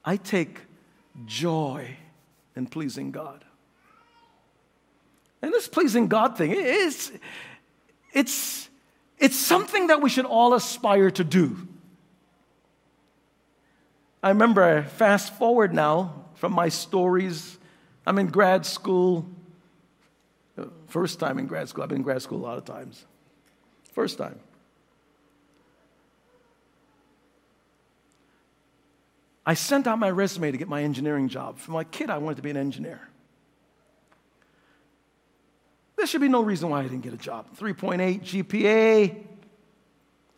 I 0.05 0.17
take 0.17 0.61
joy 1.25 1.97
in 2.55 2.67
pleasing 2.67 3.11
God. 3.11 3.45
And 5.43 5.53
this 5.53 5.69
pleasing 5.69 6.09
God 6.09 6.37
thing, 6.37 6.55
it's, 6.57 7.13
it's, 8.13 8.69
it's 9.19 9.37
something 9.37 9.89
that 9.89 10.01
we 10.03 10.11
should 10.11 10.25
all 10.25 10.55
aspire 10.55 11.11
to 11.13 11.25
do. 11.25 11.57
I 14.23 14.31
remember, 14.31 14.83
fast 14.83 15.35
forward 15.35 15.73
now 15.73 16.25
from 16.35 16.53
my 16.53 16.69
stories, 16.69 17.59
I'm 18.07 18.19
in 18.19 18.29
grad 18.29 18.67
school. 18.67 19.27
First 20.89 21.21
time 21.21 21.39
in 21.39 21.47
grad 21.47 21.69
school. 21.69 21.83
I've 21.83 21.89
been 21.89 21.99
in 21.99 22.03
grad 22.03 22.23
school 22.23 22.39
a 22.39 22.47
lot 22.47 22.59
of 22.59 22.65
times. 22.65 23.05
First 23.93 24.19
time. 24.19 24.39
I 29.47 29.55
sent 29.55 29.87
out 29.87 30.01
my 30.01 30.11
resume 30.11 30.51
to 30.51 30.59
get 30.59 30.69
my 30.69 30.83
engineering 30.83 31.29
job. 31.29 31.59
From 31.59 31.75
my 31.75 31.85
kid, 31.85 32.11
I 32.11 32.19
wanted 32.19 32.37
to 32.37 32.43
be 32.43 32.51
an 32.51 32.57
engineer. 32.57 33.01
There 35.97 36.07
should 36.07 36.21
be 36.21 36.29
no 36.29 36.43
reason 36.43 36.69
why 36.69 36.81
I 36.81 36.83
didn't 36.83 37.03
get 37.03 37.15
a 37.15 37.17
job. 37.17 37.57
3.8 37.57 38.21
GPA. 38.23 39.25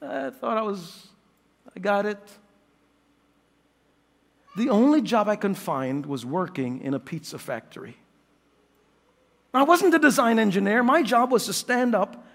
I 0.02 0.30
thought 0.30 0.58
I 0.58 0.62
was, 0.62 1.08
I 1.74 1.80
got 1.80 2.04
it. 2.04 2.18
The 4.56 4.68
only 4.68 5.00
job 5.00 5.28
I 5.28 5.36
could 5.36 5.56
find 5.56 6.04
was 6.04 6.26
working 6.26 6.82
in 6.82 6.94
a 6.94 7.00
pizza 7.00 7.38
factory. 7.38 7.96
I 9.54 9.62
wasn't 9.62 9.94
a 9.94 9.98
design 9.98 10.38
engineer. 10.38 10.82
My 10.82 11.02
job 11.02 11.32
was 11.32 11.46
to 11.46 11.52
stand 11.52 11.94
up 11.94 12.26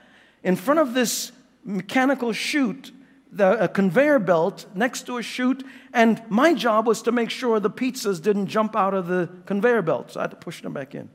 in 0.44 0.56
front 0.56 0.80
of 0.80 0.94
this 0.94 1.32
mechanical 1.64 2.34
chute 2.34 2.92
the, 3.36 3.64
a 3.64 3.68
conveyor 3.68 4.20
belt 4.20 4.66
next 4.76 5.06
to 5.08 5.18
a 5.18 5.24
chute, 5.24 5.66
and 5.94 6.22
my 6.30 6.54
job 6.54 6.88
was 6.88 7.02
to 7.04 7.12
make 7.12 7.30
sure 7.30 7.60
the 7.60 7.70
pizzas 7.70 8.22
didn't 8.22 8.48
jump 8.48 8.76
out 8.76 8.94
of 8.94 9.08
the 9.08 9.30
conveyor 9.46 9.82
belt, 9.82 10.12
so 10.12 10.20
I 10.20 10.24
had 10.24 10.32
to 10.32 10.38
push 10.38 10.62
them 10.62 10.74
back 10.74 10.94
in. 10.94 11.10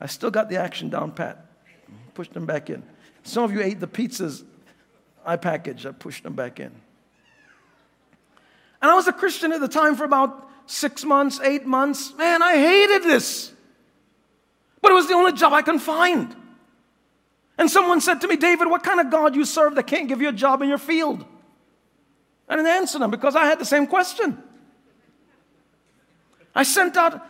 I 0.00 0.06
still 0.06 0.30
got 0.30 0.48
the 0.48 0.56
action 0.56 0.88
down 0.88 1.12
pat. 1.12 1.46
Pushed 2.14 2.34
them 2.34 2.46
back 2.46 2.70
in. 2.70 2.82
Some 3.22 3.44
of 3.44 3.52
you 3.52 3.62
ate 3.62 3.80
the 3.80 3.86
pizzas 3.86 4.44
I 5.24 5.36
packaged, 5.36 5.86
I 5.86 5.92
pushed 5.92 6.22
them 6.22 6.34
back 6.34 6.60
in. 6.60 6.72
And 8.82 8.90
I 8.90 8.94
was 8.94 9.06
a 9.06 9.12
Christian 9.12 9.52
at 9.52 9.60
the 9.60 9.68
time 9.68 9.94
for 9.94 10.04
about 10.04 10.48
six 10.66 11.04
months, 11.04 11.40
eight 11.42 11.66
months. 11.66 12.14
Man, 12.16 12.42
I 12.42 12.56
hated 12.56 13.02
this. 13.02 13.52
But 14.80 14.92
it 14.92 14.94
was 14.94 15.08
the 15.08 15.14
only 15.14 15.32
job 15.32 15.52
I 15.52 15.60
could 15.62 15.80
find. 15.80 16.34
And 17.60 17.70
someone 17.70 18.00
said 18.00 18.22
to 18.22 18.26
me, 18.26 18.36
David, 18.36 18.68
what 18.68 18.82
kind 18.82 19.00
of 19.00 19.10
God 19.10 19.36
you 19.36 19.44
serve 19.44 19.74
that 19.74 19.86
can't 19.86 20.08
give 20.08 20.22
you 20.22 20.30
a 20.30 20.32
job 20.32 20.62
in 20.62 20.68
your 20.70 20.78
field? 20.78 21.26
I 22.48 22.56
didn't 22.56 22.70
answer 22.70 22.98
them 22.98 23.10
because 23.10 23.36
I 23.36 23.44
had 23.44 23.58
the 23.58 23.66
same 23.66 23.86
question. 23.86 24.42
I 26.54 26.62
sent 26.62 26.96
out 26.96 27.22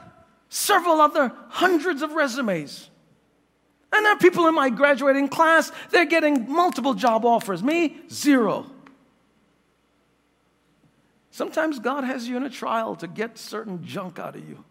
several 0.48 1.00
other 1.00 1.32
hundreds 1.48 2.00
of 2.00 2.12
resumes. 2.12 2.88
And 3.92 4.06
there 4.06 4.12
are 4.12 4.18
people 4.18 4.46
in 4.46 4.54
my 4.54 4.70
graduating 4.70 5.26
class, 5.26 5.72
they're 5.90 6.06
getting 6.06 6.48
multiple 6.48 6.94
job 6.94 7.24
offers. 7.24 7.60
Me, 7.60 7.96
zero. 8.08 8.66
Sometimes 11.32 11.80
God 11.80 12.04
has 12.04 12.28
you 12.28 12.36
in 12.36 12.44
a 12.44 12.50
trial 12.50 12.94
to 12.96 13.08
get 13.08 13.36
certain 13.36 13.84
junk 13.84 14.20
out 14.20 14.36
of 14.36 14.48
you. 14.48 14.64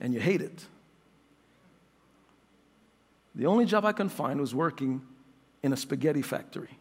and 0.00 0.12
you 0.12 0.20
hate 0.20 0.42
it. 0.42 0.66
The 3.34 3.46
only 3.46 3.64
job 3.64 3.84
I 3.84 3.92
can 3.92 4.08
find 4.08 4.40
was 4.40 4.54
working 4.54 5.02
in 5.62 5.72
a 5.72 5.76
spaghetti 5.76 6.22
factory. 6.22 6.78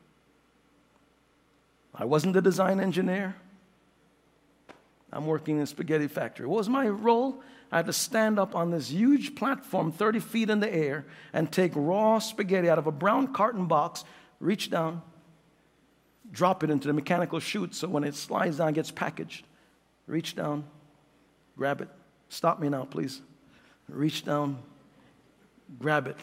I 1.95 2.05
wasn't 2.05 2.35
a 2.35 2.41
design 2.41 2.79
engineer. 2.79 3.35
I'm 5.11 5.25
working 5.27 5.57
in 5.57 5.63
a 5.63 5.67
spaghetti 5.67 6.07
factory. 6.07 6.47
What 6.47 6.57
was 6.57 6.69
my 6.69 6.87
role? 6.87 7.41
I 7.71 7.77
had 7.77 7.85
to 7.85 7.93
stand 7.93 8.39
up 8.39 8.55
on 8.55 8.71
this 8.71 8.89
huge 8.89 9.35
platform 9.35 9.91
30 9.91 10.19
feet 10.19 10.49
in 10.49 10.59
the 10.59 10.73
air 10.73 11.05
and 11.33 11.51
take 11.51 11.71
raw 11.75 12.19
spaghetti 12.19 12.69
out 12.69 12.79
of 12.79 12.87
a 12.87 12.91
brown 12.91 13.33
carton 13.33 13.67
box, 13.67 14.03
reach 14.39 14.69
down, 14.69 15.01
drop 16.31 16.63
it 16.63 16.69
into 16.69 16.87
the 16.87 16.93
mechanical 16.93 17.39
chute 17.39 17.73
so 17.75 17.87
when 17.87 18.03
it 18.03 18.15
slides 18.15 18.57
down, 18.57 18.69
it 18.69 18.73
gets 18.73 18.91
packaged. 18.91 19.45
Reach 20.07 20.35
down, 20.35 20.65
grab 21.57 21.81
it. 21.81 21.89
Stop 22.29 22.59
me 22.59 22.69
now, 22.69 22.83
please. 22.85 23.21
Reach 23.87 24.25
down, 24.25 24.59
grab 25.79 26.07
it. 26.07 26.17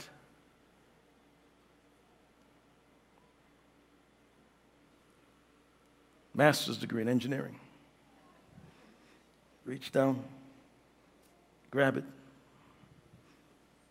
Master's 6.34 6.76
degree 6.76 7.02
in 7.02 7.08
engineering. 7.08 7.58
Reach 9.64 9.92
down, 9.92 10.22
grab 11.70 11.96
it. 11.96 12.04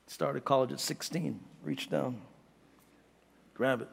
Started 0.07 0.43
college 0.43 0.71
at 0.71 0.79
16. 0.79 1.39
Reach 1.63 1.89
down, 1.89 2.19
grab 3.53 3.81
it. 3.81 3.89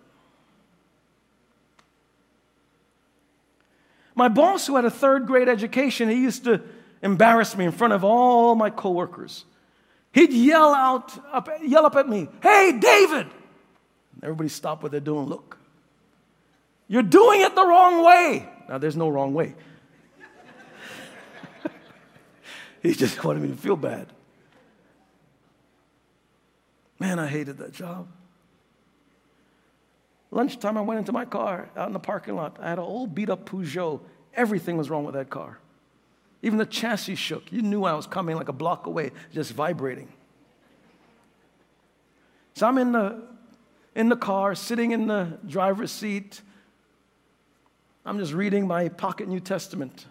My 4.14 4.28
boss, 4.28 4.66
who 4.66 4.76
had 4.76 4.86
a 4.86 4.90
third 4.90 5.26
grade 5.26 5.49
education, 5.49 6.09
he 6.09 6.22
used 6.22 6.44
to 6.44 6.62
embarrass 7.03 7.55
me 7.57 7.66
in 7.66 7.72
front 7.72 7.92
of 7.92 8.03
all 8.03 8.55
my 8.55 8.70
coworkers. 8.70 9.44
He'd 10.12 10.32
yell 10.32 10.72
out, 10.72 11.12
up, 11.30 11.51
yell 11.62 11.84
up 11.84 11.94
at 11.97 12.09
me, 12.09 12.28
"Hey, 12.42 12.78
David!" 12.80 13.26
Everybody 14.22 14.49
stop 14.49 14.82
what 14.82 14.90
they're 14.90 15.01
doing. 15.01 15.26
Look, 15.26 15.59
you're 16.89 17.03
doing 17.03 17.41
it 17.41 17.55
the 17.55 17.66
wrong 17.66 18.05
way. 18.05 18.49
Now, 18.68 18.78
there's 18.78 18.97
no 18.97 19.09
wrong 19.09 19.34
way. 19.34 19.55
he 22.82 22.95
just 22.95 23.22
wanted 23.22 23.43
me 23.43 23.49
to 23.49 23.57
feel 23.57 23.76
bad. 23.76 24.09
Man, 26.99 27.18
I 27.18 27.26
hated 27.26 27.59
that 27.59 27.72
job. 27.72 28.09
Lunchtime, 30.30 30.76
I 30.76 30.80
went 30.80 30.99
into 30.99 31.12
my 31.12 31.24
car 31.24 31.70
out 31.76 31.87
in 31.87 31.93
the 31.93 31.99
parking 31.99 32.37
lot. 32.37 32.57
I 32.61 32.68
had 32.70 32.78
an 32.78 32.84
old 32.84 33.14
beat 33.14 33.30
up 33.30 33.49
Peugeot. 33.49 34.01
Everything 34.34 34.76
was 34.76 34.91
wrong 34.91 35.05
with 35.05 35.14
that 35.14 35.30
car. 35.30 35.59
Even 36.43 36.59
the 36.59 36.66
chassis 36.66 37.14
shook. 37.14 37.51
You 37.53 37.62
knew 37.62 37.84
I 37.84 37.95
was 37.95 38.07
coming 38.07 38.37
like 38.37 38.49
a 38.49 38.53
block 38.53 38.87
away, 38.87 39.12
just 39.32 39.53
vibrating. 39.53 40.09
So 42.55 42.66
I'm 42.66 42.78
in 42.78 42.93
the, 42.93 43.22
in 43.95 44.09
the 44.09 44.16
car, 44.16 44.55
sitting 44.55 44.93
in 44.93 45.07
the 45.07 45.39
driver's 45.47 45.91
seat. 45.91 46.41
I'm 48.07 48.18
just 48.18 48.32
reading 48.32 48.68
my 48.68 48.88
pocket 48.88 49.28
New 49.28 49.40
Testament. 49.40 50.07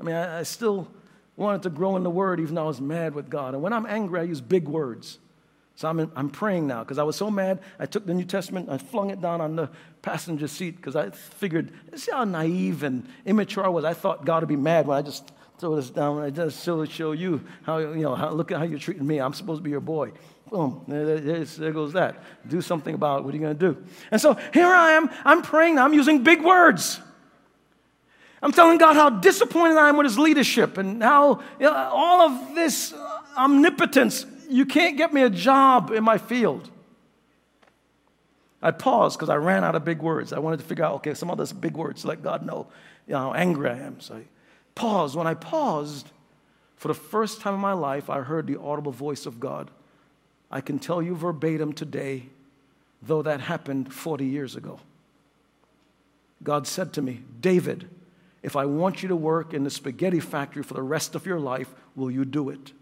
I 0.00 0.04
mean, 0.04 0.14
I, 0.14 0.38
I 0.38 0.42
still 0.44 0.88
wanted 1.36 1.64
to 1.64 1.70
grow 1.70 1.96
in 1.96 2.04
the 2.04 2.10
Word, 2.10 2.38
even 2.38 2.54
though 2.54 2.64
I 2.64 2.68
was 2.68 2.80
mad 2.80 3.14
with 3.14 3.28
God. 3.28 3.54
And 3.54 3.62
when 3.62 3.72
I'm 3.72 3.86
angry, 3.86 4.20
I 4.20 4.22
use 4.22 4.40
big 4.40 4.68
words. 4.68 5.18
So 5.74 5.88
I'm, 5.88 5.98
in, 6.00 6.10
I'm 6.14 6.30
praying 6.30 6.66
now 6.66 6.84
because 6.84 6.98
I 6.98 7.02
was 7.02 7.16
so 7.16 7.30
mad. 7.30 7.60
I 7.78 7.86
took 7.86 8.06
the 8.06 8.14
New 8.14 8.24
Testament, 8.24 8.68
I 8.68 8.78
flung 8.78 9.10
it 9.10 9.20
down 9.20 9.40
on 9.40 9.56
the 9.56 9.68
passenger 10.02 10.48
seat 10.48 10.76
because 10.76 10.96
I 10.96 11.10
figured, 11.10 11.72
see 11.94 12.12
how 12.12 12.24
naive 12.24 12.82
and 12.84 13.06
immature 13.26 13.64
I 13.64 13.68
was. 13.68 13.84
I 13.84 13.94
thought 13.94 14.24
God 14.24 14.42
would 14.42 14.48
be 14.48 14.56
mad 14.56 14.86
when 14.86 14.96
I 14.96 15.02
just 15.02 15.32
throw 15.58 15.74
this 15.74 15.90
down. 15.90 16.20
I 16.20 16.30
just 16.30 16.64
show, 16.64 16.84
show 16.84 17.12
you 17.12 17.44
how, 17.62 17.78
you 17.78 18.02
know, 18.02 18.14
how, 18.14 18.30
look 18.30 18.52
at 18.52 18.58
how 18.58 18.64
you're 18.64 18.78
treating 18.78 19.06
me. 19.06 19.20
I'm 19.20 19.32
supposed 19.32 19.58
to 19.58 19.62
be 19.62 19.70
your 19.70 19.80
boy. 19.80 20.12
Boom, 20.50 20.84
there, 20.88 21.44
there 21.44 21.72
goes 21.72 21.92
that. 21.92 22.22
Do 22.48 22.60
something 22.60 22.94
about 22.94 23.20
it. 23.20 23.24
What 23.24 23.34
are 23.34 23.36
you 23.36 23.42
going 23.42 23.58
to 23.58 23.72
do? 23.72 23.84
And 24.10 24.20
so 24.20 24.34
here 24.54 24.66
I 24.66 24.92
am. 24.92 25.10
I'm 25.24 25.42
praying. 25.42 25.78
I'm 25.78 25.94
using 25.94 26.22
big 26.22 26.42
words. 26.42 27.00
I'm 28.42 28.52
telling 28.52 28.78
God 28.78 28.94
how 28.94 29.10
disappointed 29.10 29.76
I 29.76 29.88
am 29.88 29.96
with 29.96 30.04
his 30.06 30.18
leadership 30.18 30.78
and 30.78 31.02
how 31.02 31.40
you 31.58 31.66
know, 31.66 31.74
all 31.74 32.20
of 32.22 32.54
this 32.54 32.94
omnipotence 33.36 34.26
you 34.48 34.64
can't 34.64 34.96
get 34.96 35.12
me 35.12 35.22
a 35.22 35.30
job 35.30 35.90
in 35.90 36.02
my 36.02 36.18
field. 36.18 36.70
I 38.60 38.70
paused 38.72 39.18
because 39.18 39.28
I 39.28 39.36
ran 39.36 39.62
out 39.62 39.74
of 39.74 39.84
big 39.84 40.00
words. 40.00 40.32
I 40.32 40.38
wanted 40.38 40.58
to 40.60 40.64
figure 40.64 40.84
out, 40.84 40.94
okay, 40.96 41.14
some 41.14 41.30
other 41.30 41.46
big 41.54 41.76
words, 41.76 42.02
to 42.02 42.08
let 42.08 42.22
God 42.22 42.44
know 42.44 42.66
you 43.06 43.12
know, 43.12 43.20
how 43.20 43.32
angry 43.34 43.70
I 43.70 43.78
am. 43.78 44.00
So 44.00 44.16
I 44.16 44.22
paused. 44.74 45.14
When 45.14 45.26
I 45.26 45.34
paused, 45.34 46.10
for 46.76 46.88
the 46.88 46.94
first 46.94 47.40
time 47.40 47.54
in 47.54 47.60
my 47.60 47.72
life, 47.72 48.10
I 48.10 48.20
heard 48.20 48.46
the 48.46 48.58
audible 48.60 48.92
voice 48.92 49.26
of 49.26 49.38
God. 49.38 49.70
I 50.50 50.60
can 50.60 50.78
tell 50.78 51.02
you 51.02 51.14
verbatim 51.14 51.72
today, 51.72 52.24
though 53.02 53.22
that 53.22 53.42
happened 53.42 53.92
40 53.92 54.24
years 54.24 54.56
ago. 54.56 54.80
God 56.42 56.66
said 56.66 56.92
to 56.94 57.02
me, 57.02 57.22
David, 57.40 57.88
if 58.42 58.56
I 58.56 58.66
want 58.66 59.02
you 59.02 59.08
to 59.08 59.16
work 59.16 59.52
in 59.52 59.64
the 59.64 59.70
spaghetti 59.70 60.20
factory 60.20 60.62
for 60.62 60.74
the 60.74 60.82
rest 60.82 61.14
of 61.14 61.26
your 61.26 61.40
life, 61.40 61.74
will 61.96 62.10
you 62.10 62.24
do 62.24 62.50
it? 62.50 62.72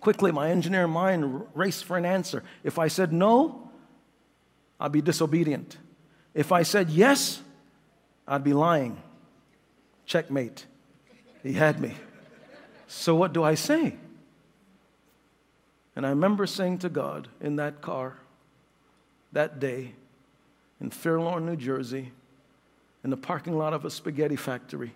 Quickly, 0.00 0.30
my 0.30 0.50
engineer 0.50 0.86
mind 0.86 1.42
raced 1.54 1.84
for 1.84 1.96
an 1.96 2.04
answer. 2.04 2.42
If 2.62 2.78
I 2.78 2.88
said 2.88 3.12
no, 3.12 3.70
I'd 4.78 4.92
be 4.92 5.00
disobedient. 5.00 5.78
If 6.34 6.52
I 6.52 6.62
said 6.62 6.90
yes, 6.90 7.40
I'd 8.28 8.44
be 8.44 8.52
lying. 8.52 9.02
Checkmate. 10.06 10.66
He 11.42 11.54
had 11.54 11.80
me. 11.80 11.94
So, 12.86 13.14
what 13.14 13.32
do 13.32 13.42
I 13.42 13.54
say? 13.54 13.96
And 15.96 16.04
I 16.04 16.10
remember 16.10 16.46
saying 16.46 16.78
to 16.78 16.88
God 16.88 17.28
in 17.40 17.56
that 17.56 17.80
car 17.80 18.18
that 19.32 19.58
day 19.58 19.92
in 20.80 20.90
Fair 20.90 21.20
Lawn, 21.20 21.46
New 21.46 21.56
Jersey, 21.56 22.12
in 23.04 23.10
the 23.10 23.16
parking 23.16 23.56
lot 23.56 23.72
of 23.72 23.84
a 23.84 23.90
spaghetti 23.90 24.36
factory 24.36 24.92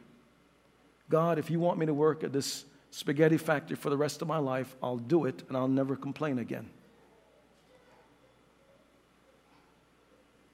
God, 1.10 1.38
if 1.38 1.50
you 1.50 1.58
want 1.58 1.78
me 1.78 1.86
to 1.86 1.94
work 1.94 2.22
at 2.22 2.32
this 2.32 2.64
spaghetti 2.90 3.38
factory 3.38 3.76
for 3.76 3.90
the 3.90 3.96
rest 3.96 4.22
of 4.22 4.28
my 4.28 4.38
life, 4.38 4.76
I'll 4.82 4.98
do 4.98 5.24
it 5.24 5.42
and 5.48 5.56
I'll 5.56 5.68
never 5.68 5.96
complain 5.96 6.38
again. 6.38 6.68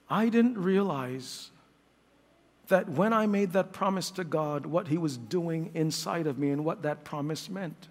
I 0.09 0.28
didn't 0.28 0.59
realize 0.59 1.50
that 2.68 2.88
when 2.88 3.12
I 3.12 3.26
made 3.26 3.52
that 3.52 3.72
promise 3.72 4.11
to 4.12 4.24
God, 4.24 4.66
what 4.66 4.88
He 4.88 4.98
was 4.98 5.16
doing 5.16 5.70
inside 5.74 6.26
of 6.26 6.38
me 6.38 6.50
and 6.50 6.64
what 6.64 6.82
that 6.82 7.05
promise 7.05 7.50
meant. 7.50 7.88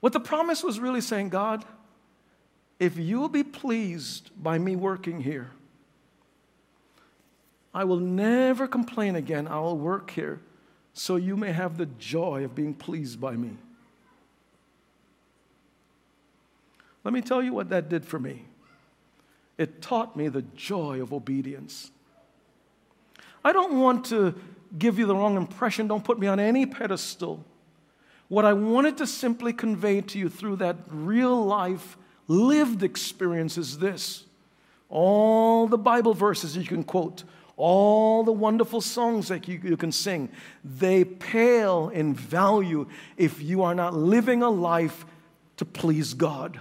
What 0.00 0.12
the 0.12 0.20
promise 0.20 0.64
was 0.64 0.80
really 0.80 1.00
saying, 1.00 1.28
God, 1.28 1.64
if 2.78 2.96
you'll 2.96 3.28
be 3.28 3.44
pleased 3.44 4.30
by 4.42 4.58
me 4.58 4.76
working 4.76 5.20
here, 5.20 5.50
I 7.74 7.84
will 7.84 7.98
never 7.98 8.68
complain 8.68 9.16
again. 9.16 9.48
I 9.48 9.58
will 9.58 9.76
work 9.76 10.10
here 10.10 10.40
so 10.92 11.16
you 11.16 11.36
may 11.36 11.52
have 11.52 11.76
the 11.76 11.86
joy 11.86 12.44
of 12.44 12.54
being 12.54 12.72
pleased 12.72 13.20
by 13.20 13.32
me. 13.32 13.50
Let 17.02 17.12
me 17.12 17.20
tell 17.20 17.42
you 17.42 17.52
what 17.52 17.68
that 17.70 17.88
did 17.88 18.04
for 18.04 18.18
me. 18.18 18.44
It 19.58 19.82
taught 19.82 20.16
me 20.16 20.28
the 20.28 20.42
joy 20.42 21.02
of 21.02 21.12
obedience. 21.12 21.90
I 23.44 23.52
don't 23.52 23.78
want 23.78 24.06
to 24.06 24.34
give 24.78 24.98
you 24.98 25.06
the 25.06 25.14
wrong 25.14 25.36
impression, 25.36 25.86
don't 25.86 26.04
put 26.04 26.18
me 26.18 26.26
on 26.26 26.40
any 26.40 26.66
pedestal. 26.66 27.44
What 28.28 28.44
I 28.44 28.52
wanted 28.52 28.96
to 28.98 29.06
simply 29.06 29.52
convey 29.52 30.00
to 30.00 30.18
you 30.18 30.28
through 30.28 30.56
that 30.56 30.76
real 30.88 31.44
life, 31.44 31.96
lived 32.26 32.82
experience 32.82 33.58
is 33.58 33.78
this. 33.78 34.24
All 34.88 35.66
the 35.66 35.78
Bible 35.78 36.14
verses 36.14 36.56
you 36.56 36.64
can 36.64 36.84
quote, 36.84 37.24
all 37.56 38.24
the 38.24 38.32
wonderful 38.32 38.80
songs 38.80 39.28
that 39.28 39.46
you, 39.46 39.60
you, 39.62 39.76
can 39.76 39.92
sing, 39.92 40.28
they 40.64 41.04
pale 41.04 41.88
in 41.88 42.14
value 42.14 42.88
if 43.16 43.40
you 43.40 43.62
are 43.62 43.74
not 43.74 43.94
living 43.94 44.42
a 44.42 44.50
life 44.50 45.06
to 45.56 45.64
please 45.64 46.14
God. 46.14 46.58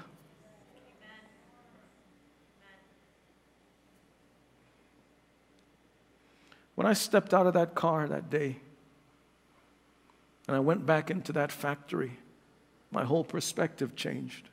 When 6.76 6.88
I 6.88 6.94
stepped 6.94 7.34
out 7.34 7.48
of 7.48 7.54
that 7.54 7.76
car 7.76 8.08
that 8.08 8.30
day 8.30 8.58
and 10.48 10.56
I 10.56 10.60
went 10.60 10.86
back 10.86 11.12
into 11.12 11.32
that 11.34 11.52
factory, 11.52 12.20
my 12.92 13.04
whole 13.04 13.24
perspective 13.24 13.96
changed. 13.96 14.50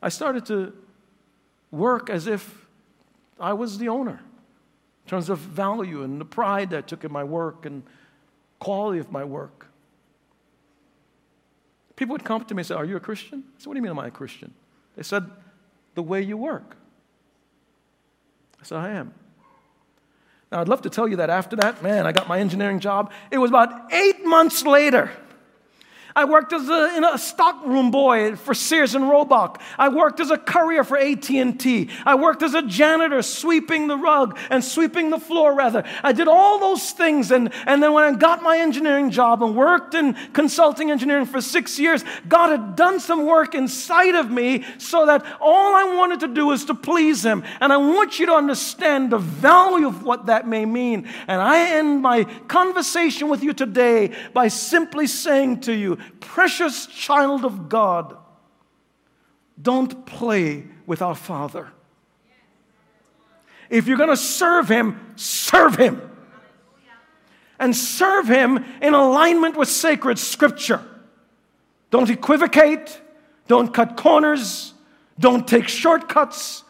I 0.00 0.08
started 0.08 0.46
to 0.46 0.72
work 1.70 2.10
as 2.10 2.26
if 2.26 2.63
I 3.38 3.52
was 3.52 3.78
the 3.78 3.88
owner 3.88 4.20
in 5.04 5.10
terms 5.10 5.28
of 5.28 5.38
value 5.38 6.02
and 6.02 6.20
the 6.20 6.24
pride 6.24 6.70
that 6.70 6.78
I 6.78 6.80
took 6.82 7.04
in 7.04 7.12
my 7.12 7.24
work 7.24 7.66
and 7.66 7.82
quality 8.58 8.98
of 8.98 9.10
my 9.12 9.24
work. 9.24 9.66
People 11.96 12.12
would 12.14 12.24
come 12.24 12.40
up 12.40 12.48
to 12.48 12.54
me 12.54 12.60
and 12.60 12.66
say, 12.66 12.74
Are 12.74 12.84
you 12.84 12.96
a 12.96 13.00
Christian? 13.00 13.44
I 13.46 13.58
said, 13.58 13.66
What 13.66 13.74
do 13.74 13.78
you 13.78 13.82
mean, 13.82 13.90
am 13.90 13.98
I 13.98 14.08
a 14.08 14.10
Christian? 14.10 14.52
They 14.96 15.02
said, 15.02 15.30
The 15.94 16.02
way 16.02 16.22
you 16.22 16.36
work. 16.36 16.76
I 18.60 18.64
said, 18.64 18.78
I 18.78 18.90
am. 18.90 19.12
Now, 20.50 20.60
I'd 20.60 20.68
love 20.68 20.82
to 20.82 20.90
tell 20.90 21.08
you 21.08 21.16
that 21.16 21.30
after 21.30 21.56
that, 21.56 21.82
man, 21.82 22.06
I 22.06 22.12
got 22.12 22.28
my 22.28 22.38
engineering 22.38 22.80
job. 22.80 23.12
It 23.30 23.38
was 23.38 23.50
about 23.50 23.92
eight 23.92 24.24
months 24.24 24.64
later 24.64 25.10
I 26.16 26.26
worked 26.26 26.52
as 26.52 26.68
a, 26.68 26.96
in 26.96 27.04
a 27.04 27.18
stockroom 27.18 27.90
boy 27.90 28.36
for 28.36 28.54
Sears 28.54 28.94
and 28.94 29.08
Roebuck. 29.08 29.60
I 29.76 29.88
worked 29.88 30.20
as 30.20 30.30
a 30.30 30.38
courier 30.38 30.84
for 30.84 30.96
AT&T. 30.96 31.90
I 32.06 32.14
worked 32.14 32.44
as 32.44 32.54
a 32.54 32.62
janitor 32.62 33.20
sweeping 33.20 33.88
the 33.88 33.96
rug 33.96 34.38
and 34.48 34.62
sweeping 34.62 35.10
the 35.10 35.18
floor 35.18 35.54
rather. 35.54 35.82
I 36.04 36.12
did 36.12 36.28
all 36.28 36.60
those 36.60 36.92
things 36.92 37.32
and, 37.32 37.52
and 37.66 37.82
then 37.82 37.92
when 37.94 38.04
I 38.04 38.16
got 38.16 38.44
my 38.44 38.58
engineering 38.58 39.10
job 39.10 39.42
and 39.42 39.56
worked 39.56 39.94
in 39.94 40.14
consulting 40.32 40.92
engineering 40.92 41.26
for 41.26 41.40
six 41.40 41.80
years, 41.80 42.04
God 42.28 42.50
had 42.50 42.76
done 42.76 43.00
some 43.00 43.26
work 43.26 43.56
inside 43.56 44.14
of 44.14 44.30
me 44.30 44.64
so 44.78 45.06
that 45.06 45.26
all 45.40 45.74
I 45.74 45.96
wanted 45.96 46.20
to 46.20 46.28
do 46.28 46.52
is 46.52 46.64
to 46.66 46.74
please 46.76 47.24
Him. 47.24 47.42
And 47.60 47.72
I 47.72 47.76
want 47.76 48.20
you 48.20 48.26
to 48.26 48.34
understand 48.34 49.10
the 49.10 49.18
value 49.18 49.88
of 49.88 50.04
what 50.04 50.26
that 50.26 50.46
may 50.46 50.64
mean. 50.64 51.08
And 51.26 51.42
I 51.42 51.70
end 51.70 52.02
my 52.02 52.22
conversation 52.46 53.28
with 53.28 53.42
you 53.42 53.52
today 53.52 54.14
by 54.32 54.46
simply 54.46 55.08
saying 55.08 55.62
to 55.62 55.72
you, 55.72 55.98
precious 56.20 56.86
child 56.86 57.44
of 57.44 57.68
God, 57.68 58.16
don't 59.60 60.04
play 60.06 60.64
with 60.86 61.02
our 61.02 61.14
Father. 61.14 61.68
If 63.70 63.86
you're 63.86 63.96
going 63.96 64.10
to 64.10 64.16
serve 64.16 64.68
Him, 64.68 65.14
serve 65.16 65.76
Him. 65.76 66.10
And 67.58 67.74
serve 67.74 68.26
Him 68.26 68.64
in 68.82 68.94
alignment 68.94 69.56
with 69.56 69.68
sacred 69.68 70.18
Scripture. 70.18 70.82
Don't 71.90 72.10
equivocate, 72.10 73.00
don't 73.46 73.72
cut 73.72 73.96
corners, 73.96 74.74
don't 75.18 75.46
take 75.46 75.68
shortcuts. 75.68 76.64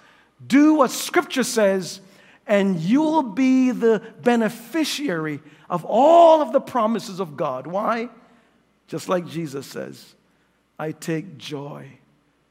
Do 0.47 0.75
what 0.75 0.91
Scripture 0.91 1.45
says, 1.45 2.01
and 2.47 2.79
you'll 2.79 3.23
be 3.23 3.71
the 3.71 4.03
beneficiary 4.23 5.41
of 5.71 5.85
all 5.87 6.43
of 6.43 6.53
the 6.53 6.61
promises 6.61 7.21
of 7.21 7.37
God. 7.37 7.67
Why? 7.67 8.11
Just 8.87 9.09
like 9.09 9.27
Jesus 9.27 9.67
says, 9.67 10.15
I 10.79 10.93
take 10.93 11.39
joy 11.39 11.89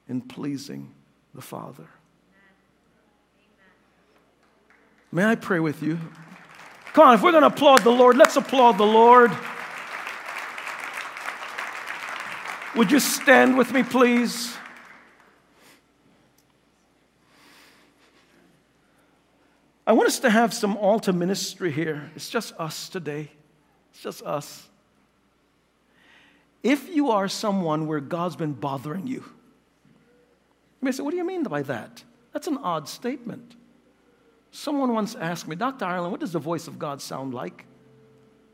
in 0.07 0.21
pleasing 0.21 0.91
the 1.33 1.41
Father. 1.41 1.87
May 5.11 5.25
I 5.25 5.35
pray 5.35 5.59
with 5.59 5.83
you? 5.83 5.99
Come 6.93 7.07
on, 7.07 7.13
if 7.15 7.21
we're 7.21 7.31
going 7.31 7.41
to 7.41 7.47
applaud 7.47 7.83
the 7.83 7.91
Lord, 7.91 8.17
let's 8.17 8.35
applaud 8.35 8.77
the 8.77 8.85
Lord. 8.85 9.31
Would 12.75 12.91
you 12.91 12.99
stand 12.99 13.55
with 13.55 13.71
me, 13.71 13.83
please? 13.83 14.55
I 19.85 19.93
want 19.93 20.07
us 20.07 20.19
to 20.19 20.29
have 20.29 20.53
some 20.53 20.77
altar 20.77 21.13
ministry 21.13 21.71
here. 21.71 22.09
It's 22.15 22.29
just 22.29 22.53
us 22.57 22.89
today. 22.89 23.29
It's 23.91 24.01
just 24.01 24.23
us. 24.23 24.67
If 26.63 26.89
you 26.89 27.11
are 27.11 27.27
someone 27.27 27.87
where 27.87 27.99
God's 27.99 28.37
been 28.37 28.53
bothering 28.53 29.05
you, 29.05 29.15
you 29.15 30.81
may 30.81 30.91
say, 30.91 31.03
What 31.03 31.11
do 31.11 31.17
you 31.17 31.25
mean 31.25 31.43
by 31.43 31.61
that? 31.63 32.03
That's 32.31 32.47
an 32.47 32.57
odd 32.57 32.89
statement. 32.89 33.55
Someone 34.51 34.93
once 34.93 35.15
asked 35.15 35.47
me, 35.47 35.55
Dr. 35.55 35.85
Ireland, 35.85 36.11
what 36.11 36.19
does 36.19 36.31
the 36.31 36.39
voice 36.39 36.67
of 36.67 36.77
God 36.77 37.01
sound 37.01 37.33
like? 37.33 37.65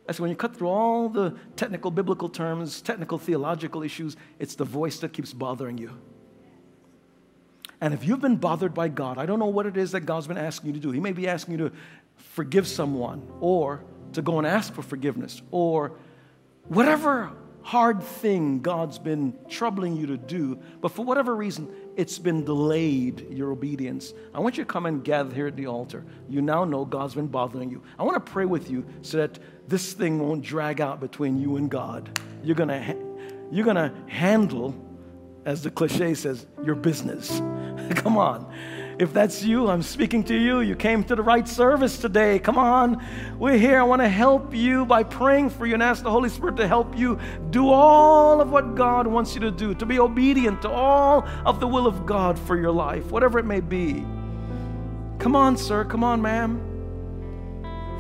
I 0.08 0.12
said, 0.12 0.22
when 0.22 0.30
you 0.30 0.36
cut 0.36 0.56
through 0.56 0.70
all 0.70 1.10
the 1.10 1.36
technical 1.56 1.92
biblical 1.92 2.30
terms, 2.30 2.82
technical 2.82 3.18
theological 3.18 3.84
issues, 3.84 4.16
it's 4.40 4.56
the 4.56 4.66
voice 4.66 5.00
that 5.00 5.14
keeps 5.14 5.34
bothering 5.34 5.78
you. 5.78 5.92
And 7.82 7.94
if 7.94 8.06
you've 8.06 8.22
been 8.22 8.38
bothered 8.38 8.74
by 8.74 8.88
God, 8.88 9.18
I 9.18 9.26
don't 9.26 9.40
know 9.40 9.48
what 9.48 9.66
it 9.66 9.78
is 9.78 9.92
that 9.92 10.02
God's 10.02 10.26
been 10.26 10.38
asking 10.38 10.68
you 10.68 10.74
to 10.74 10.80
do. 10.80 10.92
He 10.92 11.00
may 11.00 11.12
be 11.12 11.28
asking 11.28 11.60
you 11.60 11.70
to 11.70 11.76
forgive 12.16 12.68
someone 12.68 13.28
or 13.40 13.84
to 14.14 14.22
go 14.22 14.38
and 14.38 14.48
ask 14.48 14.74
for 14.74 14.82
forgiveness 14.82 15.42
or 15.52 15.92
whatever 16.70 17.32
hard 17.62 18.02
thing 18.02 18.62
God's 18.62 19.00
been 19.00 19.38
troubling 19.50 19.96
you 19.96 20.08
to 20.08 20.18
do, 20.18 20.60
but 20.82 20.92
for 20.92 21.06
whatever 21.06 21.36
reason, 21.36 21.70
it's 21.96 22.20
been 22.20 22.46
delayed 22.46 23.30
your 23.30 23.52
obedience. 23.52 24.14
I 24.34 24.40
want 24.40 24.58
you 24.58 24.64
to 24.64 24.68
come 24.68 24.86
and 24.86 25.04
gather 25.04 25.34
here 25.34 25.48
at 25.48 25.56
the 25.56 25.68
altar. 25.68 26.06
You 26.28 26.42
now 26.42 26.64
know 26.64 26.86
God's 26.86 27.16
been 27.16 27.28
bothering 27.28 27.70
you. 27.70 27.84
I 27.98 28.04
want 28.04 28.24
to 28.26 28.32
pray 28.32 28.46
with 28.46 28.70
you 28.70 28.86
so 29.02 29.18
that 29.18 29.40
this 29.68 29.94
thing 29.94 30.20
won't 30.20 30.44
drag 30.44 30.82
out 30.82 31.00
between 31.00 31.40
you 31.40 31.58
and 31.58 31.70
God. 31.70 32.20
You're 32.44 32.56
going 32.56 32.70
to 32.70 32.96
you're 33.52 33.66
going 33.66 33.76
to 33.76 33.92
handle 34.08 34.76
as 35.46 35.64
the 35.64 35.72
cliche 35.72 36.14
says, 36.14 36.46
your 36.64 36.76
business. 36.76 37.40
come 37.96 38.18
on. 38.18 38.52
If 39.00 39.14
that's 39.14 39.42
you, 39.42 39.70
I'm 39.70 39.82
speaking 39.82 40.26
to 40.26 40.36
you. 40.36 40.60
You 40.60 40.76
came 40.76 41.06
to 41.06 41.16
the 41.16 41.24
right 41.24 41.48
service 41.48 41.98
today. 41.98 42.38
Come 42.38 42.58
on. 42.58 43.02
We're 43.40 43.58
here. 43.58 43.80
I 43.80 43.84
want 43.84 44.02
to 44.02 44.10
help 44.10 44.54
you 44.54 44.86
by 44.86 45.04
praying 45.04 45.52
for 45.52 45.66
you 45.66 45.74
and 45.74 45.82
ask 45.82 46.04
the 46.04 46.12
Holy 46.12 46.28
Spirit 46.28 46.58
to 46.58 46.68
help 46.68 46.98
you 46.98 47.18
do 47.50 47.70
all 47.70 48.42
of 48.42 48.52
what 48.52 48.76
God 48.76 49.08
wants 49.08 49.34
you 49.34 49.40
to 49.40 49.52
do, 49.52 49.74
to 49.76 49.86
be 49.86 50.00
obedient 50.00 50.62
to 50.64 50.70
all 50.70 51.26
of 51.46 51.62
the 51.62 51.68
will 51.68 51.88
of 51.88 52.06
God 52.06 52.38
for 52.38 52.60
your 52.60 52.74
life, 52.74 53.10
whatever 53.10 53.40
it 53.40 53.46
may 53.46 53.62
be. 53.62 54.06
Come 55.18 55.34
on, 55.34 55.56
sir. 55.56 55.86
Come 55.86 56.04
on, 56.04 56.22
ma'am. 56.22 56.60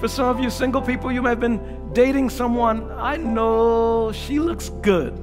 For 0.02 0.10
some 0.10 0.26
of 0.26 0.41
you 0.41 0.50
single 0.50 0.82
people, 0.82 1.14
you 1.14 1.22
may 1.22 1.30
have 1.30 1.39
been 1.39 1.93
dating 1.93 2.30
someone. 2.30 2.91
I 2.91 3.16
know 3.16 4.12
she 4.12 4.41
looks 4.41 4.68
good. 4.82 5.16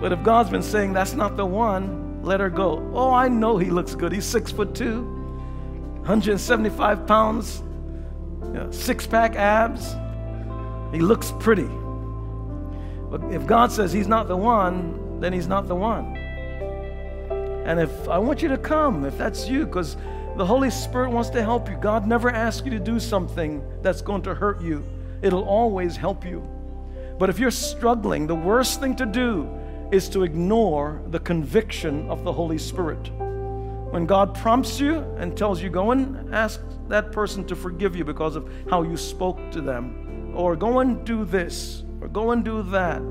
But 0.00 0.12
if 0.12 0.22
God's 0.22 0.50
been 0.50 0.62
saying 0.62 0.92
that's 0.92 1.14
not 1.14 1.36
the 1.36 1.44
one, 1.44 1.99
let 2.22 2.40
her 2.40 2.50
go. 2.50 2.90
Oh, 2.94 3.12
I 3.12 3.28
know 3.28 3.56
he 3.58 3.70
looks 3.70 3.94
good. 3.94 4.12
He's 4.12 4.24
six 4.24 4.52
foot 4.52 4.74
two, 4.74 5.02
175 6.00 7.06
pounds, 7.06 7.62
six 8.70 9.06
pack 9.06 9.36
abs. 9.36 9.94
He 10.92 11.00
looks 11.00 11.32
pretty. 11.38 11.68
But 13.10 13.22
if 13.32 13.46
God 13.46 13.72
says 13.72 13.92
he's 13.92 14.08
not 14.08 14.28
the 14.28 14.36
one, 14.36 15.20
then 15.20 15.32
he's 15.32 15.48
not 15.48 15.68
the 15.68 15.74
one. 15.74 16.16
And 17.66 17.78
if 17.78 18.08
I 18.08 18.18
want 18.18 18.42
you 18.42 18.48
to 18.48 18.58
come, 18.58 19.04
if 19.04 19.16
that's 19.18 19.48
you, 19.48 19.66
because 19.66 19.96
the 20.36 20.46
Holy 20.46 20.70
Spirit 20.70 21.10
wants 21.10 21.30
to 21.30 21.42
help 21.42 21.68
you. 21.68 21.76
God 21.76 22.06
never 22.06 22.30
asks 22.30 22.64
you 22.64 22.70
to 22.72 22.78
do 22.78 22.98
something 22.98 23.62
that's 23.82 24.00
going 24.00 24.22
to 24.22 24.34
hurt 24.34 24.62
you, 24.62 24.84
it'll 25.22 25.44
always 25.44 25.96
help 25.96 26.24
you. 26.24 26.40
But 27.18 27.28
if 27.28 27.38
you're 27.38 27.50
struggling, 27.50 28.26
the 28.26 28.34
worst 28.34 28.80
thing 28.80 28.96
to 28.96 29.06
do 29.06 29.59
is 29.92 30.08
to 30.10 30.22
ignore 30.22 31.02
the 31.08 31.18
conviction 31.18 32.08
of 32.08 32.24
the 32.24 32.32
Holy 32.32 32.58
Spirit. 32.58 33.10
When 33.90 34.06
God 34.06 34.36
prompts 34.36 34.78
you 34.78 34.98
and 35.18 35.36
tells 35.36 35.60
you, 35.60 35.68
go 35.68 35.90
and 35.90 36.32
ask 36.32 36.60
that 36.88 37.10
person 37.10 37.44
to 37.46 37.56
forgive 37.56 37.96
you 37.96 38.04
because 38.04 38.36
of 38.36 38.48
how 38.68 38.82
you 38.82 38.96
spoke 38.96 39.38
to 39.50 39.60
them, 39.60 40.32
or 40.34 40.54
go 40.54 40.78
and 40.78 41.04
do 41.04 41.24
this, 41.24 41.82
or 42.00 42.06
go 42.06 42.30
and 42.30 42.44
do 42.44 42.62
that, 42.62 43.02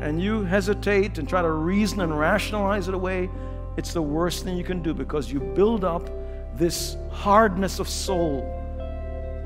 and 0.00 0.22
you 0.22 0.44
hesitate 0.44 1.18
and 1.18 1.28
try 1.28 1.42
to 1.42 1.50
reason 1.50 2.00
and 2.00 2.16
rationalize 2.16 2.86
it 2.86 2.94
away, 2.94 3.28
it's 3.76 3.92
the 3.92 4.02
worst 4.02 4.44
thing 4.44 4.56
you 4.56 4.64
can 4.64 4.80
do 4.80 4.94
because 4.94 5.32
you 5.32 5.40
build 5.40 5.84
up 5.84 6.08
this 6.56 6.96
hardness 7.10 7.80
of 7.80 7.88
soul 7.88 8.54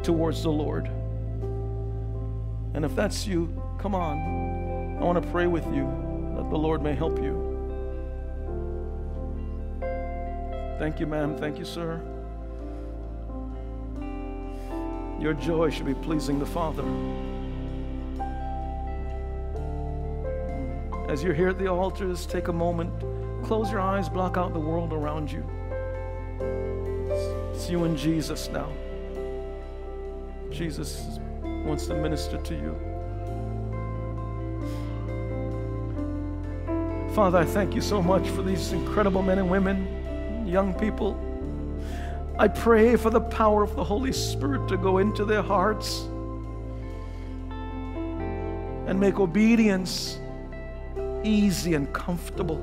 towards 0.03 0.43
the 0.43 0.51
Lord. 0.51 0.91
And 2.75 2.85
if 2.85 2.95
that's 2.95 3.27
you, 3.27 3.63
come 3.79 3.95
on. 3.95 4.52
I 5.03 5.05
want 5.05 5.21
to 5.21 5.31
pray 5.33 5.49
with 5.49 5.67
you 5.75 5.83
that 6.37 6.49
the 6.49 6.57
Lord 6.57 6.81
may 6.81 6.95
help 6.95 7.21
you. 7.21 7.35
Thank 10.79 11.01
you, 11.01 11.09
ma'am. 11.09 11.37
Thank 11.37 11.59
you, 11.59 11.65
sir. 11.65 12.01
Your 15.19 15.35
joy 15.35 15.71
should 15.71 15.87
be 15.87 15.95
pleasing 15.95 16.39
the 16.39 16.47
Father. 16.47 16.85
As 21.09 21.25
you're 21.25 21.35
here 21.35 21.49
at 21.49 21.59
the 21.59 21.67
altars, 21.67 22.25
take 22.25 22.47
a 22.47 22.53
moment, 22.53 22.93
close 23.45 23.73
your 23.73 23.81
eyes, 23.81 24.09
block 24.09 24.37
out 24.37 24.53
the 24.53 24.61
world 24.61 24.93
around 24.93 25.33
you. 25.33 25.45
It's 27.53 27.69
you 27.69 27.83
and 27.83 27.99
Jesus 27.99 28.51
now. 28.51 28.71
Jesus 30.49 31.19
wants 31.43 31.89
to 31.89 31.95
minister 31.97 32.39
to 32.39 32.55
you. 32.55 32.92
Father, 37.15 37.37
I 37.37 37.45
thank 37.45 37.75
you 37.75 37.83
so 37.83 38.01
much 38.01 38.27
for 38.31 38.41
these 38.41 38.73
incredible 38.73 39.21
men 39.21 39.39
and 39.39 39.51
women, 39.51 40.47
young 40.47 40.73
people. 40.73 41.15
I 42.39 42.49
pray 42.49 42.97
for 42.97 43.11
the 43.11 43.21
power 43.21 43.63
of 43.63 43.77
the 43.77 43.85
Holy 43.85 44.15
Spirit 44.15 44.67
to 44.69 44.79
go 44.79 44.97
into 44.97 45.27
their 45.27 45.43
hearts 45.43 46.09
and 48.87 48.99
make 48.99 49.21
obedience 49.21 50.19
easy 51.23 51.75
and 51.75 51.93
comfortable, 51.93 52.57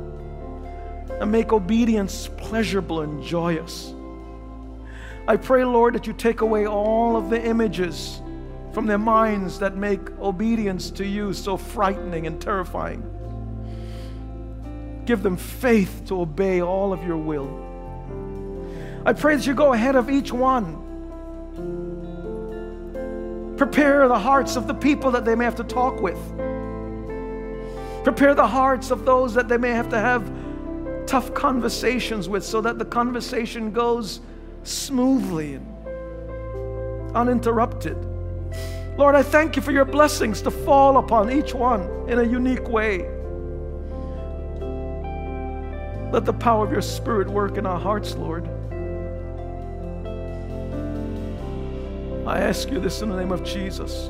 and 1.21 1.31
make 1.31 1.53
obedience 1.53 2.27
pleasurable 2.37 3.01
and 3.01 3.23
joyous. 3.23 3.93
I 5.27 5.37
pray, 5.37 5.63
Lord, 5.63 5.93
that 5.93 6.07
you 6.07 6.13
take 6.13 6.41
away 6.41 6.65
all 6.65 7.15
of 7.15 7.29
the 7.29 7.39
images 7.39 8.19
from 8.73 8.87
their 8.87 8.97
minds 8.97 9.59
that 9.59 9.77
make 9.77 10.09
obedience 10.19 10.89
to 10.89 11.05
you 11.05 11.33
so 11.33 11.55
frightening 11.55 12.25
and 12.25 12.41
terrifying. 12.41 13.03
Give 15.09 15.23
them 15.23 15.37
faith 15.37 16.03
to 16.09 16.21
obey 16.21 16.61
all 16.61 16.93
of 16.93 17.03
your 17.03 17.17
will. 17.17 17.49
I 19.07 19.13
pray 19.13 19.35
that 19.35 19.47
you 19.47 19.55
go 19.55 19.73
ahead 19.73 19.95
of 19.95 20.07
each 20.07 20.31
one. 20.31 20.75
Prepare 23.57 24.07
the 24.07 24.19
hearts 24.19 24.55
of 24.55 24.67
the 24.67 24.75
people 24.75 25.09
that 25.09 25.25
they 25.25 25.33
may 25.33 25.45
have 25.45 25.55
to 25.55 25.63
talk 25.63 25.99
with. 25.99 26.19
Prepare 28.03 28.35
the 28.35 28.45
hearts 28.45 28.91
of 28.91 29.03
those 29.03 29.33
that 29.33 29.47
they 29.47 29.57
may 29.57 29.71
have 29.71 29.89
to 29.89 29.97
have 29.97 30.31
tough 31.07 31.33
conversations 31.33 32.29
with 32.29 32.45
so 32.45 32.61
that 32.61 32.77
the 32.77 32.85
conversation 32.85 33.71
goes 33.71 34.19
smoothly 34.61 35.55
and 35.55 35.65
uninterrupted. 37.15 37.97
Lord, 38.95 39.15
I 39.15 39.23
thank 39.23 39.55
you 39.55 39.63
for 39.63 39.71
your 39.71 39.85
blessings 39.85 40.43
to 40.43 40.51
fall 40.51 40.97
upon 40.97 41.31
each 41.31 41.55
one 41.55 41.81
in 42.07 42.19
a 42.19 42.23
unique 42.23 42.69
way. 42.69 43.09
Let 46.11 46.25
the 46.25 46.33
power 46.33 46.65
of 46.65 46.71
your 46.71 46.81
Spirit 46.81 47.29
work 47.29 47.57
in 47.57 47.65
our 47.65 47.79
hearts, 47.79 48.15
Lord. 48.15 48.47
I 52.27 52.39
ask 52.39 52.69
you 52.69 52.79
this 52.79 53.01
in 53.01 53.09
the 53.09 53.15
name 53.15 53.31
of 53.31 53.43
Jesus. 53.43 54.09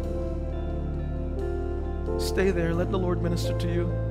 Stay 2.18 2.52
there. 2.52 2.74
Let 2.74 2.92
the 2.92 3.00
Lord 3.00 3.22
minister 3.22 3.58
to 3.58 3.68
you. 3.68 4.09